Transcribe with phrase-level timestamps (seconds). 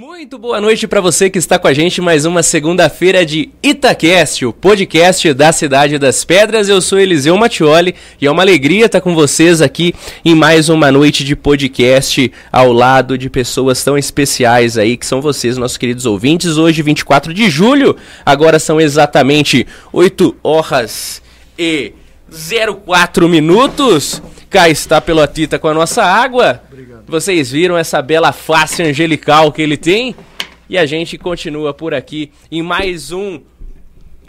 [0.00, 4.46] Muito boa noite para você que está com a gente mais uma segunda-feira de Itacast,
[4.46, 6.68] o podcast da Cidade das Pedras.
[6.68, 9.92] Eu sou Eliseu Mattioli e é uma alegria estar com vocês aqui
[10.24, 15.20] em mais uma noite de podcast ao lado de pessoas tão especiais aí que são
[15.20, 16.58] vocês, nossos queridos ouvintes.
[16.58, 21.20] Hoje, 24 de julho, agora são exatamente 8 horas
[21.58, 21.92] e
[22.84, 24.22] 04 minutos.
[24.50, 26.62] Cá está Pelotita com a nossa água.
[27.06, 30.16] Vocês viram essa bela face angelical que ele tem?
[30.70, 33.40] E a gente continua por aqui em mais um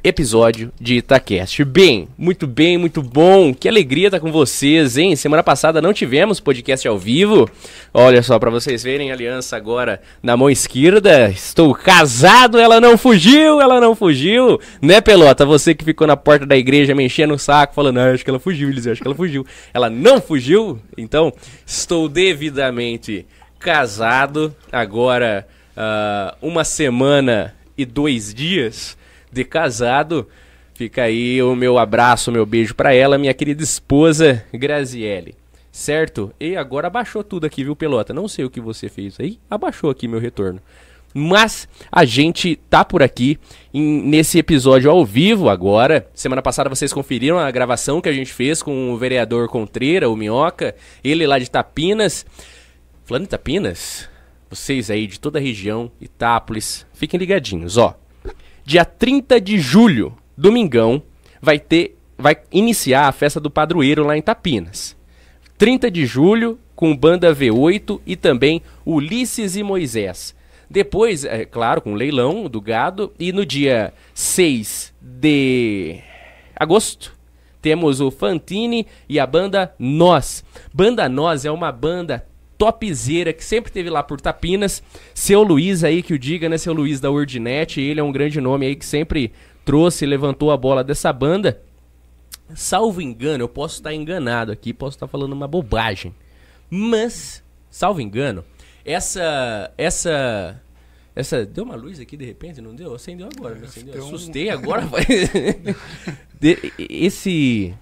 [0.09, 1.63] episódio de Itacast.
[1.63, 3.53] Bem, muito bem, muito bom.
[3.53, 5.15] Que alegria estar com vocês, hein?
[5.15, 7.49] Semana passada não tivemos podcast ao vivo.
[7.93, 11.29] Olha só, para vocês verem aliança agora na mão esquerda.
[11.29, 14.59] Estou casado, ela não fugiu, ela não fugiu.
[14.81, 15.45] Né, Pelota?
[15.45, 18.29] Você que ficou na porta da igreja me enchendo o saco, falando, ah, acho que
[18.29, 19.45] ela fugiu, Eliseu, acho que ela fugiu.
[19.73, 21.31] Ela não fugiu, então
[21.65, 23.27] estou devidamente
[23.59, 24.53] casado.
[24.71, 25.47] Agora,
[25.77, 28.97] uh, uma semana e dois dias
[29.31, 30.27] de casado.
[30.73, 35.35] Fica aí o meu abraço, o meu beijo para ela, minha querida esposa Graziele.
[35.71, 36.33] Certo?
[36.39, 38.13] E agora abaixou tudo aqui, viu, Pelota?
[38.13, 39.39] Não sei o que você fez aí.
[39.49, 40.61] Abaixou aqui meu retorno.
[41.13, 43.39] Mas a gente tá por aqui
[43.73, 46.07] em, nesse episódio ao vivo agora.
[46.13, 50.15] Semana passada vocês conferiram a gravação que a gente fez com o vereador Contreira, o
[50.15, 52.25] Minhoca, ele lá de Tapinas.
[53.05, 54.07] Falando de Tapinas,
[54.49, 57.97] vocês aí de toda a região, Itápolis, fiquem ligadinhos, ó.
[58.69, 61.01] Dia 30 de julho, domingão,
[61.41, 64.95] vai ter vai iniciar a festa do padroeiro lá em Tapinas.
[65.57, 70.35] 30 de julho com banda V8 e também Ulisses e Moisés.
[70.69, 76.01] Depois, é claro, com leilão do gado e no dia 6 de
[76.55, 77.17] agosto
[77.63, 80.45] temos o Fantini e a banda Nós.
[80.71, 82.23] Banda Nós é uma banda
[82.59, 84.83] topzera que sempre teve lá por Tapinas.
[85.15, 86.57] Seu Luiz aí que o diga, né?
[86.57, 89.31] Seu Luiz da Ordinet, ele é um grande nome aí que sempre
[89.63, 91.61] trouxe e levantou a bola dessa banda.
[92.53, 96.13] Salvo engano, eu posso estar enganado aqui, posso estar falando uma bobagem.
[96.69, 98.43] Mas, salvo engano,
[98.83, 100.61] essa essa
[101.15, 102.93] essa deu uma luz aqui de repente, não deu?
[102.93, 104.03] Acendeu agora, não acendeu.
[104.03, 104.53] Assustei um...
[104.53, 104.83] agora.
[106.77, 107.73] esse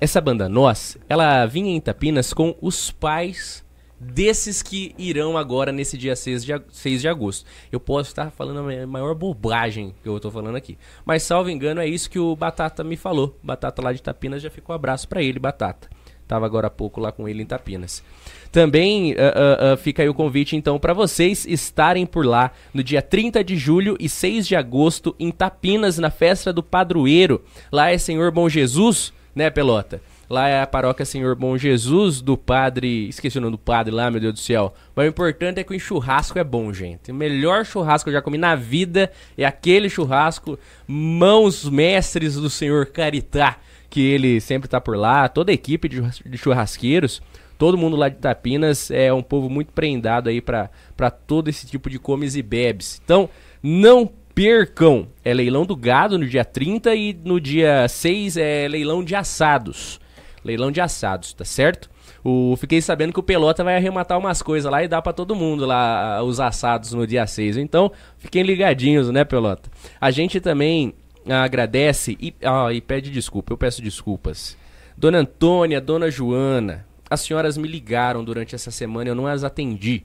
[0.00, 3.63] essa banda Nós, ela vinha em Tapinas com os pais
[3.98, 7.46] desses que irão agora nesse dia 6 de, 6 de agosto.
[7.70, 10.76] Eu posso estar falando a maior bobagem que eu estou falando aqui.
[11.04, 13.38] Mas, salvo engano, é isso que o Batata me falou.
[13.42, 15.88] Batata lá de Tapinas já ficou um abraço para ele, Batata.
[16.26, 18.02] Tava agora há pouco lá com ele em Tapinas.
[18.50, 22.82] Também uh, uh, uh, fica aí o convite então para vocês estarem por lá no
[22.82, 27.44] dia 30 de julho e 6 de agosto em Tapinas, na festa do padroeiro.
[27.70, 30.00] Lá é Senhor Bom Jesus, né, Pelota?
[30.28, 33.08] Lá é a paróquia Senhor Bom Jesus, do padre.
[33.08, 34.72] Esqueci o nome do padre lá, meu Deus do céu.
[34.94, 37.10] Mas o importante é que o churrasco é bom, gente.
[37.10, 42.48] O melhor churrasco que eu já comi na vida é aquele churrasco, mãos mestres do
[42.48, 43.58] Senhor Caritá,
[43.90, 45.28] que ele sempre tá por lá.
[45.28, 47.20] Toda a equipe de churrasqueiros,
[47.58, 51.90] todo mundo lá de Tapinas é um povo muito prendado aí para todo esse tipo
[51.90, 52.98] de comes e bebes.
[53.04, 53.28] Então,
[53.62, 55.06] não percam.
[55.22, 60.02] É leilão do gado no dia 30 e no dia 6 é leilão de assados
[60.44, 61.90] leilão de assados, tá certo?
[62.22, 65.34] O, fiquei sabendo que o Pelota vai arrematar umas coisas lá e dá para todo
[65.34, 67.56] mundo lá os assados no dia 6.
[67.56, 69.70] Então, fiquem ligadinhos, né, Pelota?
[70.00, 70.94] A gente também
[71.28, 74.56] agradece e, ah, e pede desculpa, eu peço desculpas.
[74.96, 80.04] Dona Antônia, Dona Joana, as senhoras me ligaram durante essa semana eu não as atendi.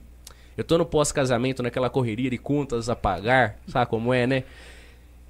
[0.58, 4.44] Eu tô no pós-casamento, naquela correria de contas a pagar, sabe como é, né?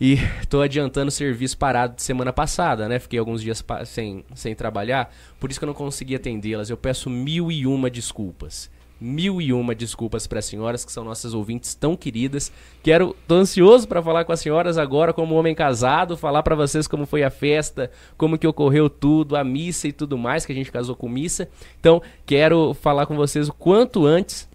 [0.02, 0.18] E
[0.48, 3.00] tô adiantando o serviço parado de semana passada, né?
[3.00, 6.70] Fiquei alguns dias sem, sem trabalhar, por isso que eu não consegui atendê-las.
[6.70, 8.72] Eu peço mil e uma desculpas.
[9.02, 12.52] Mil e uma desculpas para as senhoras que são nossas ouvintes tão queridas.
[12.82, 16.88] Quero, tô ansioso para falar com as senhoras agora como homem casado, falar para vocês
[16.88, 20.56] como foi a festa, como que ocorreu tudo, a missa e tudo mais, que a
[20.56, 21.50] gente casou com missa.
[21.80, 24.50] Então, quero falar com vocês o quanto antes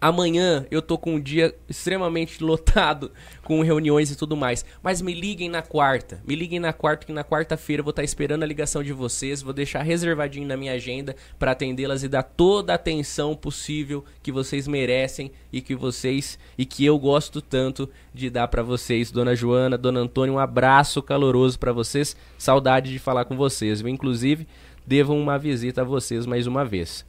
[0.00, 3.12] Amanhã eu tô com um dia extremamente lotado
[3.44, 4.64] com reuniões e tudo mais.
[4.82, 6.22] Mas me liguem na quarta.
[6.26, 8.94] Me liguem na quarta, que na quarta-feira eu vou estar tá esperando a ligação de
[8.94, 9.42] vocês.
[9.42, 14.32] Vou deixar reservadinho na minha agenda para atendê-las e dar toda a atenção possível que
[14.32, 19.10] vocês merecem e que vocês e que eu gosto tanto de dar para vocês.
[19.10, 22.16] Dona Joana, Dona Antônia, um abraço caloroso para vocês.
[22.38, 23.82] Saudade de falar com vocês.
[23.82, 24.48] Eu, inclusive,
[24.86, 27.04] devo uma visita a vocês mais uma vez.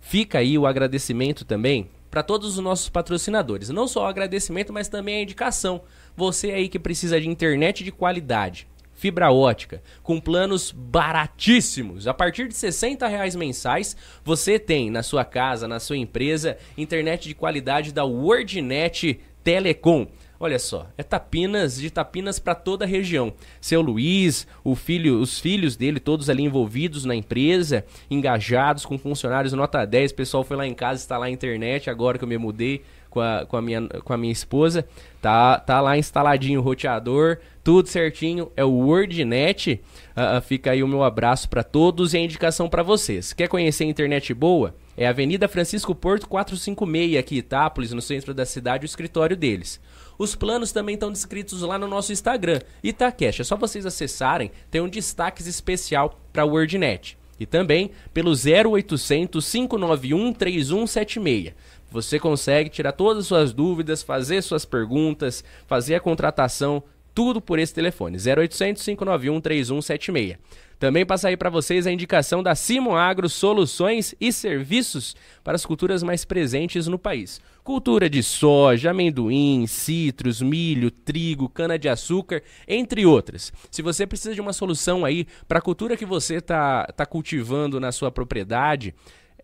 [0.00, 3.68] Fica aí o agradecimento também para todos os nossos patrocinadores.
[3.68, 5.82] Não só o agradecimento, mas também a indicação.
[6.16, 12.08] Você aí que precisa de internet de qualidade, fibra ótica, com planos baratíssimos.
[12.08, 17.28] A partir de 60 reais mensais, você tem na sua casa, na sua empresa, internet
[17.28, 20.06] de qualidade da WordNet Telecom.
[20.40, 23.32] Olha só, é Tapinas, de Tapinas para toda a região.
[23.60, 29.52] Seu Luiz, o filho, os filhos dele, todos ali envolvidos na empresa, engajados com funcionários
[29.52, 30.12] nota 10.
[30.12, 33.20] O pessoal foi lá em casa instalar a internet agora que eu me mudei com
[33.20, 34.86] a, com a, minha, com a minha esposa.
[35.20, 38.52] Tá, tá lá instaladinho o roteador, tudo certinho.
[38.56, 39.80] É o WordNet.
[40.10, 43.32] Uh, fica aí o meu abraço para todos e a indicação para vocês.
[43.32, 44.74] Quer conhecer internet boa?
[44.96, 49.80] É Avenida Francisco Porto 456 aqui Itápolis, no centro da cidade, o escritório deles.
[50.18, 53.40] Os planos também estão descritos lá no nosso Instagram, Itacash.
[53.40, 57.16] É só vocês acessarem, tem um destaque especial para WordNet.
[57.38, 61.54] E também pelo 0800 591 3176.
[61.90, 66.82] Você consegue tirar todas as suas dúvidas, fazer suas perguntas, fazer a contratação,
[67.14, 70.36] tudo por esse telefone, 0800 591 3176.
[70.78, 75.66] Também passa aí para vocês a indicação da Simon Agro Soluções e Serviços para as
[75.66, 77.40] culturas mais presentes no país.
[77.68, 83.52] Cultura de soja, amendoim, citros, milho, trigo, cana-de-açúcar, entre outras.
[83.70, 87.78] Se você precisa de uma solução aí para a cultura que você está tá cultivando
[87.78, 88.94] na sua propriedade,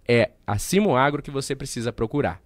[0.08, 2.40] é a Simon Agro que você precisa procurar.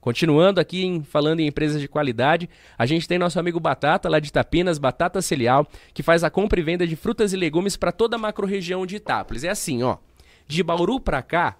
[0.00, 4.18] Continuando aqui em, falando em empresas de qualidade, a gente tem nosso amigo Batata, lá
[4.18, 7.92] de Itapinas, Batata Celial, que faz a compra e venda de frutas e legumes para
[7.92, 9.44] toda a macro-região de Itápolis.
[9.44, 9.98] É assim, ó.
[10.48, 11.56] De Bauru para cá,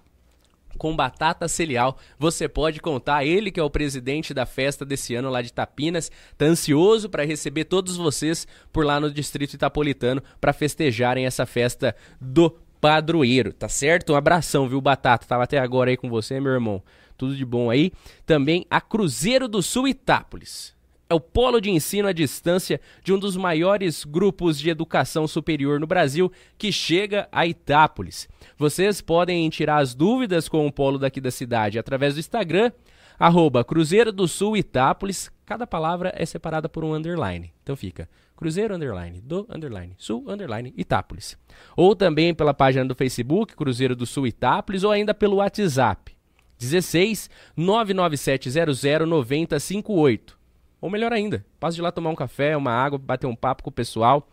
[0.77, 3.25] com Batata Celial, você pode contar.
[3.25, 7.25] Ele que é o presidente da festa desse ano lá de Itapinas, tá ansioso para
[7.25, 13.67] receber todos vocês por lá no Distrito Itapolitano para festejarem essa festa do padroeiro, tá
[13.67, 14.13] certo?
[14.13, 15.25] Um abração, viu, Batata?
[15.25, 16.83] Tava até agora aí com você, meu irmão.
[17.17, 17.91] Tudo de bom aí.
[18.25, 20.76] Também a Cruzeiro do Sul Itápolis.
[21.09, 25.79] É o polo de ensino à distância de um dos maiores grupos de educação superior
[25.79, 28.27] no Brasil que chega a Itápolis.
[28.57, 32.73] Vocês podem tirar as dúvidas com o polo daqui da cidade através do Instagram,
[33.17, 35.31] arroba Cruzeiro do Sul Itápolis.
[35.45, 37.53] Cada palavra é separada por um underline.
[37.63, 41.37] Então fica Cruzeiro underline, do underline, Sul underline, Itápolis.
[41.75, 46.17] Ou também pela página do Facebook, Cruzeiro do Sul Itápolis, ou ainda pelo WhatsApp.
[46.59, 50.36] 16 99700 9058.
[50.79, 53.69] Ou melhor ainda, passe de lá tomar um café, uma água, bater um papo com
[53.69, 54.27] o pessoal.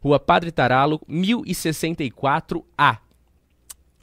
[0.00, 2.98] Rua Padre Taralo, 1064A.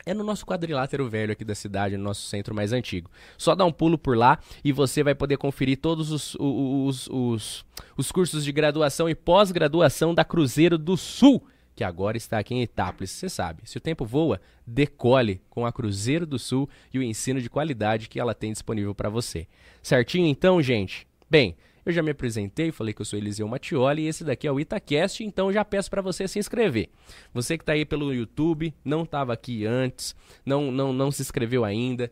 [0.06, 3.09] É no nosso quadrilátero velho aqui da cidade, no nosso centro mais antigo.
[3.38, 7.65] Só dá um pulo por lá e você vai poder conferir todos os, os, os,
[7.97, 11.42] os cursos de graduação e pós-graduação da Cruzeiro do Sul
[11.75, 13.12] que agora está aqui em Itápolis.
[13.12, 17.42] Você sabe, se o tempo voa, decole com a Cruzeiro do Sul e o ensino
[17.42, 19.45] de qualidade que ela tem disponível para você.
[19.83, 21.06] Certinho então, gente?
[21.30, 21.56] Bem,
[21.86, 24.60] eu já me apresentei, falei que eu sou Eliseu Mattioli e esse daqui é o
[24.60, 26.90] Itacast, então já peço para você se inscrever.
[27.34, 30.16] Você que está aí pelo YouTube, não estava aqui antes,
[30.46, 32.12] não, não, não se inscreveu ainda,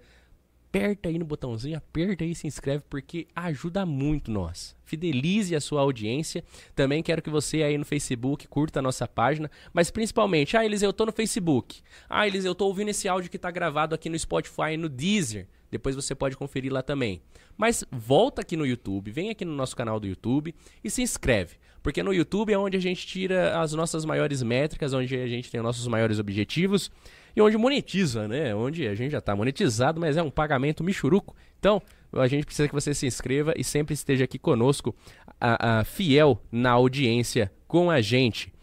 [0.73, 4.75] aperta aí no botãozinho, aperta aí e se inscreve porque ajuda muito nós.
[4.83, 6.43] Fidelize a sua audiência.
[6.75, 10.89] Também quero que você aí no Facebook curta a nossa página, mas principalmente, ah, Eliseu,
[10.89, 11.81] eu tô no Facebook.
[12.09, 14.89] Ah, Eliseu, eu tô ouvindo esse áudio que tá gravado aqui no Spotify e no
[14.89, 15.47] Deezer.
[15.69, 17.21] Depois você pode conferir lá também.
[17.55, 21.57] Mas volta aqui no YouTube, vem aqui no nosso canal do YouTube e se inscreve.
[21.83, 25.51] Porque no YouTube é onde a gente tira as nossas maiores métricas, onde a gente
[25.51, 26.89] tem os nossos maiores objetivos
[27.35, 28.53] e onde monetiza, né?
[28.53, 31.35] Onde a gente já está monetizado, mas é um pagamento michuruco.
[31.59, 31.81] Então,
[32.13, 34.95] a gente precisa que você se inscreva e sempre esteja aqui conosco,
[35.39, 38.53] a, a fiel na audiência com a gente.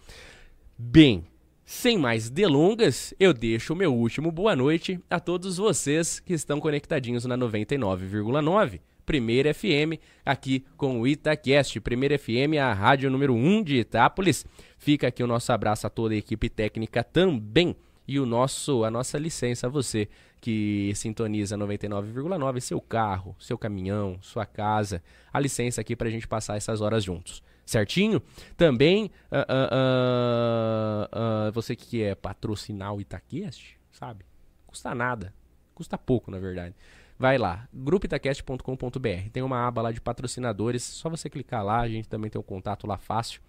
[0.78, 1.24] Bem,
[1.64, 6.60] sem mais delongas, eu deixo o meu último boa noite a todos vocês que estão
[6.60, 8.80] conectadinhos na 99,9.
[9.04, 11.80] Primeira FM, aqui com o Itacast.
[11.80, 14.46] Primeira FM, a rádio número 1 de Itápolis.
[14.78, 17.74] Fica aqui o nosso abraço a toda a equipe técnica também
[18.06, 20.08] e o nosso a nossa licença a você
[20.40, 25.02] que sintoniza 99,9 seu carro, seu caminhão, sua casa,
[25.32, 27.42] a licença aqui para a gente passar essas horas juntos.
[27.66, 28.20] Certinho?
[28.56, 34.24] Também, uh, uh, uh, você que é patrocinar o Itaquest, sabe?
[34.66, 35.32] Custa nada.
[35.74, 36.74] Custa pouco, na verdade.
[37.18, 39.30] Vai lá, grupoitacast.com.br.
[39.32, 40.82] Tem uma aba lá de patrocinadores.
[40.82, 43.40] Só você clicar lá, a gente também tem um contato lá fácil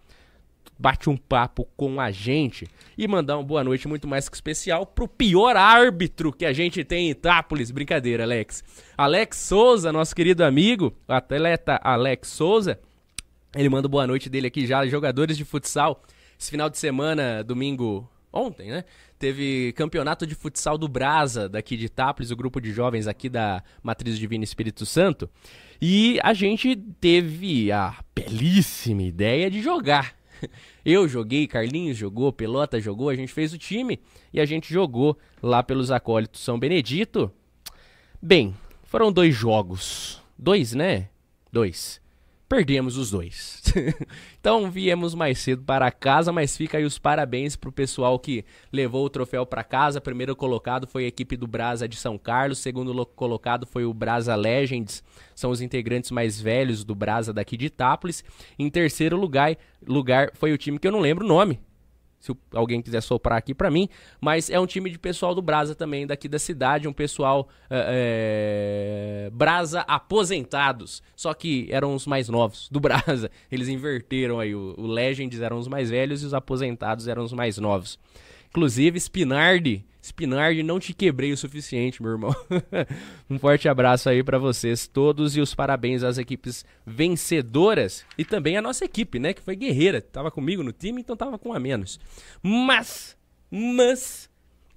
[0.82, 4.86] bate um papo com a gente e mandar uma boa noite muito mais que especial
[4.86, 7.70] pro pior árbitro que a gente tem em Itápolis.
[7.70, 8.64] Brincadeira, Alex.
[8.98, 12.80] Alex Souza, nosso querido amigo, o atleta Alex Souza,
[13.56, 16.02] ele manda boa noite dele aqui já, jogadores de futsal.
[16.40, 18.84] Esse final de semana, domingo, ontem, né?
[19.20, 23.64] Teve campeonato de futsal do Brasa, daqui de Itápolis, o grupo de jovens aqui da
[23.84, 25.30] Matriz Divina Espírito Santo.
[25.80, 30.16] E a gente teve a belíssima ideia de jogar
[30.84, 34.00] Eu joguei, Carlinhos jogou, Pelota jogou, a gente fez o time
[34.34, 37.32] e a gente jogou lá pelos acólitos São Benedito.
[38.22, 40.22] Bem, foram dois jogos.
[40.38, 41.10] Dois, né?
[41.52, 42.01] Dois
[42.52, 43.64] perdemos os dois.
[44.38, 48.44] então viemos mais cedo para casa, mas fica aí os parabéns pro pessoal que
[48.74, 50.02] levou o troféu para casa.
[50.02, 54.36] Primeiro colocado foi a equipe do Brasa de São Carlos, segundo colocado foi o Brasa
[54.36, 55.02] Legends,
[55.34, 58.22] são os integrantes mais velhos do Brasa daqui de Itápolis.
[58.60, 59.56] Em terceiro lugar,
[59.88, 61.58] lugar foi o time que eu não lembro o nome,
[62.22, 63.90] se alguém quiser soprar aqui para mim,
[64.22, 69.26] mas é um time de pessoal do Brasa também, daqui da cidade, um pessoal é,
[69.26, 73.32] é, Brasa aposentados, só que eram os mais novos do Brasa.
[73.52, 77.34] Eles inverteram aí, o, o Legends eram os mais velhos e os aposentados eram os
[77.34, 78.00] mais novos.
[78.50, 79.84] Inclusive, Spinardi.
[80.02, 82.36] Spinardi, não te quebrei o suficiente, meu irmão.
[83.30, 88.58] um forte abraço aí para vocês todos e os parabéns às equipes vencedoras e também
[88.58, 90.02] a nossa equipe, né, que foi guerreira.
[90.02, 92.00] Tava comigo no time, então tava com a menos.
[92.42, 93.16] Mas,
[93.50, 94.28] mas,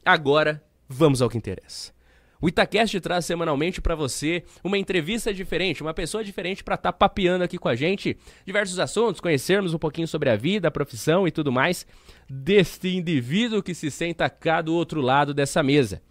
[0.04, 1.95] agora vamos ao que interessa.
[2.44, 6.98] O Itacast traz semanalmente para você uma entrevista diferente, uma pessoa diferente para estar tá
[6.98, 11.26] papeando aqui com a gente diversos assuntos, conhecermos um pouquinho sobre a vida, a profissão
[11.26, 11.86] e tudo mais
[12.28, 16.02] deste indivíduo que se senta cá do outro lado dessa mesa.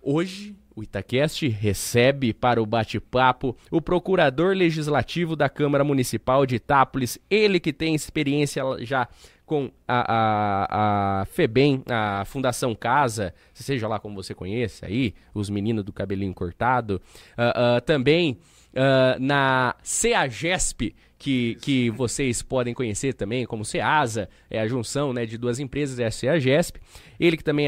[0.00, 7.18] Hoje, o Itacast recebe para o bate-papo o procurador legislativo da Câmara Municipal de Itápolis,
[7.28, 9.08] ele que tem experiência já
[9.48, 15.48] com a, a, a FEBEM, a Fundação Casa, seja lá como você conhece aí, os
[15.48, 17.00] meninos do cabelinho cortado,
[17.36, 18.38] uh, uh, também
[18.74, 25.26] uh, na CEAGESP, que, que vocês podem conhecer também como CEASA, é a junção né,
[25.26, 26.78] de duas empresas, é a CEAGESP.
[27.18, 27.66] Ele que também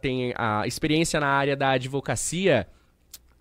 [0.00, 2.68] tem a experiência na área da advocacia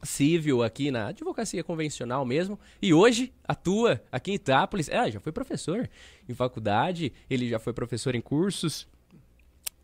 [0.03, 4.89] civil aqui na advocacia convencional mesmo e hoje atua aqui em Itápolis.
[4.89, 5.89] É, já foi professor
[6.27, 8.87] em faculdade, ele já foi professor em cursos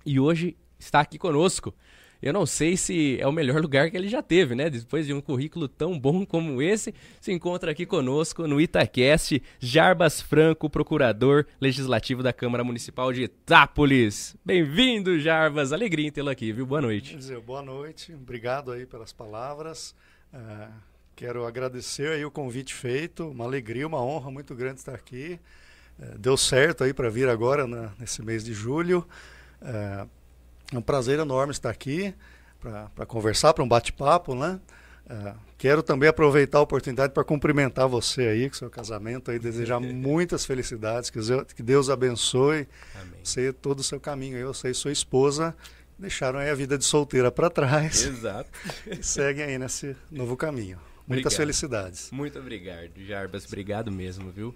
[0.06, 1.74] e hoje está aqui conosco.
[2.24, 4.70] Eu não sei se é o melhor lugar que ele já teve, né?
[4.70, 10.22] Depois de um currículo tão bom como esse, se encontra aqui conosco no Itacast, Jarbas
[10.22, 14.38] Franco, procurador legislativo da Câmara Municipal de Itápolis.
[14.46, 15.74] Bem-vindo, Jarbas.
[15.74, 16.66] Alegria em tê-lo aqui, viu?
[16.66, 17.18] Boa noite.
[17.18, 18.14] Dizer, boa noite.
[18.14, 19.94] Obrigado aí pelas palavras.
[20.34, 20.72] Uh,
[21.18, 23.32] quero agradecer aí o convite feito.
[23.32, 25.38] Uma alegria, uma honra muito grande estar aqui.
[26.00, 29.06] Uh, deu certo aí para vir agora na, nesse mês de julho.
[29.62, 30.08] Uh,
[30.76, 32.14] é um prazer enorme estar aqui
[32.96, 34.60] para conversar, para um bate-papo, né?
[35.06, 39.80] Uh, quero também aproveitar a oportunidade para cumprimentar você aí com seu casamento aí, desejar
[39.82, 43.20] muitas felicidades, que Deus, que Deus abençoe Amém.
[43.22, 44.38] você todo o seu caminho.
[44.38, 45.54] Eu, você e sua esposa
[46.00, 48.06] deixaram aí a vida de solteira para trás.
[48.06, 48.50] Exato.
[48.88, 50.80] e seguem aí nesse novo caminho.
[51.06, 51.38] Muitas obrigado.
[51.38, 52.12] felicidades.
[52.12, 53.46] Muito obrigado, Jarbas.
[53.46, 54.56] Obrigado mesmo, viu?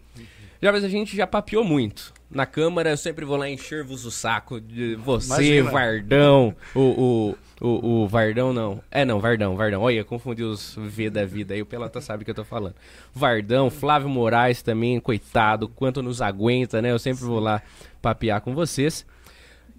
[0.62, 2.14] Jarbas, a gente já papiou muito.
[2.32, 5.72] Na Câmara eu sempre vou lá encher-vos o saco de você, Imagina.
[5.72, 8.82] Vardão, o, o, o, o, Vardão não.
[8.90, 9.82] É não, Vardão, Vardão.
[9.82, 12.76] Olha, confundi os V da vida aí, o Pelota sabe o que eu tô falando.
[13.14, 16.92] Vardão, Flávio Moraes também, coitado, quanto nos aguenta, né?
[16.92, 17.62] Eu sempre vou lá
[18.02, 19.06] papear com vocês.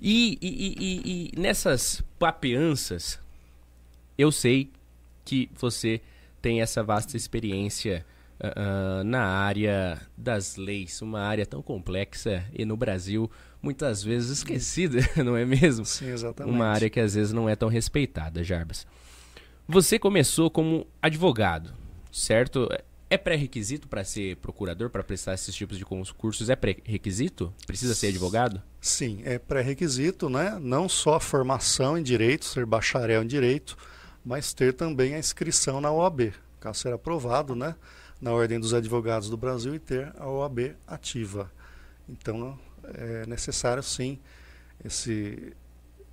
[0.01, 3.19] E, e, e, e nessas papeanças,
[4.17, 4.71] eu sei
[5.25, 6.01] que você
[6.49, 8.07] tem essa vasta experiência
[8.41, 15.01] uh, na área das leis, uma área tão complexa e no Brasil muitas vezes esquecida,
[15.23, 15.85] não é mesmo?
[15.85, 16.55] Sim, exatamente.
[16.55, 18.87] Uma área que às vezes não é tão respeitada, Jarbas.
[19.69, 21.75] Você começou como advogado,
[22.11, 22.67] certo?
[23.11, 26.49] É pré-requisito para ser procurador, para prestar esses tipos de concursos?
[26.49, 27.53] É pré-requisito?
[27.67, 28.63] Precisa ser advogado?
[28.81, 30.59] Sim, é pré-requisito, né?
[30.59, 33.77] Não só a formação em direito, ser bacharel em direito,
[34.29, 37.75] mas ter também a inscrição na OAB, caso ser aprovado, né,
[38.21, 41.51] na Ordem dos Advogados do Brasil e ter a OAB ativa.
[42.07, 42.59] Então
[42.93, 44.19] é necessário sim
[44.85, 45.55] esse,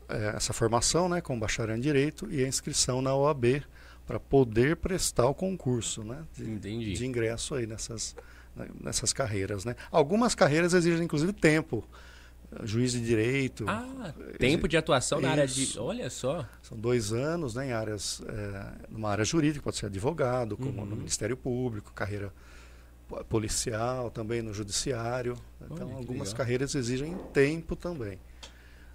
[0.07, 3.61] é, essa formação, né, com bacharel em direito e a inscrição na OAB
[4.07, 8.15] para poder prestar o concurso, né, de, de ingresso aí nessas
[8.81, 9.75] nessas carreiras, né.
[9.91, 11.85] Algumas carreiras exigem inclusive tempo
[12.63, 13.65] juiz de direito.
[13.67, 15.27] Ah, tempo de atuação Isso.
[15.27, 15.79] na área de.
[15.79, 16.47] Olha só.
[16.61, 20.85] São dois anos né, em áreas, é, numa área jurídica, pode ser advogado, como uhum.
[20.85, 22.31] no Ministério Público, carreira
[23.29, 25.37] policial, também no judiciário.
[25.61, 26.37] Então, Olha, algumas legal.
[26.37, 28.19] carreiras exigem tempo também.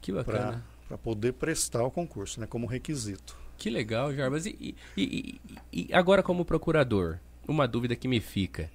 [0.01, 0.65] Que bacana.
[0.89, 3.37] Para poder prestar o concurso, né, como requisito.
[3.57, 4.47] Que legal, Jarbas.
[4.47, 5.41] E, e,
[5.73, 8.71] e, e agora, como procurador, uma dúvida que me fica.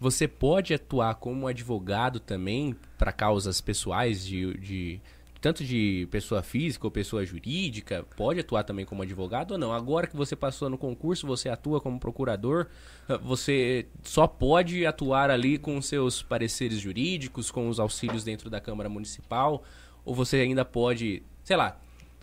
[0.00, 5.00] Você pode atuar como advogado também para causas pessoais de, de,
[5.40, 9.72] tanto de pessoa física ou pessoa jurídica, pode atuar também como advogado ou não?
[9.72, 12.66] Agora que você passou no concurso, você atua como procurador,
[13.08, 18.60] ah, você só pode atuar ali com seus pareceres jurídicos, com os auxílios dentro da
[18.60, 19.64] Câmara Municipal,
[20.04, 21.76] ou você ainda pode, sei lá,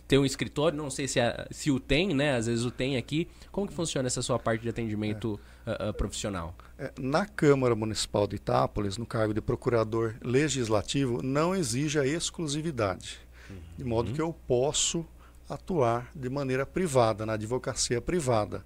[0.06, 2.36] ter um escritório, não sei se, a, se o tem, né?
[2.36, 3.28] Às vezes o tem aqui.
[3.50, 5.86] Como que funciona essa sua parte de atendimento é.
[5.86, 6.54] uh, uh, profissional?
[6.78, 13.18] É, na Câmara Municipal de Itápolis, no cargo de procurador legislativo, não exige a exclusividade.
[13.50, 13.56] Uhum.
[13.76, 15.04] De modo que eu posso
[15.48, 18.64] atuar de maneira privada, na advocacia privada.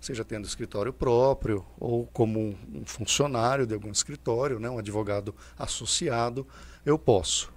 [0.00, 6.46] Seja tendo escritório próprio ou como um funcionário de algum escritório, né, um advogado associado,
[6.84, 7.52] eu posso.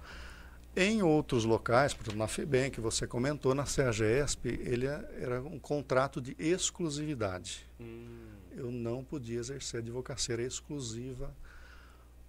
[0.78, 5.40] Em outros locais, por exemplo, na FEBEM, que você comentou, na CEAGESP, ele é, era
[5.40, 7.66] um contrato de exclusividade.
[7.80, 8.26] Hum.
[8.54, 11.34] Eu não podia exercer advocacia exclusiva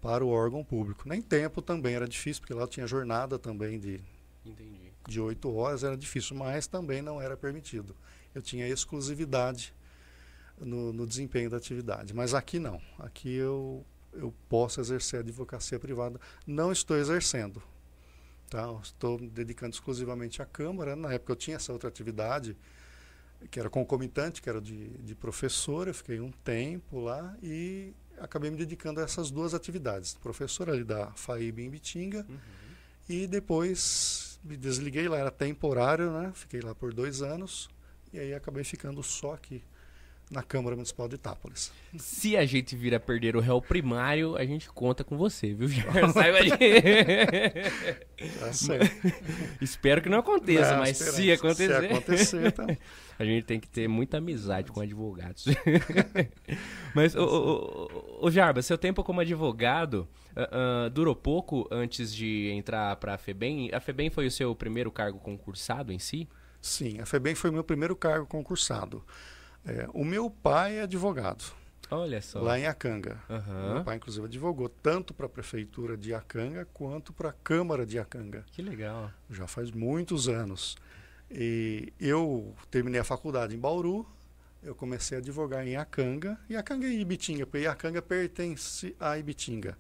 [0.02, 1.10] para o órgão público.
[1.10, 4.00] Nem tempo também era difícil, porque lá tinha jornada também de
[4.46, 4.94] Entendi.
[5.06, 7.94] de oito horas, era difícil, mas também não era permitido.
[8.34, 9.74] Eu tinha exclusividade
[10.58, 12.14] no, no desempenho da atividade.
[12.14, 12.82] Mas aqui não.
[12.98, 16.18] Aqui eu, eu posso exercer advocacia privada.
[16.46, 17.62] Não estou exercendo,
[18.50, 18.68] Tá?
[18.82, 20.96] Estou me dedicando exclusivamente à Câmara.
[20.96, 22.56] Na época eu tinha essa outra atividade,
[23.52, 25.88] que era concomitante, que era de, de professor.
[25.88, 30.14] Eu fiquei um tempo lá e acabei me dedicando a essas duas atividades.
[30.16, 32.26] Professor ali da FAIB em Bitinga.
[32.28, 32.38] Uhum.
[33.10, 36.32] E depois me desliguei lá, era temporário, né?
[36.34, 37.70] Fiquei lá por dois anos.
[38.14, 39.64] E aí acabei ficando só aqui
[40.30, 41.72] na Câmara Municipal de Itápolis.
[41.98, 45.70] Se a gente vir a perder o réu primário, a gente conta com você, viu,
[45.70, 46.12] Jair?
[46.12, 46.58] Saiba tá
[49.62, 51.80] Espero que não aconteça, não, mas se acontecer...
[51.80, 52.66] Se acontecer, tá...
[53.20, 55.46] A gente tem que ter muita amizade com advogados.
[56.94, 62.52] mas, o, o, o, Jarba, seu tempo como advogado uh, uh, durou pouco antes de
[62.52, 63.72] entrar para a FEBEM?
[63.74, 66.30] A FEBEM foi o seu primeiro cargo concursado em si?
[66.62, 69.04] Sim, a FEBEM foi o meu primeiro cargo concursado.
[69.68, 71.54] É, o meu pai é advogado.
[71.90, 72.42] Olha só.
[72.42, 73.22] Lá em Acanga.
[73.30, 73.74] Uhum.
[73.76, 77.98] Meu pai, inclusive, advogou tanto para a prefeitura de Acanga quanto para a Câmara de
[77.98, 78.46] Acanga.
[78.52, 79.12] Que legal.
[79.30, 80.78] Já faz muitos anos.
[81.30, 84.06] E eu terminei a faculdade em Bauru,
[84.64, 89.78] eu comecei a advogar em Acanga, e Acanga e Ibitinga, porque Acanga pertence a Ibitinga.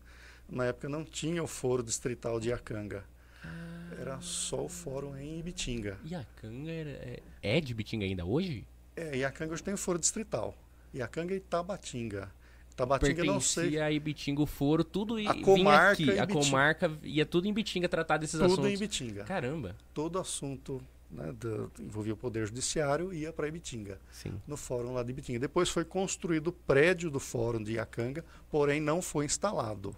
[0.50, 3.04] Na época não tinha o foro distrital de Acanga.
[3.44, 3.90] Ah.
[4.00, 5.98] Era só o fórum em Ibitinga.
[6.04, 8.66] E Acanga é, é de Ibitinga ainda hoje?
[8.98, 10.56] É, Iacanga hoje tem o foro distrital.
[10.94, 12.32] Iacanga e Tabatinga.
[12.76, 13.80] Tabatinga não sei.
[13.80, 16.20] a Ibitinga, o foro, tudo a comarca aqui.
[16.20, 18.66] A comarca ia tudo em Bitinga tratar desses tudo assuntos.
[18.66, 19.24] Tudo em Bitinga.
[19.24, 19.76] Caramba.
[19.94, 24.00] Todo assunto né, do, envolvia o Poder Judiciário ia para Ibitinga.
[24.12, 24.34] Sim.
[24.48, 25.40] No fórum lá de Ibitinga.
[25.40, 29.96] Depois foi construído o prédio do fórum de Iacanga, porém não foi instalado.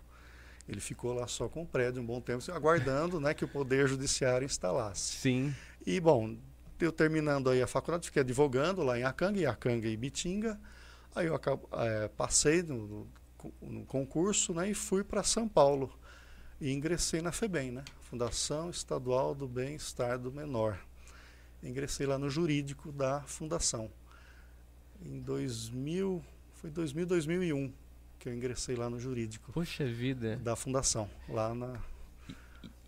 [0.67, 3.87] Ele ficou lá só com o prédio um bom tempo, aguardando né, que o Poder
[3.87, 5.17] Judiciário instalasse.
[5.17, 5.53] Sim.
[5.85, 6.37] E, bom,
[6.85, 10.59] eu terminando aí a faculdade, fiquei advogando lá em Acanga, Acanga e Bitinga.
[11.15, 13.07] Aí eu acabo, é, passei no,
[13.61, 15.91] no, concurso né, e fui para São Paulo.
[16.61, 17.85] E ingressei na FEBEM, né?
[18.01, 20.77] Fundação Estadual do Bem-Estar do Menor.
[21.63, 23.89] Ingressei lá no jurídico da fundação.
[25.01, 26.21] Em 2000,
[26.55, 27.73] foi 2000, 2001
[28.19, 29.51] que eu ingressei lá no jurídico.
[29.53, 30.35] Poxa vida.
[30.35, 31.79] Da fundação, lá na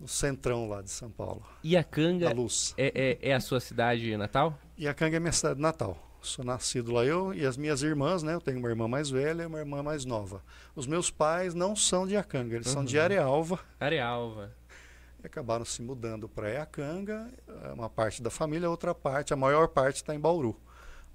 [0.01, 1.43] no centrão lá de São Paulo.
[1.63, 2.33] E a Canga
[2.75, 4.57] é, é, é, a sua cidade natal?
[4.75, 5.95] E a Canga é minha cidade natal.
[6.21, 8.33] Sou nascido lá eu e as minhas irmãs, né?
[8.33, 10.43] Eu tenho uma irmã mais velha e uma irmã mais nova.
[10.75, 12.73] Os meus pais não são de Acanga, eles uhum.
[12.73, 13.03] são de uhum.
[13.03, 13.59] Arealva.
[13.79, 14.55] Arealva.
[15.23, 17.31] E acabaram se mudando para Iacanga,
[17.75, 20.59] uma parte da família, outra parte, a maior parte está em Bauru.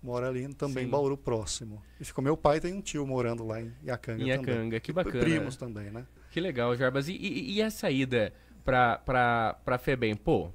[0.00, 0.88] Mora ali também Sim.
[0.88, 1.82] em Bauru próximo.
[2.00, 4.80] E ficou meu pai tem um tio morando lá em Iacanga em Iacanga, também.
[4.80, 5.24] que bacana.
[5.24, 6.06] Primos também, né?
[6.30, 7.08] Que legal, Jarbas.
[7.08, 8.32] E, e, e a saída
[8.66, 10.50] pra, pra, pra Febem, pô,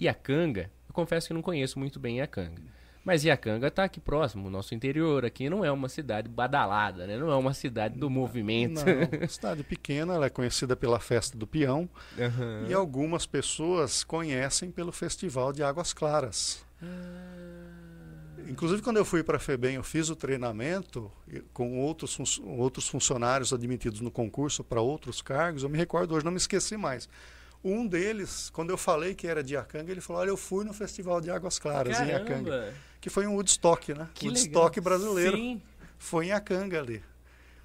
[0.00, 2.62] Iacanga, eu confesso que não conheço muito bem Iacanga.
[3.04, 7.18] Mas Iacanga está aqui próximo, o nosso interior aqui não é uma cidade badalada, né?
[7.18, 8.80] Não é uma cidade do movimento.
[8.84, 11.90] Não, cidade pequena, ela é conhecida pela festa do peão.
[12.16, 12.66] Uhum.
[12.68, 16.64] E algumas pessoas conhecem pelo Festival de Águas Claras.
[16.80, 17.52] Ah.
[18.48, 21.10] Inclusive, quando eu fui para a FEBEM, eu fiz o treinamento
[21.52, 25.62] com outros, fun outros funcionários admitidos no concurso para outros cargos.
[25.62, 27.08] Eu me recordo hoje, não me esqueci mais.
[27.64, 30.72] Um deles, quando eu falei que era de Iacanga, ele falou: Olha, eu fui no
[30.72, 32.12] Festival de Águas Claras Caramba.
[32.12, 32.74] em Iacanga.
[33.00, 34.08] Que foi um Woodstock, né?
[34.14, 34.84] Que Woodstock legal.
[34.98, 35.36] brasileiro.
[35.36, 35.62] Sim.
[35.98, 37.02] Foi em Iacanga ali.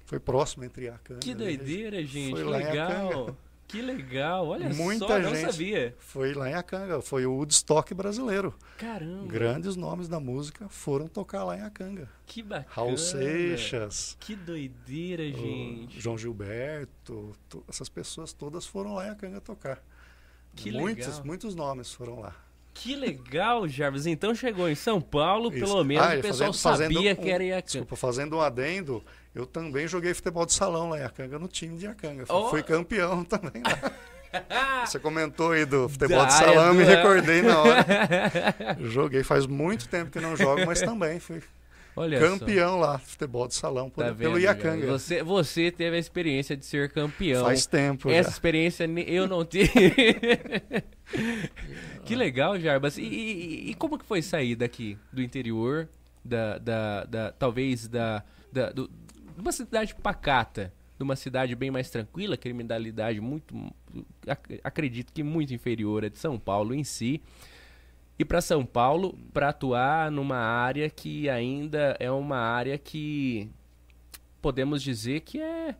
[0.04, 1.20] Foi próximo entre Iacanga.
[1.20, 2.30] Que doideira, gente.
[2.30, 3.36] Foi lá legal.
[3.68, 5.94] Que legal, olha Muita só, gente não sabia.
[5.98, 8.54] Foi lá em Acanga, foi o Woodstock brasileiro.
[8.78, 9.26] Caramba.
[9.26, 12.08] Grandes nomes da música foram tocar lá em Acanga.
[12.24, 12.66] Que bacana.
[12.70, 14.16] Raul Seixas.
[14.18, 16.00] Que doideira, gente.
[16.00, 17.36] João Gilberto,
[17.68, 19.82] essas pessoas todas foram lá em Acanga tocar.
[20.62, 21.22] Que muitos, legal.
[21.24, 22.34] muitos nomes foram lá.
[22.74, 24.06] Que legal, Jarvis.
[24.06, 25.58] Então chegou em São Paulo, Isso.
[25.64, 27.66] pelo menos Ah, o pessoal fazendo- fazendo sabia um- que era Iacanga.
[27.66, 29.02] Desculpa, fazendo um adendo,
[29.34, 32.24] eu também joguei futebol de salão lá em Iacanga, no time de Iacanga.
[32.26, 32.48] Fui- Oh.
[32.50, 33.92] Fui campeão também lá.
[34.86, 37.86] Você comentou aí do futebol Da de salão, eu me recordei na hora.
[38.80, 41.42] Joguei faz muito tempo que não jogo, mas também fui
[41.98, 42.38] Olha só.
[42.38, 44.86] campeão lá, futebol de salão, por- Tá pelo vendo, Iacanga.
[44.86, 47.44] Você, você teve a experiência de ser campeão.
[47.44, 48.34] Faz tempo Essa já.
[48.34, 49.70] experiência eu não tive.
[52.04, 52.98] que legal, Jarbas.
[52.98, 55.88] E, e- e como que foi sair daqui, do interior,
[56.24, 61.70] da, da, da- talvez da, da do- de uma cidade pacata, de uma cidade bem
[61.70, 63.54] mais tranquila, criminalidade muito,
[64.26, 67.20] ac- acredito que muito inferior à de São Paulo em si,
[68.18, 73.48] e para São Paulo para atuar numa área que ainda é uma área que
[74.42, 75.74] podemos dizer que é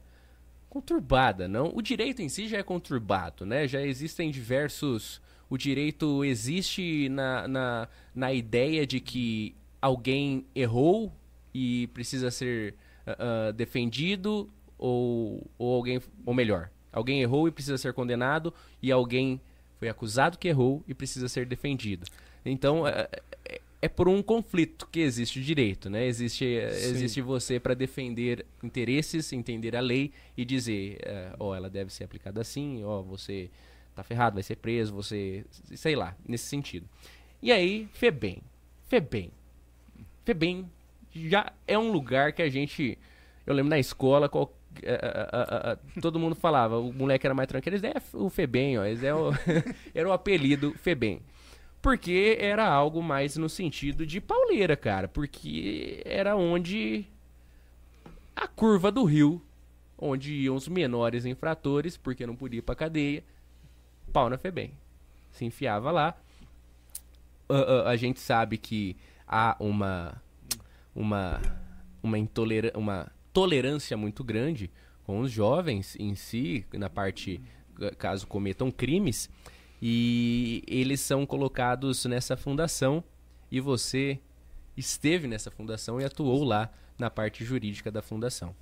[0.71, 1.73] conturbada, não?
[1.75, 3.67] O direito em si já é conturbado, né?
[3.67, 5.21] Já existem diversos.
[5.51, 11.13] O direito existe na, na, na ideia de que alguém errou
[11.55, 12.75] e precisa ser
[13.07, 16.01] ah, defendido, ou, ou alguém.
[16.27, 19.41] Ou melhor, alguém errou e precisa ser condenado, e alguém
[19.79, 22.07] foi acusado que errou e precisa ser defendido.
[22.51, 23.09] Então, é,
[23.45, 26.05] é- é por um conflito que existe o direito, né?
[26.07, 26.91] Existe, Sim.
[26.91, 32.05] existe você para defender interesses, entender a lei e dizer, eh, ó, ela deve ser
[32.05, 33.49] aplicada assim, ó, você
[33.95, 35.45] tá ferrado, vai ser preso, você,
[35.77, 36.89] sei lá, nesse sentido.
[37.41, 38.43] E aí, Febem,
[38.89, 39.31] Febem,
[40.25, 40.69] Febem
[41.15, 42.99] já é um lugar que a gente,
[43.47, 44.53] eu lembro na escola, qual-
[46.01, 49.15] todo mundo falava, o moleque era mais tranquilo, esse é o Febem, ó, esse é
[49.15, 49.31] o,
[49.95, 51.21] era o apelido Febem.
[51.81, 55.07] Porque era algo mais no sentido de pauleira, cara.
[55.09, 57.07] Porque era onde
[58.35, 59.41] a curva do rio,
[59.97, 63.23] onde iam os menores infratores, porque não podia ir pra cadeia,
[64.13, 64.73] pau na Febem.
[65.31, 66.17] Se enfiava lá.
[67.49, 70.21] Ah, ah, a gente sabe que há uma
[70.95, 71.41] uma
[72.03, 74.71] uma, intolera uma tolerância muito grande
[75.05, 77.41] com os jovens em si, na parte
[77.77, 79.31] ca- caso cometam crimes,
[79.81, 83.03] e eles são colocados nessa fundação
[83.51, 84.19] e você
[84.77, 88.55] esteve nessa fundação e atuou lá na parte jurídica da fundação.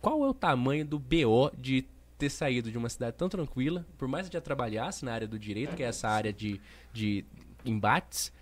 [0.00, 1.84] Qual é o tamanho do BO de
[2.16, 5.38] ter saído de uma cidade tão tranquila, por mais que já trabalhasse na área do
[5.38, 6.60] direito, que é essa área de,
[6.92, 7.24] de
[7.64, 8.32] embates,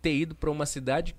[0.00, 1.14] ter ido para uma cidade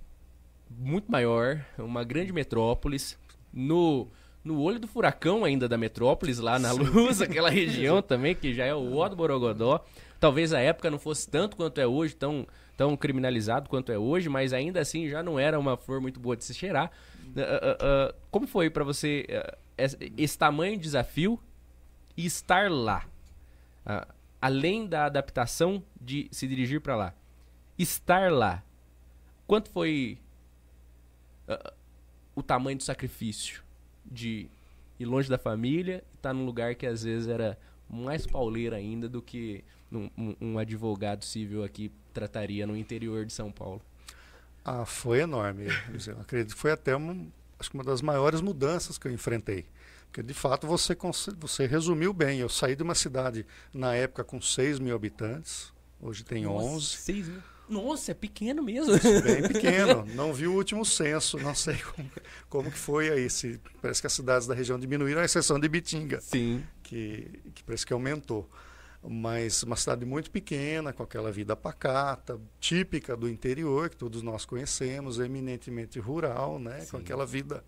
[0.69, 3.17] muito maior, uma grande metrópolis,
[3.51, 4.07] no,
[4.43, 8.65] no olho do furacão ainda da metrópolis, lá na luz, aquela região também, que já
[8.65, 9.83] é o ó do Borogodó.
[10.19, 14.27] Talvez a época não fosse tanto quanto é hoje, tão, tão criminalizado quanto é hoje,
[14.27, 16.91] mas ainda assim já não era uma flor muito boa de se cheirar.
[17.37, 21.39] Ah, ah, ah, como foi para você ah, esse, esse tamanho de desafio
[22.17, 23.05] e estar lá?
[23.85, 24.07] Ah,
[24.41, 27.13] além da adaptação de se dirigir para lá,
[27.77, 28.61] estar lá,
[29.47, 30.17] quanto foi
[31.47, 31.73] ah,
[32.35, 33.62] o tamanho do sacrifício
[34.13, 34.47] de
[34.99, 37.57] ir longe da família estar num lugar que às vezes era
[37.89, 43.51] mais pauleiro ainda do que um, um- advogado civil aqui trataria no interior de São
[43.51, 43.81] Paulo.
[44.63, 45.65] Ah, foi enorme.
[46.07, 47.27] Eu acredito que foi até uma,
[47.59, 49.65] acho que uma das maiores mudanças que eu enfrentei.
[50.07, 50.95] Porque, de fato, você,
[51.39, 52.39] você resumiu bem.
[52.39, 55.73] Eu saí de uma cidade, na época, com 6 mil habitantes.
[55.99, 56.85] Hoje tem 11.
[56.85, 57.41] Seis mil.
[57.67, 58.93] Nossa, é pequeno mesmo.
[59.21, 60.05] Bem pequeno.
[60.15, 61.37] Não vi o último censo.
[61.37, 62.11] Não sei como,
[62.49, 63.29] como que foi aí.
[63.29, 66.63] Se, parece que as cidades da região diminuíram, à exceção de Bitinga, Sim.
[66.81, 68.49] que, que parece que aumentou.
[69.05, 74.45] Mas uma cidade muito pequena, com aquela vida pacata, típica do interior, que todos nós
[74.45, 76.81] conhecemos, eminentemente rural, né?
[76.81, 76.91] Sim.
[76.91, 77.63] com aquela vida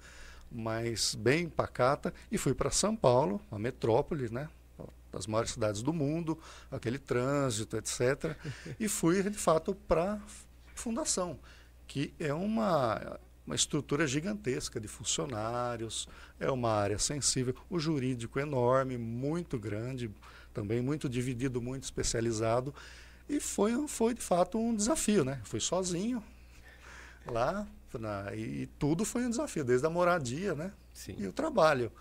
[0.50, 2.14] mais bem pacata.
[2.32, 4.48] E fui para São Paulo, uma metrópole, né?
[5.16, 6.38] Das maiores cidades do mundo,
[6.70, 8.36] aquele trânsito, etc.
[8.78, 10.20] e fui, de fato, para a
[10.76, 11.40] fundação,
[11.88, 18.98] que é uma, uma estrutura gigantesca de funcionários, é uma área sensível, o jurídico enorme,
[18.98, 20.12] muito grande,
[20.54, 22.76] também muito dividido, muito especializado.
[23.30, 25.40] E foi, foi de fato um desafio, né?
[25.46, 26.22] Fui sozinho
[27.26, 27.66] lá,
[27.98, 30.72] na- e, e tudo foi um desafio, desde a moradia, né?
[30.94, 31.16] Sim.
[31.18, 31.92] e o trabalho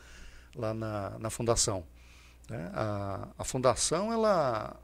[0.55, 1.85] lá na, na fundação.
[2.49, 2.71] Né?
[2.75, 4.77] A, a fundação ela,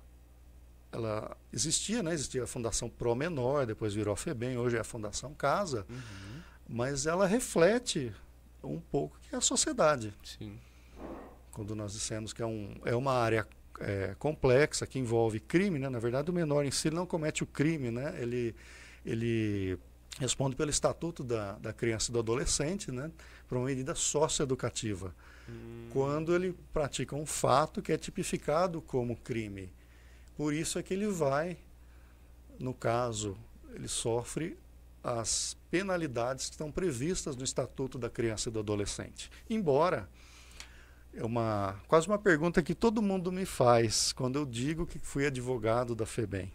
[0.92, 2.12] ela existia, né?
[2.12, 6.40] existia a Fundação Pro Menor, depois virou a FEBEM, hoje é a Fundação Casa, Uhum.
[6.68, 8.12] mas ela reflete
[8.62, 10.12] um pouco que é a sociedade.
[10.22, 10.58] Sim.
[11.52, 13.46] Quando nós dissemos que é, um, é uma área
[13.80, 15.88] é, complexa que envolve crime, né?
[15.88, 18.14] na verdade o menor em si não comete o crime, né?
[18.20, 18.54] ele,
[19.04, 19.78] ele
[20.18, 23.10] responde pelo Estatuto da, da Criança e do Adolescente, né,
[23.48, 25.14] para uma medida socioeducativa,
[25.90, 29.72] quando ele pratica um fato que é tipificado como crime.
[30.36, 31.58] Por isso é que ele vai,
[32.58, 33.36] no caso,
[33.74, 34.56] ele sofre
[35.02, 39.30] as penalidades que estão previstas no Estatuto da Criança e do Adolescente.
[39.48, 40.08] Embora
[41.12, 45.26] é uma quase uma pergunta que todo mundo me faz quando eu digo que fui
[45.26, 46.52] advogado da FEBEM.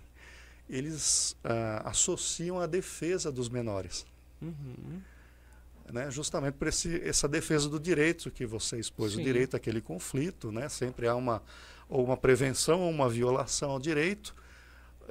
[0.69, 4.05] Eles ah, associam a defesa dos menores.
[4.41, 5.01] Uhum.
[5.91, 9.21] Né, justamente por esse, essa defesa do direito que você expôs, Sim.
[9.21, 11.43] o direito àquele conflito, né, sempre há uma,
[11.87, 14.35] ou uma prevenção ou uma violação ao direito,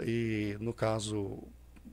[0.02, 1.38] e no caso,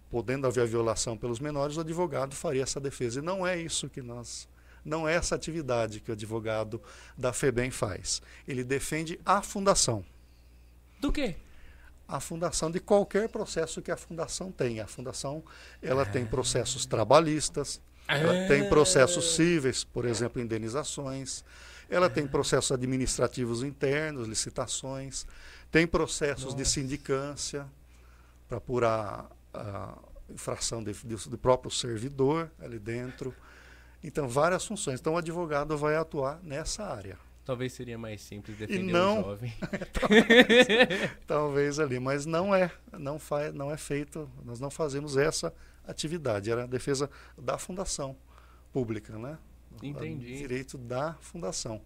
[0.10, 3.20] podendo haver a violação pelos menores, o advogado faria essa defesa.
[3.20, 4.50] E não é isso que nós
[4.84, 6.82] não é essa atividade que o advogado
[7.18, 8.22] da FEBEM faz.
[8.48, 10.04] Ele defende a fundação.
[11.00, 11.36] Do quê?
[12.08, 14.84] A fundação de qualquer processo que a fundação tenha.
[14.84, 15.44] A fundação
[15.82, 21.44] ela tem processos trabalhistas, ela tem processos cíveis, por exemplo, indenizações,
[21.90, 25.26] ela tem processos administrativos internos, licitações,
[25.70, 26.58] tem processos Nossa.
[26.58, 27.66] de sindicância
[28.48, 29.98] para apurar a
[30.30, 33.34] infração de, de, do próprio servidor ali dentro.
[34.04, 35.00] Então, várias funções.
[35.00, 37.18] Então, o advogado vai atuar nessa área.
[37.44, 39.54] Talvez seria mais simples defender não, o jovem.
[39.94, 40.68] talvez,
[41.28, 44.30] talvez, ali, mas não é, não faz, não é feito.
[44.46, 45.54] Nós não fazemos essa
[45.92, 46.50] atividade.
[46.50, 48.16] Era a defesa da fundação
[48.72, 49.38] pública, né?
[49.82, 50.34] Entendi.
[50.34, 51.82] O direito da fundação.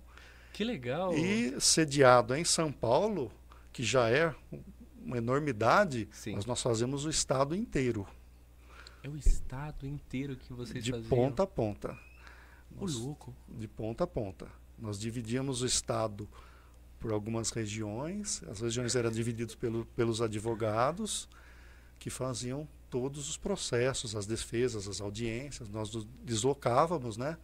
[0.54, 1.14] Que legal.
[1.14, 3.32] E sediado em São Paulo,
[3.74, 4.34] que já é
[5.06, 8.08] uma enormidade, mas nós fazemos o estado inteiro.
[9.04, 11.04] É o estado inteiro que vocês de faziam?
[11.04, 12.00] De ponta a ponta.
[12.78, 13.36] O louco.
[13.48, 14.48] De ponta a ponta.
[14.80, 16.28] Nós dividíamos o estado
[17.00, 18.42] por algumas regiões.
[18.50, 21.30] As regiões eram divididas pelo, pelos advogados
[22.00, 25.70] que faziam todos os processos, as defesas, as audiências.
[25.70, 25.92] Nós
[26.24, 27.38] deslocávamos, né,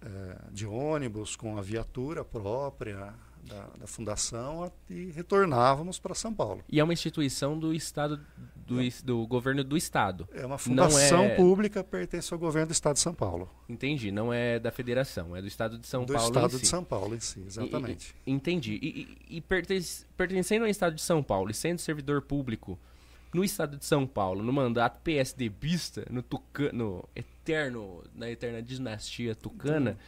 [0.00, 6.62] eh, de ônibus com a viatura própria, da, da fundação e retornávamos para São Paulo.
[6.68, 8.20] E é uma instituição do Estado,
[8.54, 8.88] do, é.
[9.04, 10.28] do governo do Estado.
[10.32, 11.34] É uma fundação é...
[11.34, 13.50] pública, pertence ao governo do Estado de São Paulo.
[13.68, 16.30] Entendi, não é da federação, é do Estado de São do Paulo.
[16.30, 16.66] Do Estado de si.
[16.66, 18.14] São Paulo em si, exatamente.
[18.24, 18.78] E, e, entendi.
[18.80, 22.78] E, e, pertencendo ao Estado de São Paulo e sendo servidor público
[23.32, 29.34] no Estado de São Paulo, no mandato PSDBista, no, Tuca, no eterno, na eterna dinastia
[29.34, 29.98] tucana,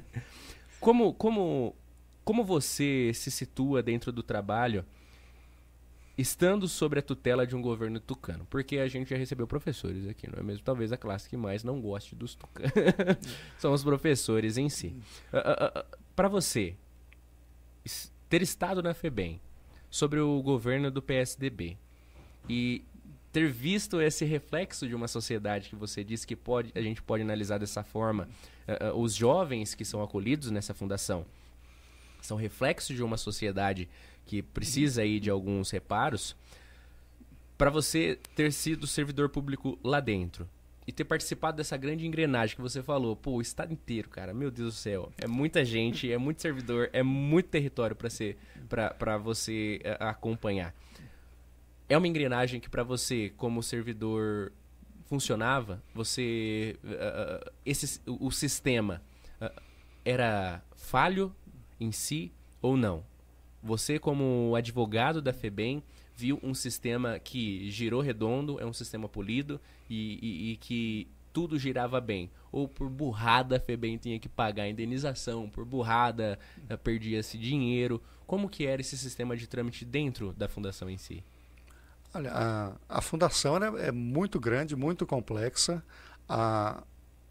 [0.80, 1.74] como, como
[2.30, 4.84] como você se situa dentro do trabalho
[6.16, 8.46] estando sob a tutela de um governo tucano?
[8.48, 10.62] Porque a gente já recebeu professores aqui, não é mesmo?
[10.62, 12.70] Talvez a classe que mais não goste dos tucanos
[13.58, 14.94] são os professores em si.
[15.32, 16.76] Uh, uh, uh, Para você,
[18.28, 19.40] ter estado na FEBEM
[19.90, 21.76] sobre o governo do PSDB
[22.48, 22.84] e
[23.32, 27.22] ter visto esse reflexo de uma sociedade que você disse que pode, a gente pode
[27.22, 28.28] analisar dessa forma,
[28.94, 31.24] os jovens que são acolhidos nessa fundação
[32.20, 33.88] são reflexos de uma sociedade
[34.26, 36.36] que precisa aí de alguns reparos,
[37.56, 40.48] para você ter sido servidor público lá dentro
[40.86, 44.50] e ter participado dessa grande engrenagem que você falou, pô, o estado inteiro, cara, meu
[44.50, 49.18] Deus do céu, é muita gente, é muito servidor, é muito território para ser para
[49.18, 50.74] você uh, acompanhar.
[51.90, 54.52] É uma engrenagem que para você como servidor
[55.06, 59.02] funcionava, você uh, esse o, o sistema
[59.42, 59.60] uh,
[60.04, 61.34] era falho
[61.80, 63.04] em si ou não.
[63.60, 65.82] Você, como advogado da FEBEM,
[66.14, 71.58] viu um sistema que girou redondo, é um sistema polido e, e, e que tudo
[71.58, 72.30] girava bem.
[72.52, 76.38] Ou por burrada a FEBEM tinha que pagar a indenização, por burrada
[76.84, 78.00] perdia-se dinheiro.
[78.28, 81.24] Como que era esse sistema de trâmite dentro da fundação em si?
[82.12, 85.82] Olha, a, a fundação é muito grande, muito complexa.
[86.28, 86.82] A,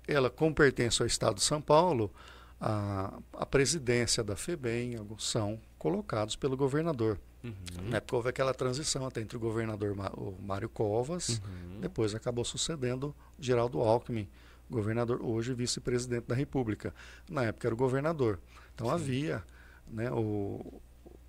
[0.07, 2.11] ela, como pertence ao Estado de São Paulo,
[2.59, 7.19] a, a presidência da FEBEM são colocados pelo governador.
[7.43, 7.53] Uhum.
[7.89, 11.79] Na época houve aquela transição até entre o governador o Mário Covas, uhum.
[11.79, 14.27] depois acabou sucedendo Geraldo Alckmin,
[14.69, 16.93] governador, hoje vice-presidente da República.
[17.29, 18.39] Na época era o governador.
[18.75, 18.93] Então Sim.
[18.93, 19.43] havia,
[19.87, 20.81] né, o,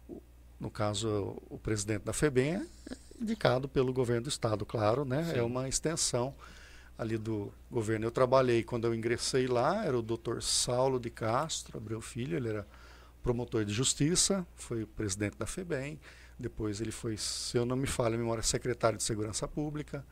[0.09, 0.23] o,
[0.59, 2.67] no caso, o presidente da FEBEM é
[3.21, 5.33] indicado pelo governo do estado, claro, né?
[5.37, 6.35] É uma extensão
[6.97, 8.07] ali do governo.
[8.07, 12.49] Eu trabalhei, quando eu ingressei lá, era o doutor Saulo de Castro, Abreu Filho, ele
[12.49, 12.67] era
[13.23, 16.01] promotor de justiça, foi presidente da FEBEM,
[16.39, 20.05] depois ele foi, se eu não me falho a memória, secretário de Segurança Pública.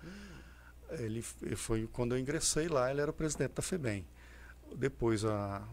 [0.91, 4.07] Ele, ele foi, quando eu ingressei lá, ele era o presidente da FEBEM.
[4.77, 5.67] Depois a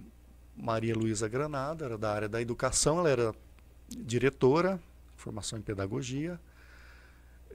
[0.56, 3.36] Maria Luísa Granada, era da área da educação, ela era
[3.90, 4.80] diretora,
[5.18, 6.40] formação em pedagogia.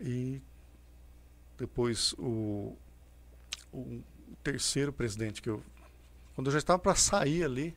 [0.01, 0.41] E
[1.59, 2.77] depois o
[3.73, 4.03] o
[4.43, 5.63] terceiro presidente que eu.
[6.35, 7.77] Quando eu já estava para sair ali,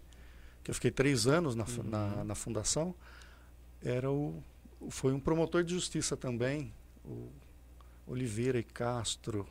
[0.64, 1.84] que eu fiquei três anos na, uhum.
[1.84, 2.96] na, na, fundação,
[3.82, 4.42] era o,
[4.90, 7.30] foi um promotor de justiça também, o
[8.08, 9.48] Oliveira e Castro,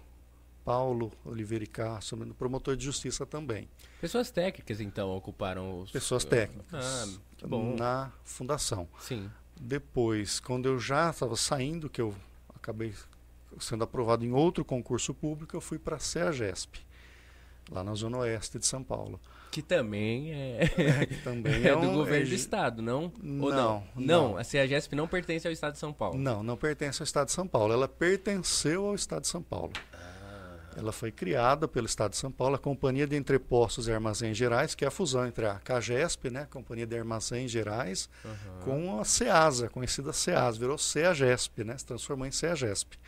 [0.65, 3.69] Paulo Oliveira e Castro, promotor de justiça também.
[4.01, 5.91] Pessoas técnicas, então, ocuparam os.
[5.91, 6.85] Pessoas técnicas.
[6.85, 7.77] Ah, que bom.
[7.77, 8.89] Na fundação.
[9.01, 9.31] Sim.
[9.61, 12.15] Depois, quando eu já estava saindo, que eu
[12.63, 12.95] acabei
[13.59, 16.81] sendo aprovado em outro concurso público, eu fui para a CEAGESP,
[17.71, 19.21] lá na Zona Oeste de São Paulo.
[19.51, 22.29] Que também é, é que também é, é do um, governo é...
[22.29, 23.13] do Estado, não?
[23.21, 24.37] Não, não, não.
[24.39, 26.19] A CEAGESP não pertence ao Estado de São Paulo.
[26.19, 27.73] Não, não pertence ao Estado de São Paulo.
[27.73, 29.73] Ela pertenceu ao Estado de São Paulo.
[30.77, 34.75] Ela foi criada pelo Estado de São Paulo, a Companhia de Entrepostos e Armazéns Gerais,
[34.75, 38.61] que é a fusão entre a CAGESP, né, Companhia de Armazéns Gerais, uhum.
[38.65, 42.99] com a CEASA, conhecida CEASA, virou CEAGESP, né, se transformou em CEAGESP.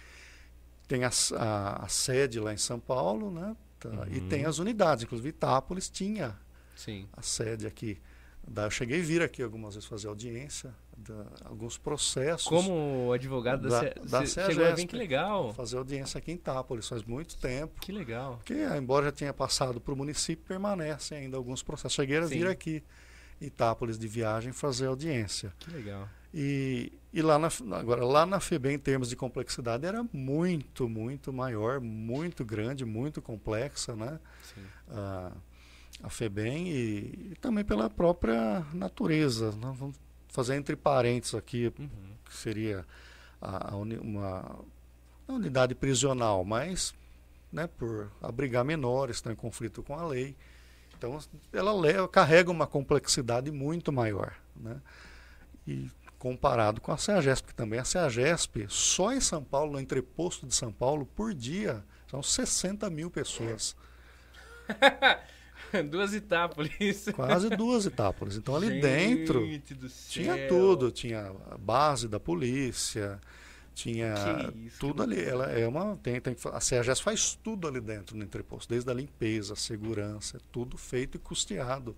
[0.87, 4.07] Tem a, a, a sede lá em São Paulo, né, tá, uhum.
[4.11, 6.39] e tem as unidades, inclusive Itápolis tinha
[6.77, 7.09] Sim.
[7.17, 8.01] a sede aqui.
[8.47, 10.75] Da, eu cheguei a vir aqui algumas vezes fazer audiência,
[11.07, 12.47] da, alguns processos.
[12.47, 15.53] Como advogado da, da, da chegou a vir, que legal.
[15.55, 17.81] Fazer audiência aqui em Itápolis faz muito tempo.
[17.81, 18.37] Que legal.
[18.37, 21.93] Porque, embora já tenha passado para o município, permanecem ainda alguns processos.
[21.93, 22.39] Cheguei a Sim.
[22.39, 22.83] vir aqui
[23.41, 25.53] em Itápolis de viagem fazer audiência.
[25.59, 26.09] Que legal.
[26.33, 31.33] E, e lá na, agora lá na FEBEM, em termos de complexidade, era muito, muito
[31.33, 34.19] maior, muito grande, muito complexa, né?
[34.53, 34.63] Sim.
[34.89, 35.33] Ah,
[36.03, 39.53] a FEBEM e, e, também pela própria natureza.
[39.53, 39.73] Né?
[39.77, 39.97] Vamos
[40.35, 41.89] fazer entre parênteses aqui, uhum.
[42.25, 42.85] que seria
[43.41, 44.59] a, a uni, uma,
[45.29, 46.93] unidade prisional, mas
[47.53, 50.35] né, por abrigar menores, estão em conflito com a lei.
[50.99, 51.17] Então,
[51.53, 54.35] ela leva, carrega uma complexidade muito maior.
[54.57, 54.77] Né?
[55.65, 60.49] E comparado com a CEAGESP, que também a CEAGESP, só em São Paulo, no entreposto
[60.49, 63.77] de São Paulo, por dia, são 60 mil pessoas.
[65.91, 67.07] duas Itápolis.
[67.15, 68.37] Quase duas Itápolis.
[68.37, 69.49] Então ali Gente dentro
[70.09, 73.21] tinha tudo, tinha a base da polícia,
[73.75, 74.15] tinha
[74.57, 75.23] isso, tudo ali.
[75.23, 78.95] Ela é uma tem, tem a CEAGES faz tudo ali dentro no entreposto, desde a
[78.95, 81.97] limpeza, a segurança, tudo feito e custeado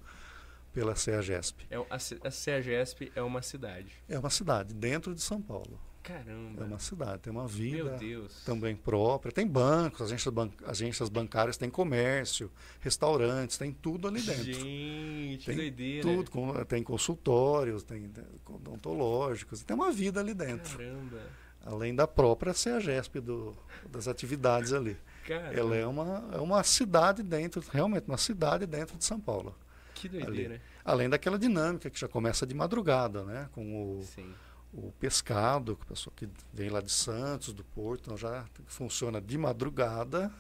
[0.73, 1.67] pela CEAGESP.
[1.71, 3.93] É, a, a CEAGESP é uma cidade.
[4.09, 5.81] É uma cidade dentro de São Paulo.
[6.07, 6.63] Caramba.
[6.63, 7.99] É uma cidade, tem uma vida
[8.45, 9.33] também própria.
[9.33, 12.49] Tem bancos, agências, ban agências bancárias, tem comércio,
[12.81, 14.45] restaurantes, tem tudo ali dentro.
[14.45, 16.03] Gente, tem doideira.
[16.03, 18.09] Tudo, com, tem consultórios, tem
[18.49, 20.79] odontológicos, tem uma vida ali dentro.
[20.79, 21.21] Caramba.
[21.65, 23.57] Além da própria CEAGESP do,
[23.91, 24.97] das atividades ali.
[25.27, 25.55] Caramba.
[25.55, 29.59] Ela é uma, é uma cidade dentro, realmente uma cidade dentro de São Paulo.
[29.93, 30.55] Que doideira.
[30.55, 30.63] Ali.
[30.85, 33.49] Além daquela dinâmica que já começa de madrugada, né?
[33.51, 34.33] Com o, Sim
[34.77, 39.21] o pescado, que a pessoa que vem lá de Santos, do Porto, então já funciona
[39.21, 40.31] de madrugada.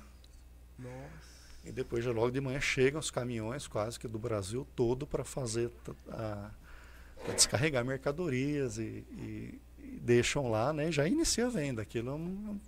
[0.78, 1.26] Nossa.
[1.64, 5.24] E depois já logo de manhã chegam os caminhões quase que do Brasil todo para
[5.24, 5.70] fazer
[6.10, 6.50] a,
[7.24, 10.92] pra descarregar mercadorias e, e, e, deixam lá, né?
[10.92, 11.82] Já inicia a venda.
[11.82, 12.60] Aquilo é um,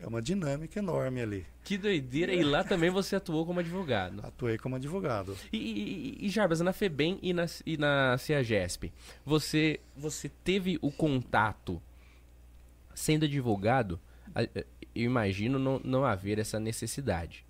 [0.00, 1.46] é uma dinâmica enorme ali.
[1.64, 2.32] Que doideira!
[2.32, 4.24] E lá também você atuou como advogado.
[4.24, 5.36] Atuei como advogado.
[5.52, 8.92] E, e, e Jarbas, na FEBEM e na, e na CEAGESP,
[9.24, 11.82] você, você teve o contato,
[12.94, 13.98] sendo advogado,
[14.94, 17.44] eu imagino não, não haver essa necessidade.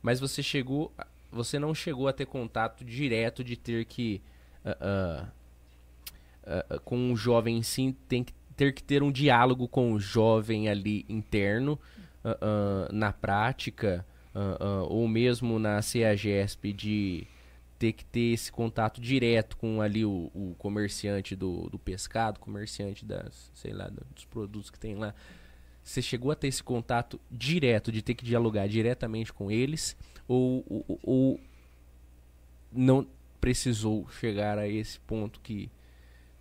[0.00, 0.90] Mas você chegou,
[1.30, 4.22] você não chegou a ter contato direto de ter que...
[4.64, 5.26] Uh,
[6.46, 10.00] uh, uh, com um jovem sim tem que ter que ter um diálogo com o
[10.00, 11.78] jovem ali interno,
[12.24, 17.26] uh, uh, na prática, uh, ou mesmo na CAGESP, de
[17.78, 23.04] ter que ter esse contato direto com ali o, o comerciante do, do, pescado, comerciante
[23.04, 25.12] das, sei lá, dos produtos que tem lá.
[25.82, 29.96] Você chegou a ter esse contato direto, de ter que dialogar diretamente com eles,
[30.28, 31.40] ou, ou, ou
[32.70, 33.04] não
[33.40, 35.68] precisou chegar a esse ponto que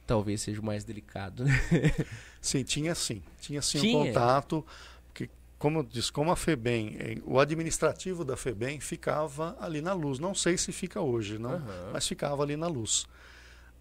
[0.06, 1.46] talvez seja o mais delicado.
[1.46, 1.52] Né?
[2.42, 3.22] sim, tinha sim.
[3.40, 3.98] Tinha sim tinha.
[3.98, 4.66] um contato.
[5.14, 10.20] Que, como eu disse, como a FEBEM, o administrativo da FEBEM ficava ali na luz.
[10.20, 11.92] Não sei se fica hoje, não, uhum.
[11.94, 13.06] mas ficava ali na luz.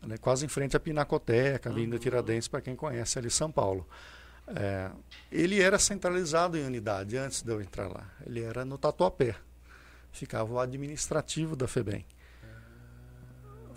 [0.02, 2.00] Né, quase em frente à Pinacoteca, Avenida uhum.
[2.00, 3.86] Tiradentes, para quem conhece ali São Paulo.
[4.46, 4.90] É,
[5.30, 8.08] ele era centralizado em unidade antes de eu entrar lá.
[8.26, 9.36] Ele era no Tatuapé.
[10.10, 12.04] Ficava o administrativo da FEBEM.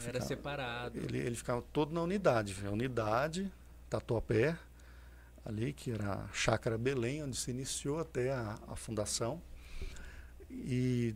[0.07, 0.97] Era separado.
[0.97, 2.55] Ele, ele ficava todo na unidade.
[2.65, 3.51] A unidade,
[3.89, 4.57] Tatuapé,
[5.45, 9.41] ali, que era a Chácara Belém, onde se iniciou até a, a fundação.
[10.49, 11.15] E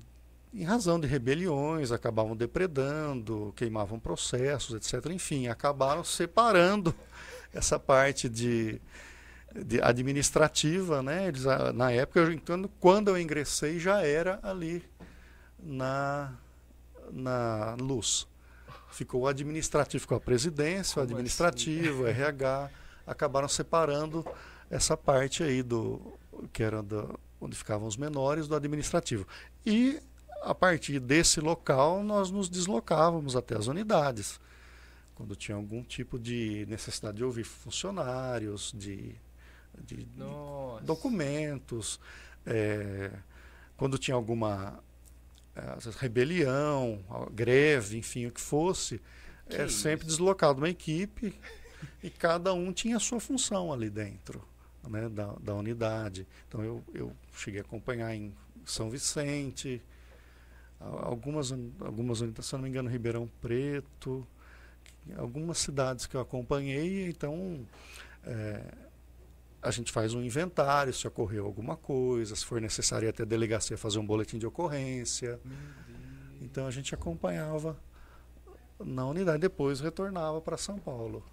[0.54, 5.12] em razão de rebeliões, acabavam depredando, queimavam processos, etc.
[5.12, 6.96] Enfim, acabaram separando
[7.54, 8.82] essa parte de,
[9.56, 11.28] de administrativa, né?
[11.28, 14.84] Eles, ah, na época, então, quando eu ingressei, já era ali
[15.60, 16.34] na,
[17.12, 18.28] na luz.
[18.98, 22.20] Ficou o administrativo com a presidência, Como o administrativo, assim?
[22.20, 22.72] RH,
[23.06, 24.26] acabaram separando
[24.72, 26.18] essa parte aí do
[26.52, 29.28] que era do, onde ficavam os menores do administrativo.
[29.64, 30.02] E
[30.42, 34.40] a partir desse local nós nos deslocávamos até as unidades.
[35.14, 39.14] Quando tinha algum tipo de necessidade de ouvir funcionários, de,
[39.80, 40.08] de
[40.82, 42.00] documentos,
[42.48, 43.12] é,
[43.78, 44.80] quando tinha alguma
[45.58, 47.04] é, rebelião,
[47.34, 49.02] greve, enfim, o que fosse,
[49.50, 51.34] que é sempre deslocado uma equipe
[52.04, 54.44] e cada um tinha a sua função ali dentro
[54.88, 56.28] né, da, da unidade.
[56.48, 58.34] Então eu, eu cheguei a acompanhar em
[58.66, 59.82] São Vicente,
[60.80, 64.28] algumas, algumas unidades, se não me engano, Ribeirão Preto,
[65.18, 67.66] algumas cidades que eu acompanhei, então
[68.24, 68.62] é,
[69.62, 73.78] a gente faz um inventário se ocorreu alguma coisa, se for necessário até a delegacia
[73.78, 75.40] fazer um boletim de ocorrência.
[76.42, 77.78] Então a gente acompanhava
[78.80, 81.24] na unidade, depois retornava para São Paulo.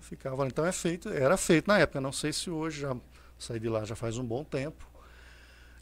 [0.00, 2.96] Ficava, então é feito, era feito na época, não sei se hoje já
[3.38, 4.88] saí de lá já faz um bom tempo.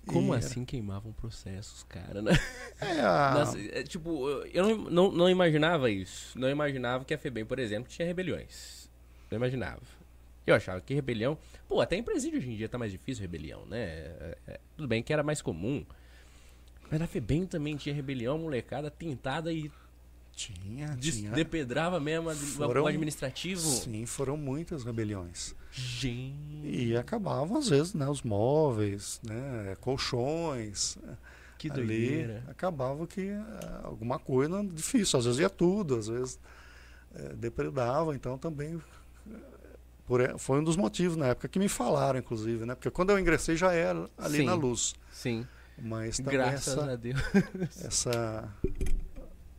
[0.07, 0.67] Como e assim era...
[0.67, 2.33] queimavam processos, cara, né?
[2.81, 3.35] É, a...
[3.35, 6.39] Nossa, é, tipo, eu não, não, não, imaginava isso.
[6.39, 8.91] Não imaginava que a FEBEM, por exemplo, tinha rebeliões.
[9.31, 9.81] Não imaginava.
[10.47, 11.39] Eu achava que rebelião.
[11.69, 13.83] Pô, até em presídio hoje em dia tá mais difícil rebelião, né?
[13.83, 15.85] É, é, tudo bem que era mais comum.
[16.91, 19.71] Mas na FEBEM também tinha rebelião, molecada tentada e
[20.33, 21.31] tinha, tinha.
[21.31, 23.61] Depedrava mesmo foram, o administrativo?
[23.61, 25.55] Sim, foram muitas rebeliões.
[25.71, 26.35] Gente.
[26.63, 30.99] E acabavam, às vezes, né, os móveis, né, colchões.
[31.57, 32.39] Que doideira.
[32.39, 35.19] Ali, acabava que uh, alguma coisa difícil.
[35.19, 36.39] Às vezes ia tudo, às vezes
[37.15, 38.15] uh, depredava.
[38.15, 38.79] Então também
[40.07, 42.75] por, foi um dos motivos na época que me falaram, inclusive, né?
[42.75, 44.95] Porque quando eu ingressei já era ali sim, na luz.
[45.11, 45.47] Sim.
[45.79, 47.21] Mas também Graças essa, a Deus.
[47.85, 48.55] essa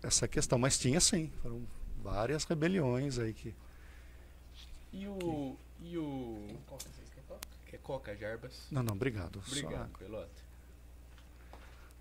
[0.06, 0.58] essa questão.
[0.58, 1.64] Mas tinha sim, foram
[2.02, 3.54] várias rebeliões aí que.
[4.94, 5.18] E o.
[5.18, 5.88] Que...
[5.88, 6.48] E o.
[6.66, 7.48] Coca, quer coca?
[7.66, 8.68] Quer coca, Jarbas?
[8.72, 9.42] Não, não, obrigado.
[9.48, 9.98] Obrigado, Só...
[9.98, 10.46] Pelota.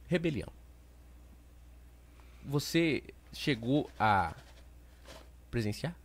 [0.07, 0.49] Rebelião.
[2.45, 3.03] Você
[3.33, 4.33] chegou a
[5.51, 5.97] presenciar?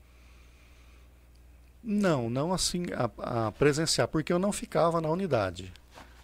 [1.84, 5.72] Não, não assim a, a, presenciar, porque eu não ficava na unidade.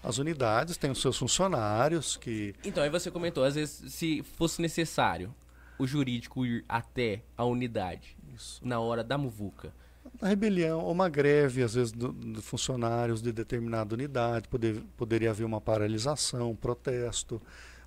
[0.01, 2.55] As unidades têm os seus funcionários que.
[2.65, 5.31] Então, aí você comentou, às vezes, se fosse necessário
[5.77, 8.59] o jurídico ir até a unidade Isso.
[8.65, 9.73] na hora da muvuca?
[10.19, 15.43] Uma rebelião, ou uma greve, às vezes, de funcionários de determinada unidade, poder, poderia haver
[15.43, 17.41] uma paralisação, um protesto,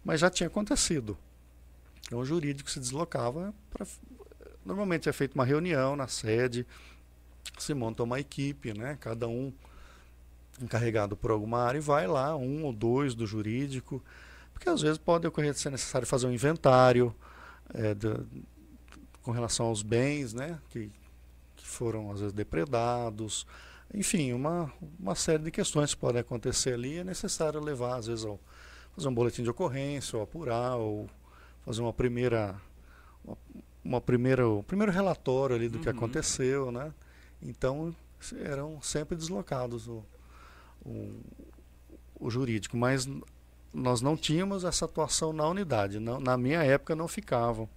[0.05, 1.17] mas já tinha acontecido.
[2.07, 3.87] Então o jurídico se deslocava para.
[4.65, 6.67] Normalmente é feita uma reunião na sede,
[7.59, 8.99] se monta uma equipe, né?
[9.01, 9.53] cada um
[10.61, 14.03] encarregado por alguma área e vai lá, um ou dois do jurídico,
[14.53, 17.15] porque às vezes pode ocorrer ser necessário fazer um inventário,
[17.75, 17.95] é,
[19.23, 20.91] com relação aos bens né, que,
[21.57, 23.47] que foram às vezes depredados.
[23.93, 26.99] Enfim, uma, uma série de questões que podem acontecer ali.
[26.99, 28.39] É necessário levar, às vezes, ao,
[28.95, 31.09] fazer um boletim de ocorrência, ou apurar, ou
[31.65, 32.55] fazer uma primeira.
[33.25, 33.37] Uma,
[33.83, 35.83] uma primeira, o primeiro relatório ali do uhum.
[35.83, 36.93] que aconteceu, né?
[37.43, 37.95] Então
[38.45, 40.05] eram sempre deslocados o,
[40.85, 41.21] o,
[42.19, 43.09] o jurídico, mas
[43.73, 45.99] nós não tínhamos essa atuação na unidade.
[45.99, 47.69] Não, na minha época não ficavam.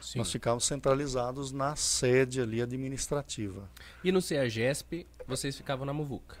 [0.00, 0.18] Sim.
[0.18, 3.68] Nós ficávamos centralizados na sede ali administrativa.
[4.04, 6.36] E no CEAGESP, vocês ficavam na Muvuca?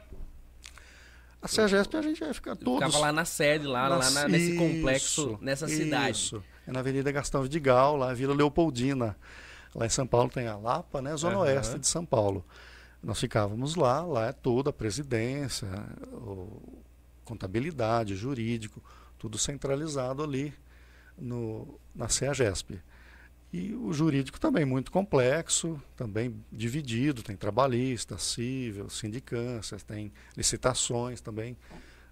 [1.40, 2.84] A CEAGESP a gente ia ficar todos...
[2.84, 5.76] Ficava lá na sede, lá, na, lá na, nesse isso, complexo, nessa isso.
[5.76, 6.16] cidade.
[6.16, 9.16] Isso, é na Avenida Gastão Vidigal, lá Vila Leopoldina.
[9.74, 11.16] Lá em São Paulo tem a Lapa, né?
[11.16, 11.42] Zona uhum.
[11.42, 12.44] Oeste de São Paulo.
[13.02, 15.68] Nós ficávamos lá, lá é toda a presidência,
[16.12, 16.60] o
[17.26, 18.82] contabilidade, jurídico,
[19.18, 20.54] tudo centralizado ali
[21.18, 22.80] no, na CEAGESP.
[23.52, 31.56] E o jurídico também muito complexo, também dividido, tem trabalhista, civil, sindicâncias, tem licitações também,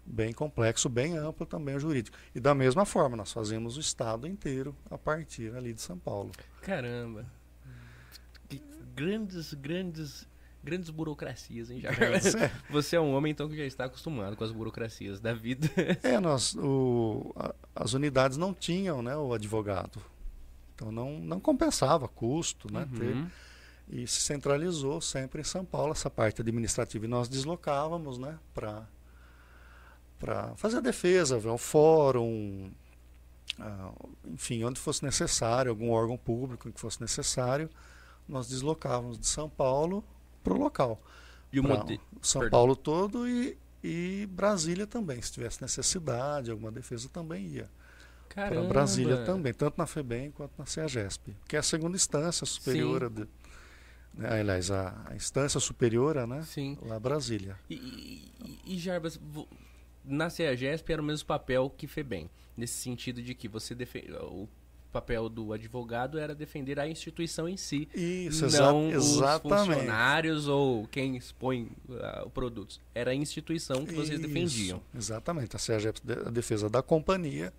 [0.06, 2.16] bem complexo, bem amplo também o jurídico.
[2.34, 6.30] E da mesma forma, nós fazemos o estado inteiro a partir ali de São Paulo.
[6.62, 7.26] Caramba.
[8.48, 8.62] Que
[8.94, 10.26] grandes, grandes,
[10.64, 11.90] grandes burocracias, hein, já.
[11.94, 12.50] É.
[12.70, 15.68] Você é um homem então que já está acostumado com as burocracias da vida.
[16.02, 20.00] É, nós, o, a, as unidades não tinham, né, o advogado.
[20.74, 22.98] Então não, não compensava custo, né, Uhum.
[22.98, 23.26] ter,
[23.86, 28.88] e se centralizou sempre em São Paulo essa parte administrativa e nós deslocávamos, né, para
[30.18, 32.70] para fazer a defesa, ver um fórum,
[33.60, 33.92] ah,
[34.26, 37.68] enfim, onde fosse necessário, algum órgão público que fosse necessário,
[38.26, 40.02] nós deslocávamos de São Paulo
[40.44, 41.02] para o local.
[41.52, 42.00] E o modelo.
[42.22, 42.58] São Perdão.
[42.58, 45.20] Paulo todo e, e Brasília também.
[45.22, 47.68] Se tivesse necessidade, alguma defesa também ia.
[48.32, 48.62] Para.
[48.64, 53.28] Brasília também, tanto na FEBEM quanto na CEAGESP, que é a segunda instância superiora, de,
[54.12, 56.42] né, aliás, a, a instância superiora, né?
[56.42, 56.76] Sim.
[56.82, 57.56] Lá Brasília.
[57.70, 59.20] E, e, e Jarbas,
[60.04, 64.48] na CEAGESP era o mesmo papel que FEBEM, nesse sentido de que você defe- o
[64.94, 69.66] papel do advogado era defender a instituição em si, Isso, exa não os exatamente.
[69.74, 72.80] funcionários ou quem expõe uh, produtos.
[72.94, 74.80] Era a instituição que vocês Isso, defendiam.
[74.94, 75.56] Exatamente.
[75.56, 77.52] A CEAGESP, de- a defesa da companhia,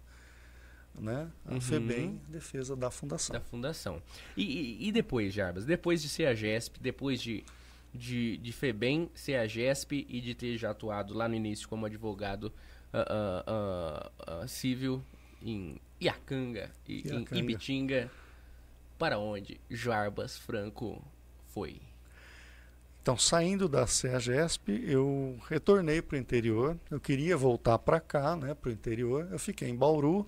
[0.97, 1.29] né?
[1.45, 1.61] A Uhum.
[1.61, 3.33] FEBEM, defesa da fundação.
[3.33, 4.01] Da fundação.
[4.37, 5.65] E, e, e depois, Jarbas?
[5.65, 7.43] Depois de ser a GESP, depois de,
[7.93, 11.85] de, de FEBEM, ser a GESP e de ter já atuado lá no início como
[11.85, 12.51] advogado
[12.93, 14.11] ah, ah,
[14.41, 15.03] ah, civil
[15.41, 17.39] em Iacanga e em.
[17.39, 18.11] Ibitinga,
[18.97, 21.01] para onde Jarbas Franco
[21.47, 21.81] foi?
[23.01, 26.77] Então, saindo da CEAGESP, eu retornei para o interior.
[26.89, 29.27] Eu queria voltar para cá, né, para o interior.
[29.31, 30.27] Eu fiquei em Bauru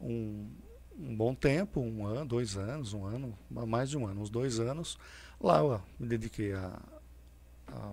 [0.00, 0.48] um,
[0.96, 4.60] um bom tempo, um ano, dois anos, um ano, mais de um ano, uns dois
[4.60, 4.96] anos.
[5.40, 6.80] Lá eu me dediquei à
[7.66, 7.92] à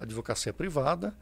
[0.00, 1.14] advocacia privada.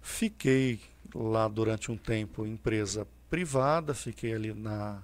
[0.00, 0.80] Fiquei
[1.14, 5.02] lá durante um tempo em empresa privada, fiquei ali na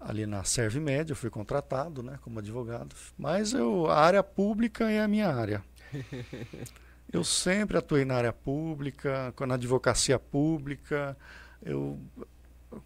[0.00, 2.94] ali na Servimed, eu fui contratado, né, como advogado.
[3.18, 5.64] Mas eu, a área pública é a minha área.
[7.10, 11.16] Eu sempre atuei na área pública, na advocacia pública.
[11.62, 11.98] Eu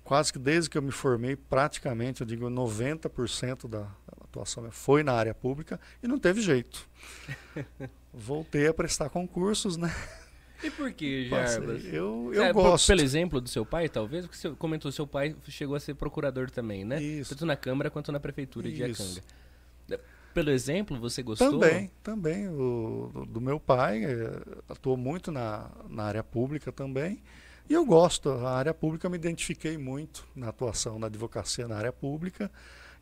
[0.04, 3.88] quase que desde que eu me formei, praticamente, eu digo 90% da
[4.20, 6.88] atuação foi na área pública e não teve jeito.
[8.14, 9.92] Voltei a prestar concursos, né?
[10.62, 11.28] E por que.
[11.28, 11.84] Jarbas?
[11.84, 12.86] Eu, eu É, por- gosto.
[12.86, 14.26] Pelo exemplo do seu pai, talvez?
[14.26, 17.02] Porque você comentou seu pai chegou a ser procurador também, né?
[17.02, 17.30] Isso.
[17.34, 19.02] Tanto na Câmara quanto na Prefeitura de Isso.
[19.02, 20.02] Iacanga.
[20.32, 21.50] Pelo exemplo, você gostou?
[21.58, 22.48] Também, também.
[22.48, 27.22] O, do, do meu pai, eh, atuou muito na, na área pública também.
[27.68, 31.92] E eu gosto, a área pública me identifiquei muito na atuação na advocacia na área
[31.92, 32.50] pública.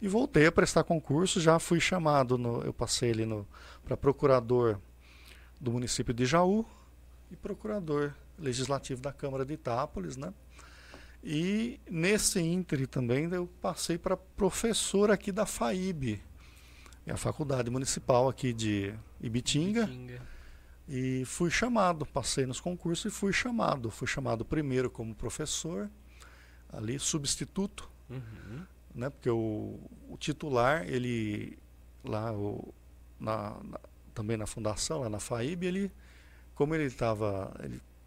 [0.02, 3.28] E voltei a prestar concurso, já fui chamado, no, eu passei ali
[3.84, 4.78] para procurador
[5.60, 6.66] do município de Jaú
[7.30, 10.32] e procurador legislativo da Câmara de Itápolis, né?
[11.22, 16.22] E nesse íntere também eu passei para professor aqui da FAIB,
[17.06, 20.22] é a faculdade municipal aqui de Ibitinga, Ibitinga.
[20.88, 23.90] e fui chamado, passei nos concursos e fui chamado.
[23.90, 25.90] Fui chamado primeiro como professor,
[26.72, 28.64] ali substituto, Uhum.
[28.94, 29.08] né?
[29.10, 29.78] Porque o,
[30.08, 31.58] o titular, ele
[32.04, 32.72] lá o,
[33.20, 33.80] na, na-
[34.14, 35.92] também na fundação, lá na FAIB, ele
[36.60, 37.50] como ele estava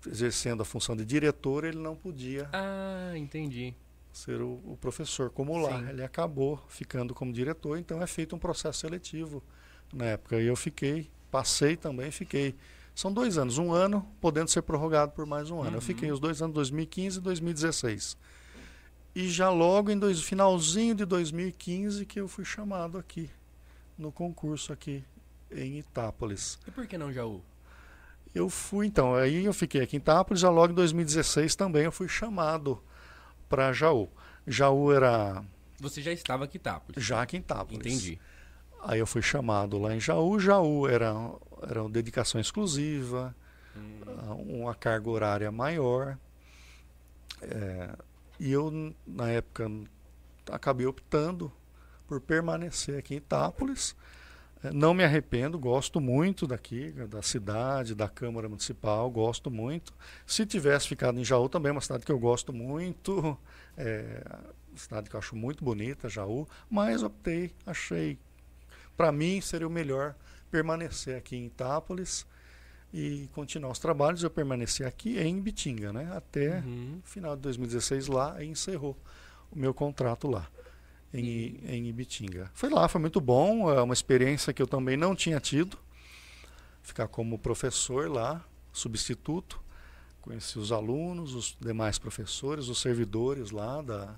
[0.06, 3.74] exercendo a função de diretor, ele não podia Ah, entendi.
[4.12, 5.80] ser o, o professor como lá.
[5.80, 5.90] Sim.
[5.90, 9.42] Ele acabou ficando como diretor, então é feito um processo seletivo
[9.92, 10.40] na época.
[10.40, 12.54] E eu fiquei, passei também, fiquei.
[12.94, 15.70] São dois anos, um ano podendo ser prorrogado por mais um ano.
[15.70, 15.76] Uhum.
[15.78, 18.16] Eu fiquei os dois anos, 2015 e 2016.
[19.16, 23.32] E já logo em dois, finalzinho de 2015 que eu fui chamado aqui
[23.98, 25.04] no concurso aqui
[25.52, 26.60] em Itápolis.
[26.68, 27.42] E por que não Jaú?
[28.34, 31.92] Eu fui, então, aí eu fiquei aqui em Itápolis, já logo em 2016 também eu
[31.92, 32.82] fui chamado
[33.48, 34.10] para Jaú.
[34.48, 35.44] Jaú era
[35.80, 36.82] Você já estava aqui, tá?
[36.98, 37.80] já aqui em Itápolis.
[37.80, 38.20] Entendi.
[38.82, 40.40] Aí eu fui chamado lá em Jaú.
[40.40, 41.14] Jaú era,
[41.62, 43.36] era uma dedicação exclusiva,
[43.76, 46.18] Hum, uma carga horária maior.
[47.42, 47.96] É,
[48.40, 49.70] e eu, na época,
[50.52, 51.52] acabei optando
[52.08, 53.96] por permanecer aqui em Itápolis.
[54.72, 59.94] Não me arrependo, gosto muito daqui, da cidade, da Câmara Municipal, gosto muito.
[60.26, 63.38] Se tivesse ficado em Jaú, também é uma cidade que eu gosto muito,
[63.78, 64.24] é
[64.76, 68.18] cidade que eu acho muito bonita, Jaú, mas optei, achei,
[68.98, 70.16] para mim seria o melhor
[70.50, 72.26] permanecer aqui em Itápolis
[72.94, 74.24] e continuar os trabalhos.
[74.24, 76.12] Eu permaneci aqui em Bitinga, né?
[76.16, 77.00] Até Uhum.
[77.04, 78.96] final de 2016 lá e encerrou
[79.52, 80.48] o meu contrato lá.
[81.14, 82.50] Em, em Ibitinga.
[82.54, 85.78] Foi lá, foi muito bom, é uma experiência que eu também não tinha tido.
[86.82, 89.62] Ficar como professor lá, substituto.
[90.22, 94.16] Conheci os alunos, os demais professores, os servidores lá da,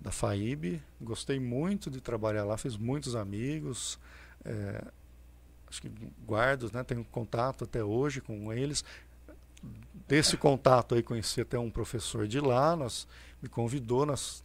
[0.00, 0.82] da FAIB.
[1.00, 3.98] Gostei muito de trabalhar lá, fiz muitos amigos.
[4.44, 4.84] É,
[5.68, 5.90] acho que
[6.24, 8.84] guardo, né, tenho contato até hoje com eles.
[10.06, 13.06] Desse contato aí conheci até um professor de lá, nós,
[13.42, 14.42] me convidou, nós,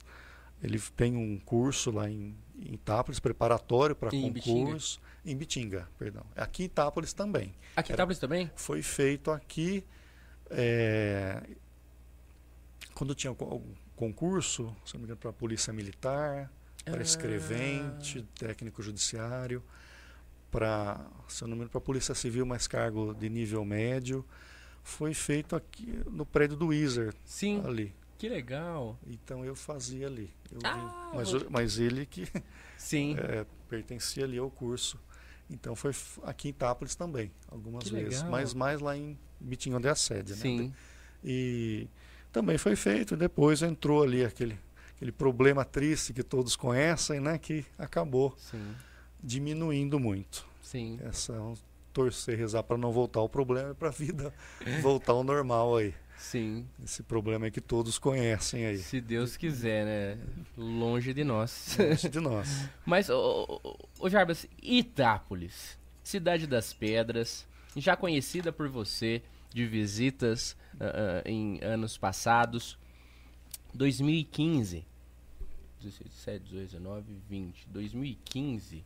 [0.64, 4.99] ele tem um curso lá em, em Itápolis, preparatório para concurso.
[5.26, 6.26] Em Bitinga, perdão.
[6.36, 7.53] Aqui em Itápolis também.
[7.76, 8.49] Aqui em Itápolis também?
[8.55, 9.84] Foi feito aqui.
[10.49, 11.43] É,
[12.93, 16.51] quando tinha algum concurso, se não me engano, para a Polícia Militar,
[16.84, 17.03] para ah.
[17.03, 19.64] escrevente, técnico judiciário
[20.53, 24.24] para, se não me engano, para a Polícia Civil, mais cargo de nível médio.
[24.84, 27.18] Foi feito aqui no prédio do Wizard.
[27.26, 27.64] Sim.
[27.66, 27.95] Ali.
[28.18, 28.97] Que legal.
[29.05, 30.34] Então eu fazia ali.
[30.51, 32.28] Eu ah, mas, mas ele que
[32.78, 33.16] Sim.
[33.20, 34.99] É, pertencia ali ao curso.
[35.49, 35.91] Então foi
[36.24, 38.20] aqui em Itápolis também, algumas que vezes.
[38.20, 38.32] Legal.
[38.32, 40.32] Mas mais lá em Bitinho onde é a sede.
[40.32, 40.38] Né?
[40.38, 40.61] Sim.
[40.61, 40.74] Né?
[41.24, 41.88] E
[42.32, 43.16] também foi feito.
[43.18, 44.57] Depois entrou ali aquele,
[44.95, 47.38] aquele problema triste que todos conhecem, né?
[47.38, 48.36] Que acabou.
[48.38, 48.74] Sim
[49.24, 50.45] diminuindo muito.
[50.61, 50.99] Sim.
[51.01, 51.53] Essa, é
[51.93, 54.34] torcer, rezar para não voltar ao problema e para a vida
[54.82, 55.93] voltar ao normal aí.
[56.18, 56.68] Sim.
[56.84, 58.78] Esse problema é que todos conhecem aí.
[58.78, 60.24] Se Deus quiser, né?
[60.57, 61.78] Longe de nós.
[61.78, 62.70] Longe de nós.
[62.86, 67.45] Mas, ô, ô, ô Jarbas, Itápolis, cidade das pedras,
[67.76, 69.22] já conhecida por você
[69.53, 72.78] de visitas uh, uh, em anos passados.
[73.74, 74.86] 2015,
[75.82, 77.68] 17, 18, 19, 20.
[77.70, 78.84] 2015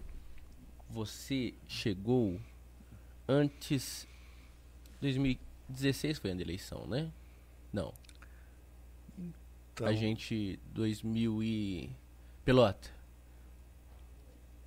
[0.89, 2.39] você chegou
[3.28, 4.07] antes.
[5.70, 7.11] 2016 foi a eleição, né?
[7.72, 7.93] Não.
[9.74, 9.88] Então...
[9.88, 10.59] A gente.
[10.74, 11.89] 2000 e.
[12.43, 12.89] Pelota.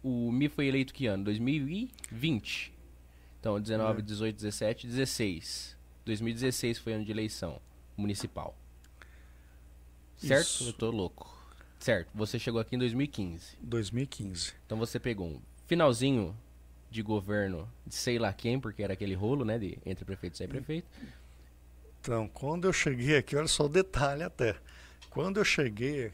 [0.02, 1.24] O Mi foi eleito que ano?
[1.24, 2.72] 2020.
[3.38, 4.02] Então, 19, é.
[4.02, 5.76] 18, 17, 16.
[6.04, 7.60] 2016 foi ano de eleição
[7.96, 8.56] municipal.
[10.16, 10.42] Certo?
[10.42, 10.68] Isso.
[10.68, 11.38] Eu tô louco.
[11.78, 12.10] Certo.
[12.14, 13.56] Você chegou aqui em 2015.
[13.62, 14.52] 2015.
[14.66, 16.36] Então você pegou um finalzinho
[16.90, 20.48] de governo de sei lá quem, porque era aquele rolo, né, de entre prefeito e
[20.48, 20.88] prefeito.
[22.00, 24.56] Então, quando eu cheguei aqui, olha só o detalhe até.
[25.10, 26.12] Quando eu cheguei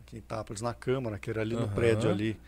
[0.00, 1.62] aqui em Itápolis, na Câmara, que era ali uhum.
[1.62, 2.38] no prédio ali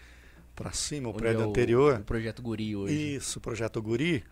[0.56, 2.00] para cima, o Onde prédio é o, anterior.
[2.00, 3.16] O projeto Guri hoje.
[3.16, 4.24] Isso, o projeto Guri.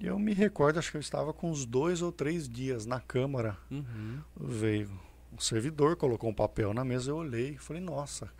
[0.00, 3.56] Eu me recordo, acho que eu estava com uns dois ou três dias na Câmara.
[3.70, 4.20] Uhum.
[4.36, 4.90] Veio
[5.32, 8.30] um servidor, colocou um papel na mesa, eu olhei e falei, nossa,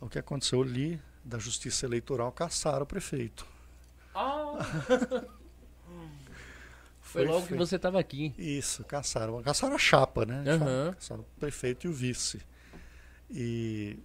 [0.00, 0.58] o que aconteceu?
[0.58, 3.46] Eu li, da Justiça Eleitoral caçaram o prefeito.
[4.14, 4.58] Ah.
[7.00, 8.34] Foi, logo que você estava aqui.
[8.38, 9.42] Isso, caçaram.
[9.42, 10.44] Caçaram a chapa, né?
[10.54, 10.94] Uhum.
[10.94, 12.40] Caçaram o prefeito e o vice.
[13.30, 13.98] E,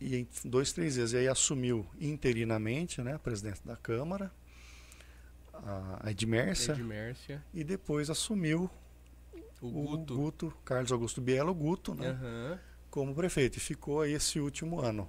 [0.00, 1.12] e em dois, três dias.
[1.12, 4.32] E aí assumiu interinamente né, a presidente da Câmara,
[5.52, 6.72] a Edmércia.
[6.72, 7.44] Edmércia.
[7.54, 8.68] E depois assumiu
[9.60, 12.10] o Guto, o Guto Carlos Augusto Bielo, o Guto, né?
[12.10, 12.58] Uhum.
[12.90, 13.58] Como prefeito.
[13.58, 15.08] E ficou aí esse último ano.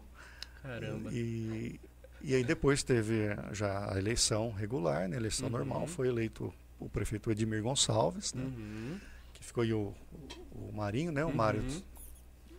[0.65, 1.11] Caramba.
[1.13, 1.79] E,
[2.21, 5.15] e aí depois teve já a eleição regular, né?
[5.15, 5.51] A eleição uhum.
[5.51, 8.43] normal, foi eleito o prefeito Edmir Gonçalves, né?
[8.43, 8.99] Uhum.
[9.33, 9.93] Que ficou aí o,
[10.51, 11.23] o, Marinho, né?
[11.23, 11.35] O uhum.
[11.35, 11.63] Mário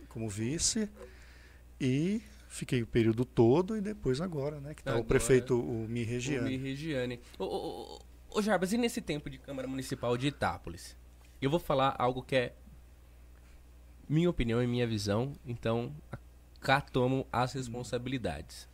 [0.09, 0.89] como vice.
[1.79, 4.73] E fiquei o período todo e depois agora, né?
[4.73, 6.47] Que tá agora, o prefeito, o Mi Regiane.
[6.47, 7.19] O Mi Regiane.
[7.37, 7.99] Ô, ô,
[8.31, 10.95] ô, Jarbas, e nesse tempo de Câmara Municipal de Itápolis?
[11.41, 12.55] Eu vou falar algo que é
[14.09, 15.93] minha opinião e minha visão, então
[16.67, 18.67] cá tomam as responsabilidades.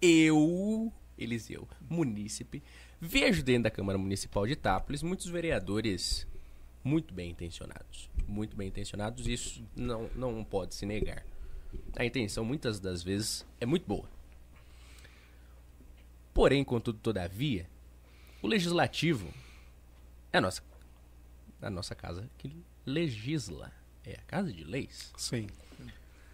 [0.00, 2.60] Eu, Eliseu, munícipe,
[3.00, 6.26] vejo dentro da Câmara Municipal de Itápolis muitos vereadores
[6.82, 8.10] muito bem intencionados.
[8.26, 11.24] Muito bem intencionados, isso não, não pode se negar.
[11.94, 14.10] A intenção, muitas das vezes, é muito boa.
[16.34, 17.70] Porém, contudo, todavia,
[18.42, 19.32] o legislativo
[20.32, 20.60] é a nossa,
[21.60, 22.52] a nossa casa que
[22.84, 23.70] legisla.
[24.04, 25.12] É a casa de leis.
[25.16, 25.46] Sim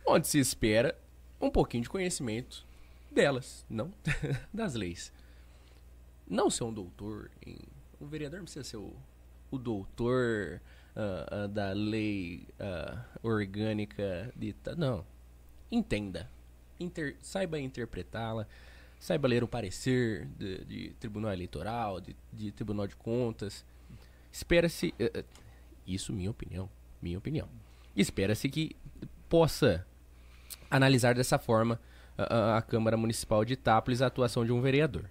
[0.08, 0.98] onde se espera
[1.40, 2.66] um pouquinho de conhecimento
[3.10, 3.92] delas, não
[4.52, 5.12] das leis.
[6.28, 7.58] Não ser um doutor em.
[8.00, 8.94] O vereador não precisa ser o,
[9.50, 10.60] o doutor
[10.94, 14.76] uh, uh, da lei uh, orgânica dita.
[14.76, 15.04] Não.
[15.70, 16.30] Entenda.
[16.78, 18.46] Inter, saiba interpretá-la.
[19.00, 23.64] Saiba ler o parecer de, de tribunal eleitoral, de, de, tribunal de contas.
[24.32, 24.92] Espera-se.
[24.98, 25.24] Eh, eh,
[25.86, 26.68] isso, minha opinião.
[27.00, 27.48] Minha opinião.
[27.96, 28.76] Espera-se que
[29.28, 29.86] possa
[30.70, 31.80] analisar dessa forma
[32.16, 35.04] a, a, Câmara Municipal de Itápolis a atuação de um vereador.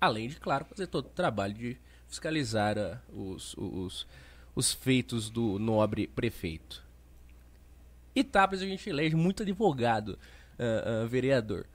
[0.00, 1.76] Além de, claro, fazer todo o trabalho de
[2.08, 4.06] fiscalizar uh, os, os,
[4.54, 6.84] os feitos do nobre prefeito.
[8.14, 10.18] etapas a gente elege muito advogado,
[10.58, 11.66] uh, uh, vereador.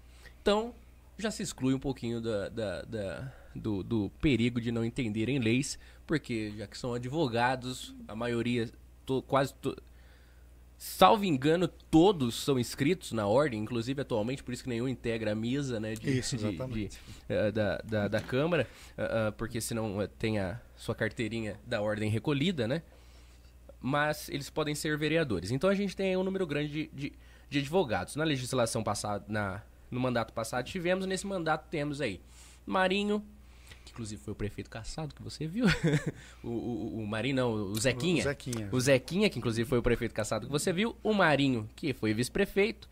[0.42, 0.74] Então,
[1.18, 5.80] já se exclui um pouquinho da, da, da do, do, perigo de não entenderem leis,
[6.06, 8.70] porque já que são advogados, a maioria,
[9.06, 9.54] to, quase.
[9.56, 9.76] To,
[10.78, 15.36] salvo engano, todos são inscritos na ordem, inclusive atualmente, por isso que nenhum integra a
[15.36, 18.68] mesa né, de, isso, de, de uh, da, da, da, Câmara,
[18.98, 22.84] uh, uh, porque senão tem a sua carteirinha da ordem recolhida, né?
[23.82, 25.52] Mas eles podem ser vereadores.
[25.52, 27.14] Então a gente tem um número grande de, de,
[27.50, 28.16] de advogados.
[28.16, 32.20] Na legislação passada, na, no mandato passado tivemos, nesse mandato temos aí
[32.68, 33.24] Marinho,
[33.98, 35.66] inclusive foi o prefeito caçado que você viu.
[36.44, 38.22] o, o, o, Marinho, não, o Zequinha.
[38.22, 38.70] O Zequinha.
[38.72, 40.96] O Zequinha, que inclusive foi o prefeito caçado que você viu.
[41.02, 42.88] O Marinho, que foi vice-prefeito.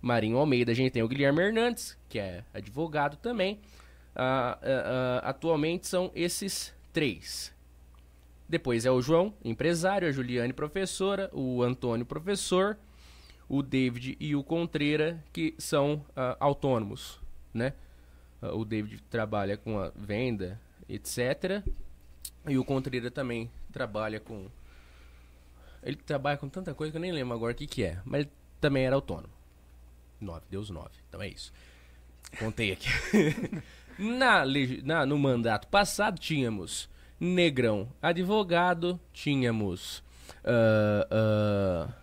[0.00, 3.54] Marinho Almeida, a gente tem o Guilherme Hernandes, que é advogado também.
[4.14, 7.52] Uh, uh, uh, atualmente são esses três.
[8.48, 12.78] Depois é o João, empresário, a Juliane, professora, o Antônio, professor,
[13.48, 16.04] o David e o Contreira, que são
[16.38, 17.18] autônomos,
[17.52, 17.72] né?
[18.44, 21.62] Ah, o David trabalha com a venda, etc.
[22.46, 24.46] E o Contreira também trabalha com.
[25.82, 27.98] Ele trabalha com tanta coisa que eu nem lembro agora o que, que é.
[28.04, 28.30] Mas ele
[28.60, 29.32] também era autônomo.
[30.20, 30.94] Nove, Deus nove.
[31.08, 31.52] Então é isso.
[32.38, 32.88] Contei aqui.
[33.98, 34.44] na,
[34.82, 36.88] na, no mandato passado tínhamos
[37.20, 39.98] Negrão advogado, tínhamos
[40.42, 41.94] uh, uh,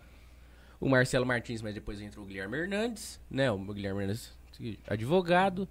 [0.80, 3.50] o Marcelo Martins, mas depois entrou o Guilherme Hernandes, né?
[3.50, 4.32] O Guilherme Hernandes
[4.86, 5.68] advogado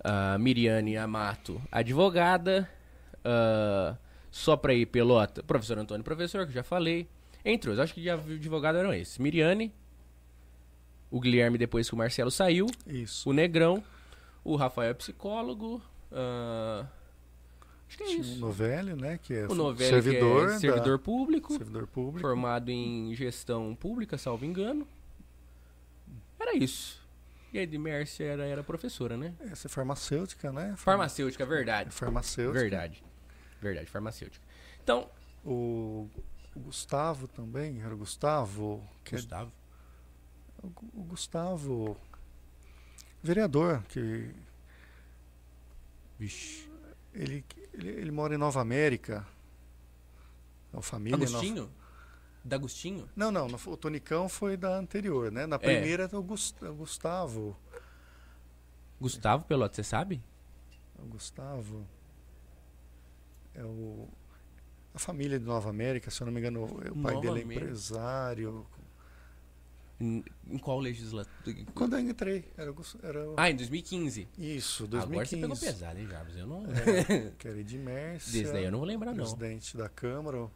[0.00, 2.68] uh, Miriane Amato, advogada,
[3.18, 3.96] uh,
[4.30, 7.08] só para ir pelota, professor Antônio, professor, que já falei,
[7.44, 9.72] entre os, acho que já advogado eram esses, Miriane,
[11.10, 13.28] o Guilherme depois que o Marcelo saiu, isso.
[13.28, 13.82] o Negrão,
[14.44, 15.82] o Rafael é psicólogo,
[16.12, 16.86] uh,
[17.88, 18.36] Acho que é isso.
[18.36, 19.18] O Novelli, né?
[19.22, 21.54] Que é o Novelli, servidor, é servidor público.
[21.54, 22.20] Servidor público.
[22.20, 24.86] Formado em gestão pública, salvo engano.
[26.38, 26.97] Era isso.
[27.52, 29.34] E a Edmércia era, era professora, né?
[29.40, 30.74] Essa é farmacêutica, né?
[30.76, 31.88] Farmacêutica, verdade.
[31.88, 32.60] É farmacêutica.
[32.60, 33.02] Verdade.
[33.60, 34.44] Verdade, farmacêutica.
[34.82, 35.10] Então.
[35.44, 36.08] O,
[36.54, 38.86] o Gustavo também, era o Gustavo.
[39.10, 39.52] Gustavo?
[40.62, 41.96] É, o, o Gustavo.
[43.22, 44.30] Vereador, que.
[46.18, 46.68] Vixe.
[47.14, 49.26] Ele, ele, ele mora em Nova América.
[50.72, 51.16] É uma família.
[51.16, 51.70] Agostinho?
[52.38, 52.48] Nova...
[52.48, 53.08] D'Agostinho?
[53.14, 55.46] Não, não, o Tonicão foi da anterior, né?
[55.46, 55.58] Na é.
[55.58, 57.56] primeira é o Gustavo.
[59.00, 60.22] Gustavo Pelote, você sabe?
[60.98, 61.86] O Gustavo.
[63.54, 64.08] É o.
[64.94, 67.42] A família de Nova América, se eu não me engano, o pai Nova dele é
[67.42, 67.66] América.
[67.66, 68.66] empresário.
[70.00, 71.56] Em, em qual legislatura?
[71.74, 72.44] Quando eu entrei.
[72.56, 72.72] Era,
[73.02, 74.28] era Ah, em 2015.
[74.38, 74.94] Isso, 2015.
[74.96, 76.36] Agora você pegou pesado, hein, Jarbas?
[76.36, 76.64] Eu não.
[76.66, 78.32] É, que era Edmércia.
[78.32, 79.24] Desde daí eu não vou lembrar, não.
[79.24, 80.48] Presidente da Câmara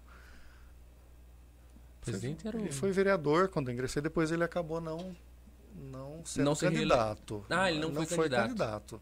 [2.04, 2.60] presidente era o...
[2.60, 5.14] Ele foi vereador quando eu ingressei, depois ele acabou não
[5.74, 7.44] não sendo não candidato.
[7.48, 9.00] Ah, ele não, não foi, foi candidato.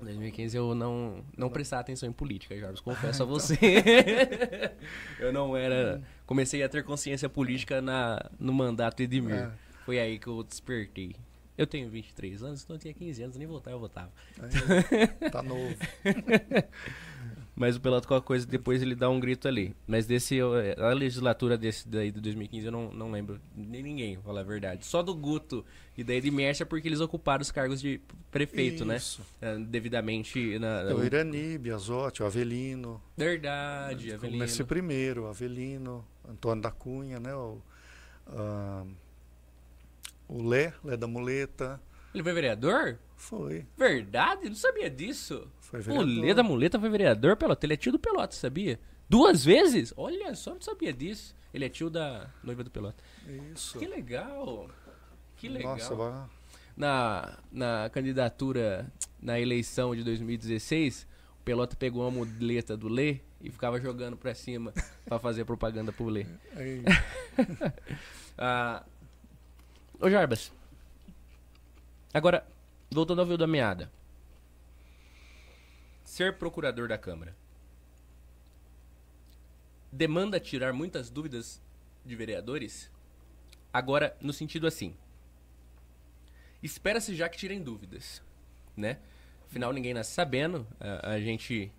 [0.00, 3.58] Em 2015 eu não, não, prestava atenção em política, Jarvis, confesso ah, a você.
[5.18, 6.00] eu não era.
[6.24, 9.34] Comecei a ter consciência política na, no mandato Edmir.
[9.34, 9.50] É.
[9.84, 11.16] Foi aí que eu despertei.
[11.56, 14.12] Eu tenho 23 anos, então eu tinha 15 anos, nem votar eu votava.
[14.40, 15.74] Aí, tá novo.
[17.58, 19.74] Mas o Peloto qualquer coisa depois ele dá um grito ali.
[19.86, 24.24] Mas desse a legislatura desse daí de 2015 eu não, não lembro nem ninguém, pra
[24.24, 24.86] falar a verdade.
[24.86, 25.64] Só do Guto
[25.96, 28.00] e daí de Mércia porque eles ocuparam os cargos de
[28.30, 28.96] prefeito, né?
[28.96, 29.20] Isso.
[29.40, 29.58] né?
[29.58, 33.02] devidamente na é o Irani, Biasotti, o Avelino.
[33.16, 34.38] Verdade, Avelino.
[34.38, 37.34] Nesse primeiro, Avelino, Antônio da Cunha, né?
[37.34, 37.60] O,
[38.28, 38.88] uh,
[40.28, 41.80] o Lé, Lé da Muleta.
[42.14, 42.98] Ele foi vereador?
[43.18, 43.66] Foi.
[43.76, 44.48] Verdade?
[44.48, 45.50] Não sabia disso.
[45.60, 46.08] Foi vereador.
[46.08, 47.66] O Lê da Muleta foi vereador, Pelota.
[47.66, 48.80] Ele é tio do Pelota, sabia?
[49.08, 49.92] Duas vezes?
[49.96, 51.34] Olha só, não sabia disso.
[51.52, 53.02] Ele é tio da noiva do Pelota.
[53.52, 53.76] Isso.
[53.76, 54.70] Que legal.
[55.36, 55.72] Que legal.
[55.72, 56.12] Nossa, vai...
[56.76, 58.90] na, na candidatura,
[59.20, 61.06] na eleição de 2016,
[61.40, 64.72] o Pelota pegou uma muleta do Lê e ficava jogando pra cima
[65.04, 66.24] pra fazer propaganda pro Lê.
[68.38, 68.84] ah,
[70.00, 70.52] ô Jarbas,
[72.14, 72.46] agora,
[72.90, 73.90] voltando ao Vil da Meada
[76.04, 77.36] ser procurador da Câmara
[79.92, 81.60] demanda tirar muitas dúvidas
[82.04, 82.90] de vereadores?
[83.72, 84.94] Agora, no sentido assim,
[86.62, 88.22] espera-se já que tirem dúvidas,
[88.76, 88.98] né?
[89.46, 90.66] Afinal, ninguém nasce sabendo.
[90.80, 91.72] A, a gente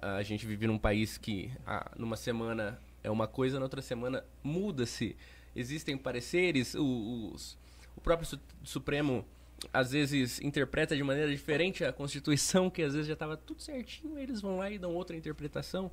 [0.00, 1.50] a, gente vive num país que
[1.96, 5.16] numa semana é uma coisa, na outra semana muda-se.
[5.54, 7.58] Existem pareceres, os,
[7.94, 9.26] o próprio su, Supremo
[9.72, 14.18] às vezes interpreta de maneira diferente a Constituição, que às vezes já estava tudo certinho,
[14.18, 15.90] eles vão lá e dão outra interpretação.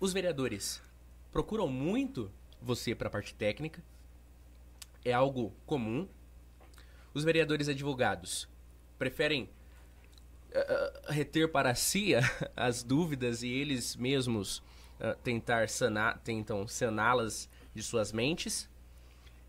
[0.00, 0.82] Os vereadores
[1.30, 2.30] procuram muito
[2.60, 3.82] você para a parte técnica.
[5.04, 6.08] É algo comum.
[7.14, 8.48] Os vereadores advogados
[8.98, 9.48] preferem
[10.50, 12.12] uh, reter para si
[12.56, 18.68] as dúvidas e eles mesmos uh, tentar sanar, tentam saná-las de suas mentes.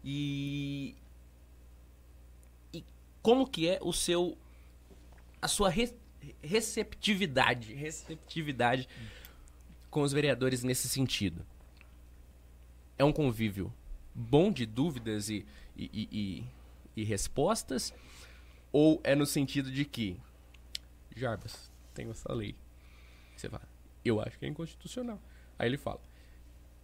[0.04, 0.95] E,
[3.24, 4.38] como que é o seu
[5.41, 5.91] a sua re,
[6.41, 8.88] receptividade, receptividade
[9.89, 11.45] com os vereadores nesse sentido?
[12.97, 13.74] É um convívio
[14.13, 15.45] bom de dúvidas e,
[15.76, 16.43] e, e,
[17.01, 17.93] e respostas?
[18.71, 20.19] Ou é no sentido de que,
[21.15, 22.55] Jarbas, tem essa lei.
[23.36, 23.67] Você fala,
[24.03, 25.21] eu acho que é inconstitucional.
[25.57, 26.01] Aí ele fala,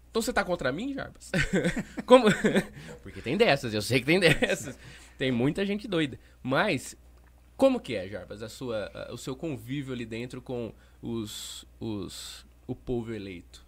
[0.10, 1.32] então você tá contra mim, Jarbas?
[2.06, 2.28] Como?
[3.04, 4.78] Porque tem dessas, eu sei que tem dessas.
[5.18, 6.20] Tem muita gente doida.
[6.42, 6.96] Mas,
[7.56, 12.46] como que é, Jarbas, a sua, a, o seu convívio ali dentro com os, os,
[12.66, 13.66] o povo eleito?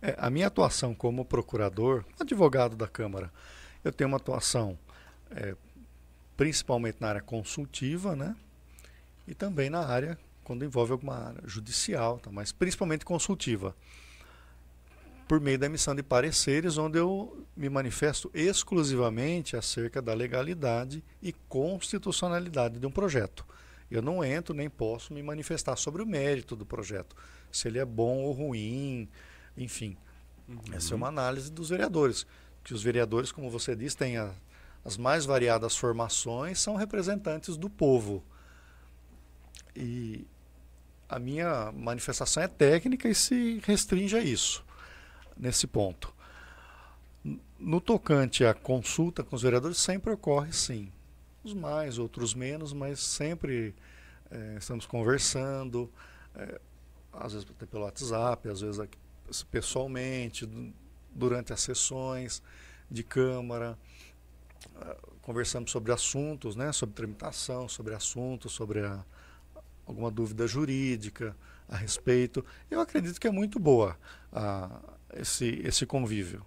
[0.00, 3.32] É, a minha atuação como procurador, advogado da Câmara,
[3.82, 4.78] eu tenho uma atuação
[5.30, 5.56] é,
[6.36, 8.36] principalmente na área consultiva, né?
[9.26, 12.30] E também na área, quando envolve alguma área judicial, tá?
[12.30, 13.74] mas principalmente consultiva.
[15.28, 21.32] Por meio da emissão de pareceres, onde eu me manifesto exclusivamente acerca da legalidade e
[21.48, 23.44] constitucionalidade de um projeto.
[23.90, 27.14] Eu não entro nem posso me manifestar sobre o mérito do projeto,
[27.52, 29.08] se ele é bom ou ruim,
[29.56, 29.96] enfim.
[30.48, 30.58] Uhum.
[30.72, 32.26] Essa é uma análise dos vereadores.
[32.64, 34.32] Que os vereadores, como você disse, têm a
[34.84, 38.24] as mais variadas formações são representantes do povo.
[39.76, 40.26] E
[41.08, 44.64] a minha manifestação é técnica e se restringe a isso,
[45.38, 46.14] nesse ponto.
[47.58, 50.92] No tocante à consulta com os vereadores, sempre ocorre sim.
[51.44, 53.74] Uns mais, outros menos, mas sempre
[54.30, 55.90] é, estamos conversando,
[56.34, 56.60] é,
[57.12, 58.88] às vezes até pelo WhatsApp, às vezes
[59.50, 60.48] pessoalmente,
[61.14, 62.42] durante as sessões
[62.90, 63.78] de Câmara
[65.22, 69.04] conversamos sobre assuntos, né, sobre tramitação, sobre assuntos, sobre a,
[69.86, 71.36] alguma dúvida jurídica
[71.68, 72.44] a respeito.
[72.70, 73.98] Eu acredito que é muito boa
[74.32, 74.80] a,
[75.14, 76.44] esse, esse convívio,